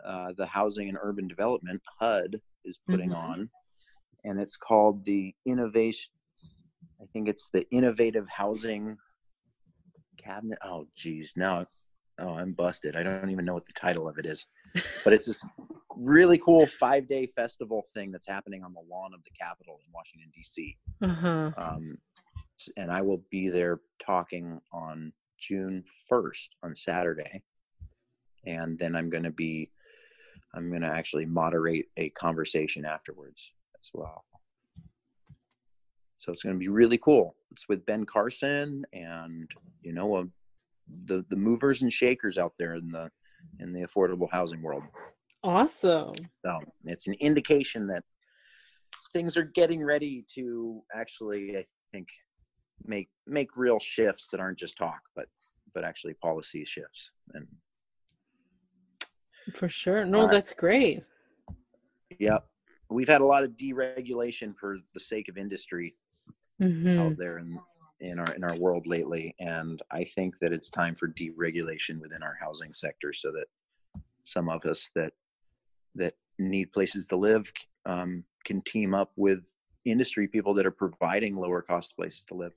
uh, 0.04 0.32
the 0.36 0.46
Housing 0.46 0.88
and 0.88 0.98
Urban 1.00 1.26
Development 1.26 1.82
HUD 1.98 2.40
is 2.64 2.78
putting 2.88 3.10
mm-hmm. 3.10 3.32
on, 3.32 3.50
and 4.24 4.38
it's 4.38 4.56
called 4.56 5.02
the 5.04 5.34
Innovation. 5.44 6.12
I 7.02 7.06
think 7.12 7.28
it's 7.28 7.48
the 7.52 7.68
Innovative 7.72 8.28
Housing 8.28 8.96
Cabinet. 10.18 10.58
Oh, 10.62 10.86
geez, 10.96 11.32
now, 11.36 11.66
oh, 12.18 12.34
I'm 12.34 12.52
busted. 12.52 12.96
I 12.96 13.02
don't 13.02 13.30
even 13.30 13.44
know 13.44 13.54
what 13.54 13.66
the 13.66 13.72
title 13.72 14.08
of 14.08 14.18
it 14.18 14.26
is, 14.26 14.44
but 15.04 15.12
it's 15.12 15.26
this 15.26 15.44
really 15.96 16.38
cool 16.38 16.66
five 16.66 17.08
day 17.08 17.26
festival 17.34 17.84
thing 17.94 18.10
that's 18.10 18.28
happening 18.28 18.62
on 18.62 18.72
the 18.72 18.82
lawn 18.90 19.12
of 19.14 19.20
the 19.24 19.30
Capitol 19.30 19.80
in 19.84 19.92
Washington 19.92 20.30
D.C. 20.34 20.76
Uh-huh. 21.02 21.50
Um, 21.56 21.98
and 22.76 22.90
I 22.90 23.02
will 23.02 23.22
be 23.30 23.48
there 23.48 23.80
talking 24.00 24.60
on 24.72 25.12
June 25.38 25.84
1st 26.10 26.48
on 26.62 26.74
Saturday. 26.74 27.42
And 28.46 28.78
then 28.78 28.96
I'm 28.96 29.10
going 29.10 29.24
to 29.24 29.30
be 29.30 29.70
I'm 30.54 30.70
going 30.70 30.82
to 30.82 30.88
actually 30.88 31.26
moderate 31.26 31.86
a 31.96 32.08
conversation 32.10 32.84
afterwards 32.84 33.52
as 33.82 33.90
well. 33.92 34.24
So 36.16 36.32
it's 36.32 36.42
going 36.42 36.54
to 36.54 36.58
be 36.58 36.68
really 36.68 36.98
cool. 36.98 37.36
It's 37.52 37.68
with 37.68 37.84
Ben 37.86 38.04
Carson 38.04 38.84
and 38.92 39.50
you 39.82 39.92
know 39.92 40.14
uh, 40.16 40.24
the 41.06 41.24
the 41.30 41.36
movers 41.36 41.82
and 41.82 41.92
shakers 41.92 42.38
out 42.38 42.52
there 42.58 42.74
in 42.74 42.90
the 42.90 43.10
in 43.60 43.72
the 43.72 43.86
affordable 43.86 44.28
housing 44.30 44.62
world. 44.62 44.82
Awesome. 45.42 46.14
So 46.44 46.60
it's 46.84 47.06
an 47.06 47.14
indication 47.20 47.86
that 47.88 48.04
things 49.12 49.36
are 49.36 49.44
getting 49.44 49.82
ready 49.82 50.24
to 50.34 50.82
actually, 50.94 51.56
I 51.56 51.64
think, 51.92 52.08
make 52.84 53.08
make 53.26 53.56
real 53.56 53.78
shifts 53.78 54.28
that 54.28 54.40
aren't 54.40 54.58
just 54.58 54.76
talk, 54.76 55.00
but 55.14 55.26
but 55.74 55.84
actually 55.84 56.14
policy 56.14 56.64
shifts 56.64 57.10
and 57.34 57.46
for 59.54 59.68
sure. 59.68 60.04
No, 60.04 60.22
uh, 60.22 60.26
that's 60.26 60.52
great. 60.52 61.04
Yep. 62.18 62.44
We've 62.90 63.08
had 63.08 63.20
a 63.20 63.26
lot 63.26 63.44
of 63.44 63.52
deregulation 63.52 64.54
for 64.58 64.78
the 64.94 65.00
sake 65.00 65.28
of 65.28 65.36
industry 65.36 65.94
mm-hmm. 66.60 66.98
out 67.00 67.16
there 67.18 67.38
in, 67.38 67.58
in 68.00 68.18
our 68.18 68.32
in 68.34 68.44
our 68.44 68.56
world 68.56 68.86
lately. 68.86 69.34
And 69.40 69.80
I 69.90 70.04
think 70.04 70.38
that 70.40 70.52
it's 70.52 70.70
time 70.70 70.94
for 70.94 71.08
deregulation 71.08 72.00
within 72.00 72.22
our 72.22 72.36
housing 72.40 72.72
sector 72.72 73.12
so 73.12 73.32
that 73.32 73.46
some 74.24 74.48
of 74.48 74.64
us 74.66 74.90
that 74.94 75.12
that 75.94 76.14
need 76.38 76.72
places 76.72 77.08
to 77.08 77.16
live 77.16 77.50
um, 77.86 78.24
can 78.44 78.62
team 78.62 78.94
up 78.94 79.12
with 79.16 79.50
industry 79.84 80.28
people 80.28 80.54
that 80.54 80.66
are 80.66 80.70
providing 80.70 81.36
lower 81.36 81.62
cost 81.62 81.96
places 81.96 82.24
to 82.24 82.34
live 82.34 82.52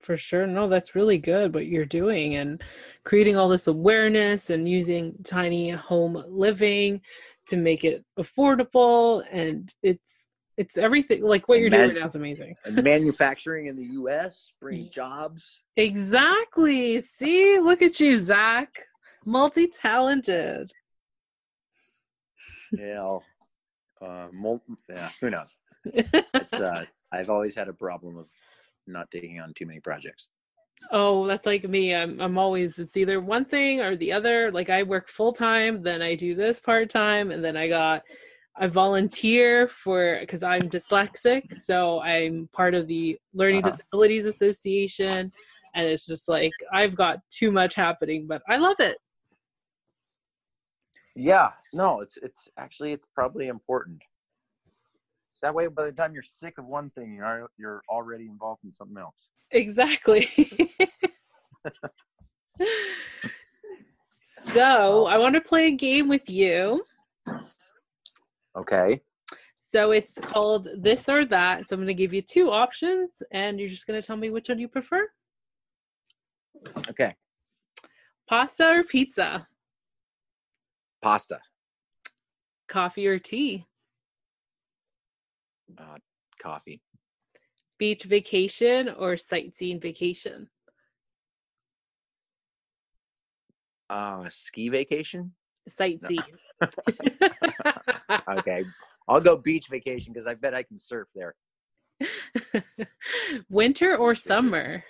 for 0.00 0.16
sure 0.16 0.46
no 0.46 0.68
that's 0.68 0.94
really 0.94 1.18
good 1.18 1.54
what 1.54 1.66
you're 1.66 1.84
doing 1.84 2.36
and 2.36 2.62
creating 3.04 3.36
all 3.36 3.48
this 3.48 3.66
awareness 3.66 4.50
and 4.50 4.68
using 4.68 5.14
tiny 5.24 5.70
home 5.70 6.22
living 6.28 7.00
to 7.46 7.56
make 7.56 7.84
it 7.84 8.04
affordable 8.18 9.24
and 9.32 9.72
it's 9.82 10.21
It's 10.58 10.76
everything 10.76 11.22
like 11.22 11.48
what 11.48 11.58
you're 11.60 11.70
man- 11.70 11.88
doing 11.90 12.00
now 12.00 12.06
is 12.08 12.14
amazing. 12.14 12.54
Manufacturing 12.70 13.66
in 13.68 13.76
the 13.76 13.86
U.S. 13.94 14.52
bringing 14.60 14.90
jobs. 14.90 15.58
Exactly. 15.76 17.00
See, 17.02 17.58
look 17.58 17.80
at 17.82 17.98
you, 18.00 18.20
Zack. 18.24 18.68
Multi-talented. 19.24 20.70
Know, 22.72 23.22
uh, 24.00 24.28
mul- 24.32 24.62
yeah, 24.88 25.10
who 25.20 25.28
knows? 25.30 25.56
It's 25.84 26.54
uh, 26.54 26.84
I've 27.12 27.28
always 27.28 27.54
had 27.54 27.68
a 27.68 27.72
problem 27.74 28.16
of 28.16 28.26
not 28.86 29.10
taking 29.10 29.40
on 29.40 29.52
too 29.54 29.66
many 29.66 29.80
projects. 29.80 30.28
oh, 30.90 31.26
that's 31.26 31.44
like 31.44 31.68
me. 31.68 31.94
I'm 31.94 32.18
I'm 32.18 32.38
always 32.38 32.78
it's 32.78 32.96
either 32.96 33.20
one 33.20 33.44
thing 33.44 33.80
or 33.82 33.94
the 33.94 34.12
other. 34.12 34.50
Like 34.50 34.70
I 34.70 34.84
work 34.84 35.08
full 35.10 35.32
time, 35.32 35.82
then 35.82 36.00
I 36.00 36.14
do 36.14 36.34
this 36.34 36.60
part 36.60 36.88
time, 36.88 37.30
and 37.30 37.44
then 37.44 37.58
I 37.58 37.68
got 37.68 38.02
I 38.56 38.66
volunteer 38.66 39.66
for 39.68 40.18
because 40.20 40.42
I'm 40.42 40.62
dyslexic, 40.62 41.58
so 41.60 42.00
I'm 42.00 42.48
part 42.52 42.74
of 42.74 42.86
the 42.86 43.18
Learning 43.32 43.60
Uh-huh. 43.60 43.70
Disabilities 43.70 44.26
Association, 44.26 45.32
and 45.74 45.86
it's 45.88 46.04
just 46.06 46.28
like 46.28 46.52
I've 46.72 46.94
got 46.94 47.18
too 47.30 47.50
much 47.50 47.74
happening, 47.74 48.26
but 48.26 48.42
I 48.48 48.58
love 48.58 48.78
it. 48.78 48.98
Yeah, 51.14 51.50
no, 51.72 52.00
it's 52.00 52.18
it's 52.18 52.48
actually 52.58 52.92
it's 52.92 53.06
probably 53.14 53.48
important. 53.48 54.02
It's 55.30 55.40
that 55.40 55.54
way. 55.54 55.66
By 55.68 55.86
the 55.86 55.92
time 55.92 56.12
you're 56.12 56.22
sick 56.22 56.58
of 56.58 56.66
one 56.66 56.90
thing, 56.90 57.14
you're 57.14 57.48
you're 57.56 57.82
already 57.88 58.26
involved 58.26 58.64
in 58.64 58.72
something 58.72 58.98
else. 58.98 59.30
Exactly. 59.50 60.28
so 64.20 65.06
I 65.06 65.16
want 65.18 65.34
to 65.34 65.40
play 65.40 65.68
a 65.68 65.72
game 65.72 66.08
with 66.08 66.28
you. 66.28 66.84
Okay. 68.56 69.00
So 69.72 69.92
it's 69.92 70.18
called 70.18 70.68
this 70.76 71.08
or 71.08 71.24
that. 71.26 71.68
So 71.68 71.74
I'm 71.74 71.80
going 71.80 71.86
to 71.88 71.94
give 71.94 72.12
you 72.12 72.20
two 72.22 72.50
options, 72.50 73.22
and 73.30 73.58
you're 73.58 73.70
just 73.70 73.86
going 73.86 74.00
to 74.00 74.06
tell 74.06 74.16
me 74.16 74.30
which 74.30 74.48
one 74.48 74.58
you 74.58 74.68
prefer 74.68 75.08
Okay. 76.90 77.14
pasta 78.28 78.68
or 78.68 78.84
pizza, 78.84 79.46
Pasta. 81.00 81.40
coffee 82.68 83.06
or 83.06 83.18
tea, 83.18 83.64
Uh, 85.78 85.96
coffee. 86.38 86.82
beach 87.78 88.04
vacation 88.04 88.90
or 88.90 89.16
sightseeing 89.16 89.80
vacation. 89.80 90.48
Uh, 93.90 94.28
ski 94.28 94.68
vacation. 94.68 95.34
Sightseeing. 95.68 96.22
Okay. 98.28 98.64
I'll 99.08 99.20
go 99.20 99.36
beach 99.36 99.68
vacation 99.68 100.12
because 100.12 100.26
I 100.26 100.34
bet 100.34 100.54
I 100.54 100.62
can 100.62 100.78
surf 100.78 101.08
there. 101.14 101.34
Winter 103.50 103.96
or 103.96 104.14
summer? 104.14 104.84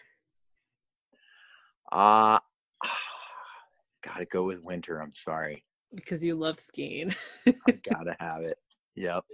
Uh 1.91 2.39
gotta 4.07 4.25
go 4.27 4.45
with 4.45 4.63
winter. 4.63 5.01
I'm 5.01 5.15
sorry. 5.15 5.65
Because 5.95 6.25
you 6.25 6.35
love 6.35 6.59
skiing. 6.59 7.15
I 7.47 7.55
gotta 7.91 8.17
have 8.19 8.43
it. 8.43 8.59
Yep. 8.97 9.25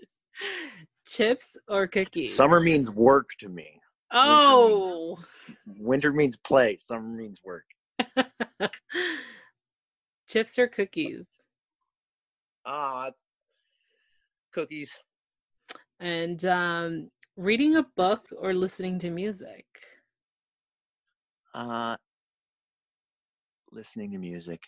Chips 1.07 1.57
or 1.69 1.87
cookies? 1.87 2.35
Summer 2.35 2.61
means 2.61 2.91
work 2.91 3.31
to 3.41 3.49
me. 3.49 3.81
Oh. 4.13 5.19
Winter 5.79 6.13
means 6.13 6.37
play. 6.37 6.77
Summer 6.77 7.09
means 7.09 7.41
work. 7.45 7.65
Chips 10.29 10.59
or 10.59 10.69
cookies? 10.69 11.25
Ah, 12.67 13.11
cookies. 14.53 14.93
And 16.01 16.45
um, 16.45 17.11
reading 17.37 17.77
a 17.77 17.83
book 17.83 18.27
or 18.39 18.53
listening 18.53 18.99
to 18.99 19.11
music? 19.11 19.65
Uh, 21.55 21.97
listening 23.73 24.13
to 24.13 24.19
music. 24.19 24.61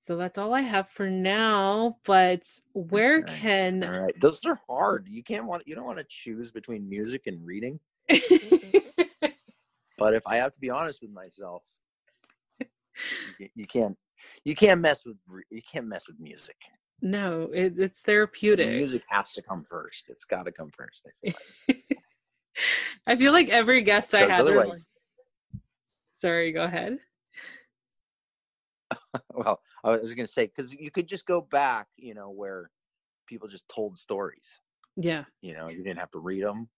So 0.00 0.16
that's 0.16 0.38
all 0.38 0.54
I 0.54 0.60
have 0.60 0.88
for 0.88 1.10
now. 1.10 1.96
But 2.04 2.42
where 2.74 3.22
can 3.22 3.82
All 3.82 3.90
right, 3.90 4.20
those 4.20 4.44
are 4.46 4.60
hard. 4.68 5.08
You 5.10 5.24
can't 5.24 5.46
want. 5.46 5.66
You 5.66 5.74
don't 5.74 5.86
want 5.86 5.98
to 5.98 6.06
choose 6.08 6.52
between 6.52 6.88
music 6.88 7.22
and 7.26 7.44
reading. 7.44 7.80
But 9.96 10.14
if 10.14 10.26
I 10.26 10.36
have 10.38 10.52
to 10.52 10.60
be 10.60 10.70
honest 10.70 11.02
with 11.02 11.12
myself, 11.12 11.62
you, 13.54 13.66
can't. 13.66 13.96
You 14.44 14.54
can't 14.54 14.80
mess 14.80 15.04
with. 15.04 15.16
You 15.50 15.60
can't 15.70 15.86
mess 15.86 16.06
with 16.08 16.18
music. 16.18 16.56
no, 17.02 17.50
it, 17.52 17.74
it's 17.78 18.02
The 18.02 18.12
therapeutic. 18.12 18.68
Music 18.70 19.02
has 19.10 19.32
to 19.34 19.42
come 19.42 19.62
first. 19.62 20.06
It's 20.08 20.24
got 20.24 20.46
to 20.46 20.52
come 20.52 20.70
first. 20.76 21.02
I 21.06 21.30
feel 21.30 21.34
like. 21.68 21.98
I 23.06 23.16
feel 23.16 23.32
like 23.32 23.48
every 23.50 23.82
guest 23.82 24.14
I 24.14 24.26
had. 24.26 24.44
like- 24.46 24.78
Sorry, 26.16 26.52
go 26.52 26.62
ahead. 26.62 26.98
well, 29.34 29.60
I 29.82 29.90
was 29.96 30.14
going 30.14 30.26
to 30.26 30.32
say 30.32 30.46
because 30.46 30.72
you 30.72 30.90
could 30.90 31.06
just 31.08 31.26
go 31.26 31.40
back, 31.42 31.86
you 31.96 32.14
know, 32.14 32.30
where 32.30 32.70
people 33.26 33.48
just 33.48 33.68
told 33.68 33.98
stories. 33.98 34.58
Yeah, 34.96 35.24
You 35.42 35.54
know, 35.54 35.68
you 35.68 35.82
didn't 35.82 35.98
have 35.98 36.12
to 36.12 36.20
read 36.20 36.44
them, 36.44 36.68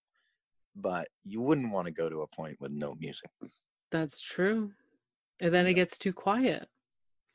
but 0.75 1.09
you 1.25 1.43
wouldn't 1.43 1.71
want 1.73 1.87
to 1.87 1.93
go 1.93 2.09
to 2.09 2.23
a 2.23 2.27
point 2.27 2.57
with 2.61 2.73
no 2.73 2.95
music. 2.99 3.31
that's 3.91 4.21
true. 4.23 4.73
And 5.41 5.53
then 5.53 5.67
it 5.67 5.75
gets 5.75 5.99
too 5.99 6.13
quiet. 6.13 6.69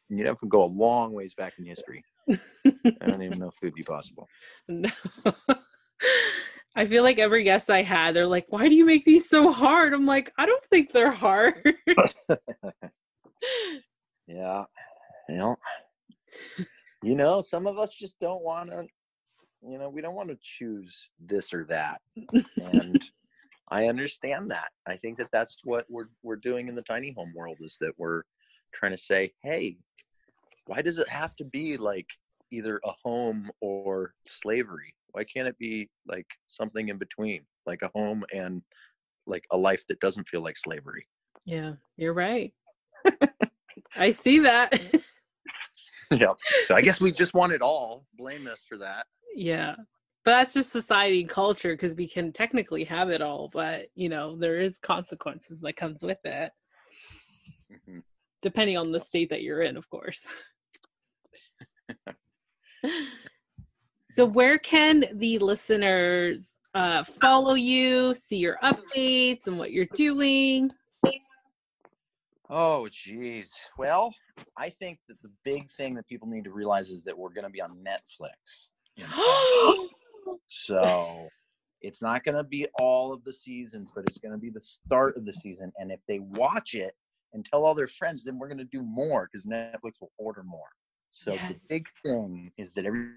You'd 0.10 0.28
have 0.28 0.40
to 0.40 0.48
go 0.48 0.64
a 0.64 0.66
long 0.66 1.14
ways 1.14 1.34
back 1.34 1.54
in 1.58 1.66
history. 1.66 2.04
I 2.30 3.06
don't 3.06 3.22
even 3.22 3.40
know 3.40 3.48
if 3.48 3.56
it 3.62 3.66
would 3.66 3.74
be 3.74 3.84
possible. 3.84 4.28
No. 4.68 4.90
I 6.76 6.86
feel 6.86 7.04
like 7.04 7.20
every 7.20 7.44
guest 7.44 7.70
I 7.70 7.82
had, 7.82 8.16
they're 8.16 8.26
like, 8.26 8.46
why 8.50 8.70
do 8.70 8.76
you 8.76 8.86
make 8.86 9.04
these 9.04 9.30
so 9.30 9.52
hard? 9.52 9.94
I'm 9.94 10.06
like, 10.06 10.32
I 10.38 10.46
don't 10.46 10.64
think 10.66 10.92
they're 10.92 11.12
hard. 11.12 11.76
Yeah. 14.28 14.64
You 15.28 15.36
know, 15.36 15.56
you 17.04 17.16
know, 17.16 17.42
some 17.42 17.68
of 17.68 17.78
us 17.78 17.94
just 17.94 18.20
don't 18.20 18.44
want 18.44 18.70
to, 18.70 18.88
you 19.62 19.78
know, 19.78 19.90
we 19.90 20.02
don't 20.02 20.16
want 20.16 20.30
to 20.30 20.38
choose 20.42 21.10
this 21.20 21.54
or 21.54 21.66
that. 21.66 22.00
And 22.58 23.02
I 23.72 23.88
understand 23.88 24.52
that. 24.52 24.70
I 24.86 24.98
think 24.98 25.18
that 25.18 25.32
that's 25.32 25.62
what 25.64 25.86
we're 25.90 26.10
we're 26.24 26.36
doing 26.36 26.68
in 26.68 26.76
the 26.76 26.82
tiny 26.82 27.14
home 27.18 27.34
world 27.36 27.58
is 27.62 27.78
that 27.80 27.94
we're 27.98 28.24
trying 28.74 28.92
to 28.92 28.98
say, 28.98 29.34
"Hey, 29.42 29.78
why 30.66 30.82
does 30.82 31.00
it 31.00 31.10
have 31.10 31.36
to 31.38 31.46
be 31.46 31.78
like 31.78 32.08
either 32.52 32.80
a 32.84 32.92
home 33.04 33.50
or 33.62 34.14
slavery? 34.28 34.94
Why 35.12 35.24
can't 35.24 35.48
it 35.48 35.58
be 35.58 35.90
like 36.06 36.28
something 36.48 36.90
in 36.90 36.98
between, 36.98 37.46
like 37.66 37.82
a 37.82 37.92
home 37.96 38.24
and 38.34 38.62
like 39.26 39.46
a 39.52 39.58
life 39.58 39.86
that 39.88 40.02
doesn't 40.02 40.28
feel 40.28 40.42
like 40.42 40.58
slavery?" 40.58 41.08
yeah, 41.46 41.74
you're 41.98 42.14
right. 42.14 42.54
I 43.98 44.12
see 44.12 44.40
that. 44.40 44.80
yeah. 46.12 46.34
So 46.64 46.76
I 46.76 46.82
guess 46.82 47.00
we 47.00 47.12
just 47.12 47.34
want 47.34 47.54
it 47.54 47.62
all. 47.62 48.06
Blame 48.18 48.48
us 48.48 48.66
for 48.68 48.78
that. 48.80 49.06
yeah. 49.36 49.76
But 50.24 50.32
that's 50.32 50.54
just 50.54 50.72
society 50.72 51.22
and 51.22 51.30
culture 51.30 51.74
because 51.74 51.96
we 51.96 52.08
can 52.08 52.32
technically 52.32 52.84
have 52.84 53.10
it 53.10 53.22
all, 53.22 53.50
but 53.52 53.88
you 53.96 54.08
know, 54.10 54.36
there 54.38 54.60
is 54.62 54.78
consequences 54.78 55.60
that 55.62 55.76
comes 55.76 56.04
with 56.04 56.20
it, 56.26 56.52
Mhm. 57.72 58.04
depending 58.42 58.78
on 58.78 58.92
the 58.92 59.00
state 59.00 59.30
that 59.32 59.42
you're 59.42 59.64
in, 59.64 59.78
of 59.78 59.90
course. 59.90 60.26
so 64.12 64.26
where 64.26 64.60
can 64.60 65.06
the 65.14 65.40
listeners 65.40 66.50
uh, 66.76 67.04
follow 67.04 67.56
you, 67.56 68.14
see 68.16 68.38
your 68.38 68.58
updates 68.64 69.48
and 69.48 69.58
what 69.58 69.72
you're 69.72 69.88
doing? 69.94 70.72
Oh, 72.50 72.88
geez. 72.90 73.52
Well, 73.78 74.14
I 74.58 74.70
think 74.70 75.00
that 75.08 75.22
the 75.22 75.32
big 75.44 75.70
thing 75.72 75.96
that 75.96 76.08
people 76.08 76.28
need 76.28 76.44
to 76.44 76.52
realize 76.52 76.92
is 76.92 77.04
that 77.06 77.18
we're 77.18 77.30
going 77.34 77.46
to 77.46 77.50
be 77.50 77.62
on 77.62 77.84
Netflix. 77.84 78.68
in 78.98 79.08
fall. 79.16 79.88
So 80.48 81.30
it's 81.82 82.02
not 82.02 82.24
going 82.24 82.36
to 82.36 82.44
be 82.44 82.68
all 82.80 83.12
of 83.14 83.24
the 83.24 83.34
seasons, 83.34 83.92
but 83.94 84.06
it's 84.06 84.20
going 84.20 84.32
to 84.32 84.38
be 84.38 84.50
the 84.50 84.62
start 84.62 85.18
of 85.18 85.26
the 85.26 85.34
season. 85.34 85.72
And 85.78 85.92
if 85.92 86.00
they 86.08 86.20
watch 86.20 86.76
it 86.76 86.96
and 87.34 87.46
tell 87.46 87.66
all 87.66 87.74
their 87.74 87.88
friends, 87.88 88.24
then 88.24 88.38
we're 88.38 88.48
going 88.48 88.58
to 88.60 88.66
do 88.66 88.82
more 88.84 89.28
because 89.32 89.46
Netflix 89.46 90.00
will 90.02 90.12
order 90.18 90.44
more. 90.44 90.70
So 91.12 91.38
Yes. 91.38 91.48
the 91.50 91.60
big 91.70 91.88
thing 92.04 92.52
is 92.58 92.74
that 92.76 92.86
every, 92.86 93.12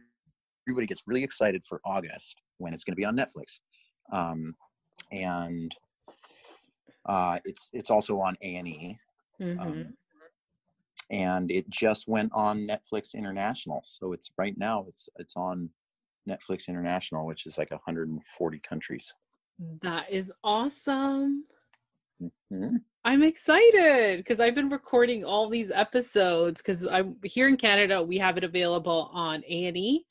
everybody 0.67 0.87
gets 0.87 1.03
really 1.07 1.23
excited 1.25 1.65
for 1.65 1.81
August 1.85 2.41
when 2.59 2.73
it's 2.73 2.85
going 2.85 2.93
to 2.93 2.97
be 2.97 3.05
on 3.05 3.17
Netflix. 3.17 3.61
Um, 4.13 4.55
and 5.13 5.75
uh, 7.07 7.39
it's 7.45 7.69
it's 7.73 7.91
also 7.91 8.21
on 8.21 8.37
A 8.43 8.57
and 8.57 8.69
E, 8.69 8.99
Mhm. 9.41 9.59
um, 9.61 9.95
and 11.11 11.51
it 11.51 11.69
just 11.69 12.09
went 12.09 12.31
on 12.33 12.67
Netflix 12.67 13.15
International. 13.15 13.81
So 13.85 14.13
it's 14.13 14.31
right 14.39 14.57
now 14.57 14.87
it's 14.89 15.09
it's 15.17 15.37
on 15.37 15.71
Netflix 16.29 16.69
International, 16.69 17.27
which 17.27 17.47
is 17.47 17.59
like 17.59 17.71
140 17.71 18.59
countries. 18.61 19.13
that 19.83 20.11
is 20.11 20.33
awesome. 20.43 21.45
Mhm. 22.53 22.83
I'm 23.05 23.23
excited 23.23 24.17
because 24.17 24.41
I've 24.41 24.55
been 24.55 24.71
recording 24.71 25.25
all 25.25 25.49
these 25.49 25.71
episodes 25.71 26.63
because 26.63 26.87
I'm 26.87 27.17
here 27.23 27.49
in 27.49 27.57
Canada. 27.57 28.03
We 28.03 28.19
have 28.19 28.37
it 28.39 28.45
available 28.45 29.11
on 29.13 29.45
A 29.47 29.67
and 29.67 29.77
E, 29.77 30.07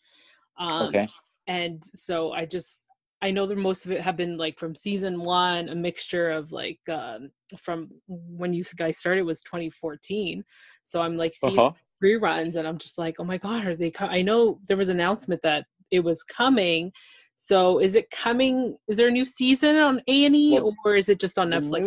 um, 0.57 0.87
okay. 0.89 1.07
and 1.47 1.83
so 1.83 2.31
I 2.31 2.45
just 2.45 2.83
I 3.23 3.31
know 3.31 3.45
that 3.45 3.57
most 3.57 3.85
of 3.85 3.91
it 3.91 4.01
have 4.01 4.17
been 4.17 4.37
like 4.37 4.59
from 4.59 4.75
season 4.75 5.21
one, 5.21 5.69
a 5.69 5.75
mixture 5.75 6.29
of 6.29 6.51
like 6.51 6.79
um, 6.89 7.31
from 7.57 7.89
when 8.07 8.53
you 8.53 8.65
guys 8.75 8.97
started 8.97 9.23
was 9.23 9.41
2014. 9.41 10.43
So 10.83 11.01
I'm 11.01 11.15
like 11.15 11.33
seeing 11.33 11.57
uh-huh. 11.57 11.71
reruns, 12.03 12.57
and 12.57 12.67
I'm 12.67 12.77
just 12.77 12.97
like, 12.97 13.15
oh 13.19 13.23
my 13.23 13.37
god, 13.37 13.65
are 13.65 13.75
they? 13.77 13.91
Co-? 13.91 14.07
I 14.07 14.21
know 14.21 14.59
there 14.67 14.75
was 14.75 14.89
an 14.89 14.99
announcement 14.99 15.41
that 15.43 15.65
it 15.93 16.03
was 16.03 16.23
coming. 16.23 16.91
So 17.35 17.79
is 17.79 17.95
it 17.95 18.09
coming? 18.09 18.77
Is 18.87 18.97
there 18.97 19.07
a 19.07 19.11
new 19.11 19.25
season 19.25 19.75
on 19.77 20.01
A 20.07 20.25
and 20.25 20.35
E, 20.35 20.59
or 20.85 20.95
is 20.95 21.09
it 21.09 21.19
just 21.19 21.37
on 21.37 21.49
Netflix? 21.51 21.81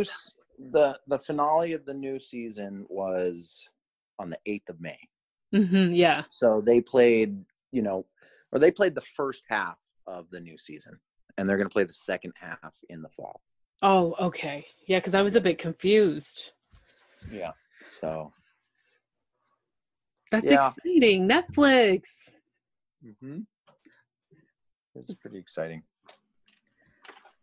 New, 0.58 0.70
the 0.70 0.98
the 1.06 1.18
finale 1.18 1.72
of 1.72 1.84
the 1.84 1.94
new 1.94 2.18
season 2.18 2.86
was 2.88 3.68
on 4.18 4.30
the 4.30 4.38
8th 4.48 4.70
of 4.70 4.80
May. 4.80 4.98
Mm-hmm, 5.54 5.92
yeah. 5.92 6.22
So 6.28 6.62
they 6.64 6.80
played, 6.80 7.38
you 7.72 7.82
know, 7.82 8.06
or 8.52 8.58
they 8.58 8.70
played 8.70 8.94
the 8.94 9.02
first 9.02 9.44
half 9.48 9.76
of 10.06 10.30
the 10.30 10.40
new 10.40 10.56
season 10.56 10.98
and 11.36 11.48
they're 11.48 11.56
going 11.56 11.68
to 11.68 11.72
play 11.72 11.84
the 11.84 11.92
second 11.92 12.32
half 12.40 12.74
in 12.88 13.02
the 13.02 13.08
fall. 13.08 13.40
Oh, 13.82 14.14
okay. 14.18 14.66
Yeah, 14.86 14.98
because 14.98 15.14
I 15.14 15.22
was 15.22 15.34
a 15.34 15.40
bit 15.40 15.58
confused. 15.58 16.52
Yeah. 17.30 17.52
So 18.00 18.32
that's 20.30 20.50
yeah. 20.50 20.70
exciting. 20.70 21.28
Netflix. 21.28 22.02
Mm-hmm. 23.04 23.40
It's 25.08 25.18
pretty 25.18 25.38
exciting. 25.38 25.82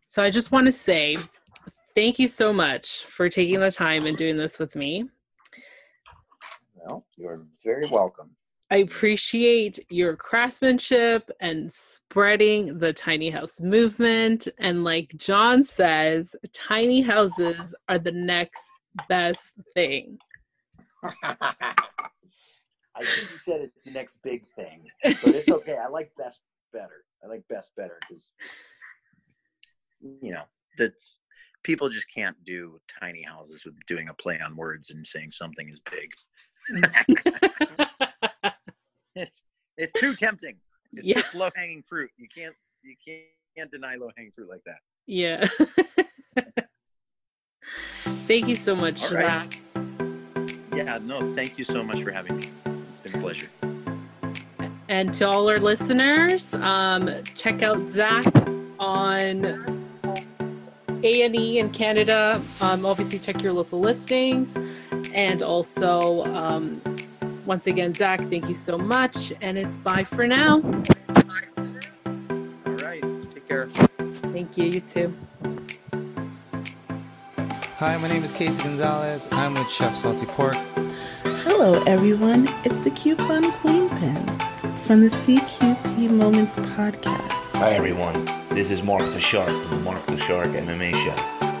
So 0.06 0.22
I 0.22 0.30
just 0.30 0.52
want 0.52 0.66
to 0.66 0.72
say 0.72 1.16
thank 1.94 2.18
you 2.18 2.28
so 2.28 2.52
much 2.52 3.04
for 3.04 3.28
taking 3.28 3.60
the 3.60 3.70
time 3.70 4.06
and 4.06 4.16
doing 4.16 4.36
this 4.36 4.58
with 4.58 4.76
me. 4.76 5.08
Well, 6.74 7.06
you're 7.16 7.46
very 7.64 7.86
welcome. 7.88 8.30
I 8.70 8.78
appreciate 8.78 9.78
your 9.90 10.16
craftsmanship 10.16 11.30
and 11.40 11.72
spreading 11.72 12.78
the 12.78 12.92
tiny 12.92 13.30
house 13.30 13.60
movement. 13.60 14.48
And 14.58 14.84
like 14.84 15.14
John 15.16 15.64
says, 15.64 16.34
tiny 16.52 17.02
houses 17.02 17.74
are 17.88 17.98
the 17.98 18.12
next 18.12 18.62
best 19.08 19.52
thing. 19.74 20.18
I 22.96 23.04
think 23.04 23.30
you 23.32 23.38
said 23.38 23.60
it's 23.60 23.82
the 23.82 23.90
next 23.90 24.18
big 24.22 24.44
thing, 24.56 24.86
but 25.04 25.34
it's 25.34 25.48
okay. 25.48 25.76
I 25.76 25.88
like 25.88 26.12
best 26.16 26.42
better. 26.72 27.04
I 27.24 27.28
like 27.28 27.42
best 27.48 27.72
better 27.76 27.98
because 28.08 28.32
you 30.00 30.32
know 30.32 30.42
that's 30.76 31.16
people 31.62 31.88
just 31.88 32.06
can't 32.14 32.36
do 32.44 32.78
tiny 33.00 33.22
houses 33.22 33.64
with 33.64 33.74
doing 33.86 34.08
a 34.08 34.14
play 34.14 34.38
on 34.44 34.54
words 34.56 34.90
and 34.90 35.06
saying 35.06 35.32
something 35.32 35.68
is 35.68 35.80
big. 35.80 36.10
it's 39.14 39.42
it's 39.76 39.92
too 39.98 40.14
tempting. 40.16 40.56
It's 40.92 41.06
yeah. 41.06 41.20
just 41.20 41.34
low 41.34 41.50
hanging 41.54 41.82
fruit. 41.82 42.10
You 42.16 42.28
can't 42.34 42.54
you 42.82 42.94
can't, 43.06 43.22
can't 43.56 43.70
deny 43.70 43.96
low 43.96 44.10
hanging 44.16 44.32
fruit 44.32 44.48
like 44.48 44.62
that. 44.66 44.78
Yeah. 45.06 45.48
thank 48.26 48.48
you 48.48 48.56
so 48.56 48.76
much, 48.76 49.02
right. 49.10 49.52
Zack. 49.52 49.58
Yeah, 50.74 50.98
no, 51.02 51.34
thank 51.34 51.58
you 51.58 51.64
so 51.64 51.82
much 51.82 52.02
for 52.02 52.10
having 52.10 52.36
me. 52.36 52.48
It's 52.66 53.00
been 53.00 53.14
a 53.14 53.18
pleasure. 53.18 53.48
And 54.94 55.12
to 55.14 55.28
all 55.28 55.48
our 55.48 55.58
listeners, 55.58 56.54
um, 56.54 57.10
check 57.34 57.64
out 57.64 57.90
Zack 57.90 58.32
on 58.78 59.44
A&E 61.02 61.58
in 61.58 61.72
Canada. 61.72 62.40
Um, 62.60 62.86
obviously, 62.86 63.18
check 63.18 63.42
your 63.42 63.54
local 63.54 63.80
listings. 63.80 64.56
And 65.12 65.42
also, 65.42 66.24
um, 66.26 66.80
once 67.44 67.66
again, 67.66 67.92
Zack, 67.92 68.20
thank 68.30 68.48
you 68.48 68.54
so 68.54 68.78
much. 68.78 69.32
And 69.40 69.58
it's 69.58 69.78
bye 69.78 70.04
for 70.04 70.28
now. 70.28 70.62
All 70.62 70.72
right. 72.74 73.02
Take 73.34 73.48
care. 73.48 73.66
Thank 73.66 74.56
you. 74.56 74.66
You 74.66 74.80
too. 74.80 75.12
Hi, 77.78 77.96
my 77.96 78.06
name 78.06 78.22
is 78.22 78.30
Casey 78.30 78.62
Gonzalez. 78.62 79.26
I'm 79.32 79.54
with 79.54 79.68
Chef 79.68 79.96
Salty 79.96 80.26
Pork. 80.26 80.54
Hello, 81.42 81.82
everyone. 81.82 82.46
It's 82.62 82.84
the 82.84 82.92
Coupon 82.92 83.50
Queen 83.54 83.88
Pen 83.88 84.33
from 84.84 85.00
the 85.00 85.08
CQP 85.08 86.10
Moments 86.10 86.58
podcast. 86.58 87.30
Hi, 87.52 87.70
everyone. 87.70 88.26
This 88.50 88.70
is 88.70 88.82
Mark 88.82 89.00
the 89.14 89.20
Shark 89.20 89.48
from 89.48 89.70
the 89.70 89.76
Mark 89.82 90.04
the 90.04 90.18
Shark 90.18 90.48
MMA 90.48 90.92
Show. 90.92 91.14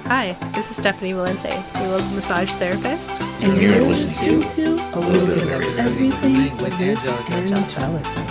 Hi, 0.08 0.36
this 0.52 0.70
is 0.70 0.76
Stephanie 0.76 1.12
Valente, 1.12 1.50
a 1.50 1.88
local 1.88 2.06
massage 2.10 2.50
therapist. 2.52 3.12
And, 3.12 3.44
and 3.44 3.62
you're, 3.62 3.70
you're 3.70 3.86
listening, 3.86 4.40
listening 4.40 4.66
to, 4.66 4.76
to, 4.76 4.98
a 4.98 5.00
little 5.00 5.26
bit 5.26 5.40
of 5.40 5.48
everything, 5.48 5.78
everything 5.78 6.56
with 6.58 6.74
Angelica. 6.74 7.32
Angelica. 7.32 8.23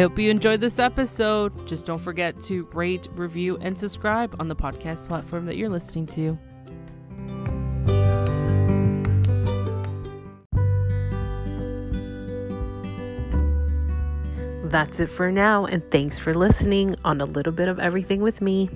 Hope 0.00 0.18
you 0.18 0.30
enjoyed 0.30 0.62
this 0.62 0.78
episode. 0.78 1.66
Just 1.66 1.84
don't 1.84 1.98
forget 1.98 2.40
to 2.44 2.64
rate, 2.72 3.06
review, 3.12 3.58
and 3.60 3.78
subscribe 3.78 4.34
on 4.40 4.48
the 4.48 4.56
podcast 4.56 5.06
platform 5.06 5.44
that 5.44 5.56
you're 5.56 5.68
listening 5.68 6.06
to. 6.06 6.38
That's 14.70 15.00
it 15.00 15.08
for 15.08 15.30
now, 15.30 15.66
and 15.66 15.82
thanks 15.90 16.18
for 16.18 16.32
listening 16.32 16.96
on 17.04 17.20
a 17.20 17.26
little 17.26 17.52
bit 17.52 17.68
of 17.68 17.78
everything 17.78 18.22
with 18.22 18.40
me. 18.40 18.70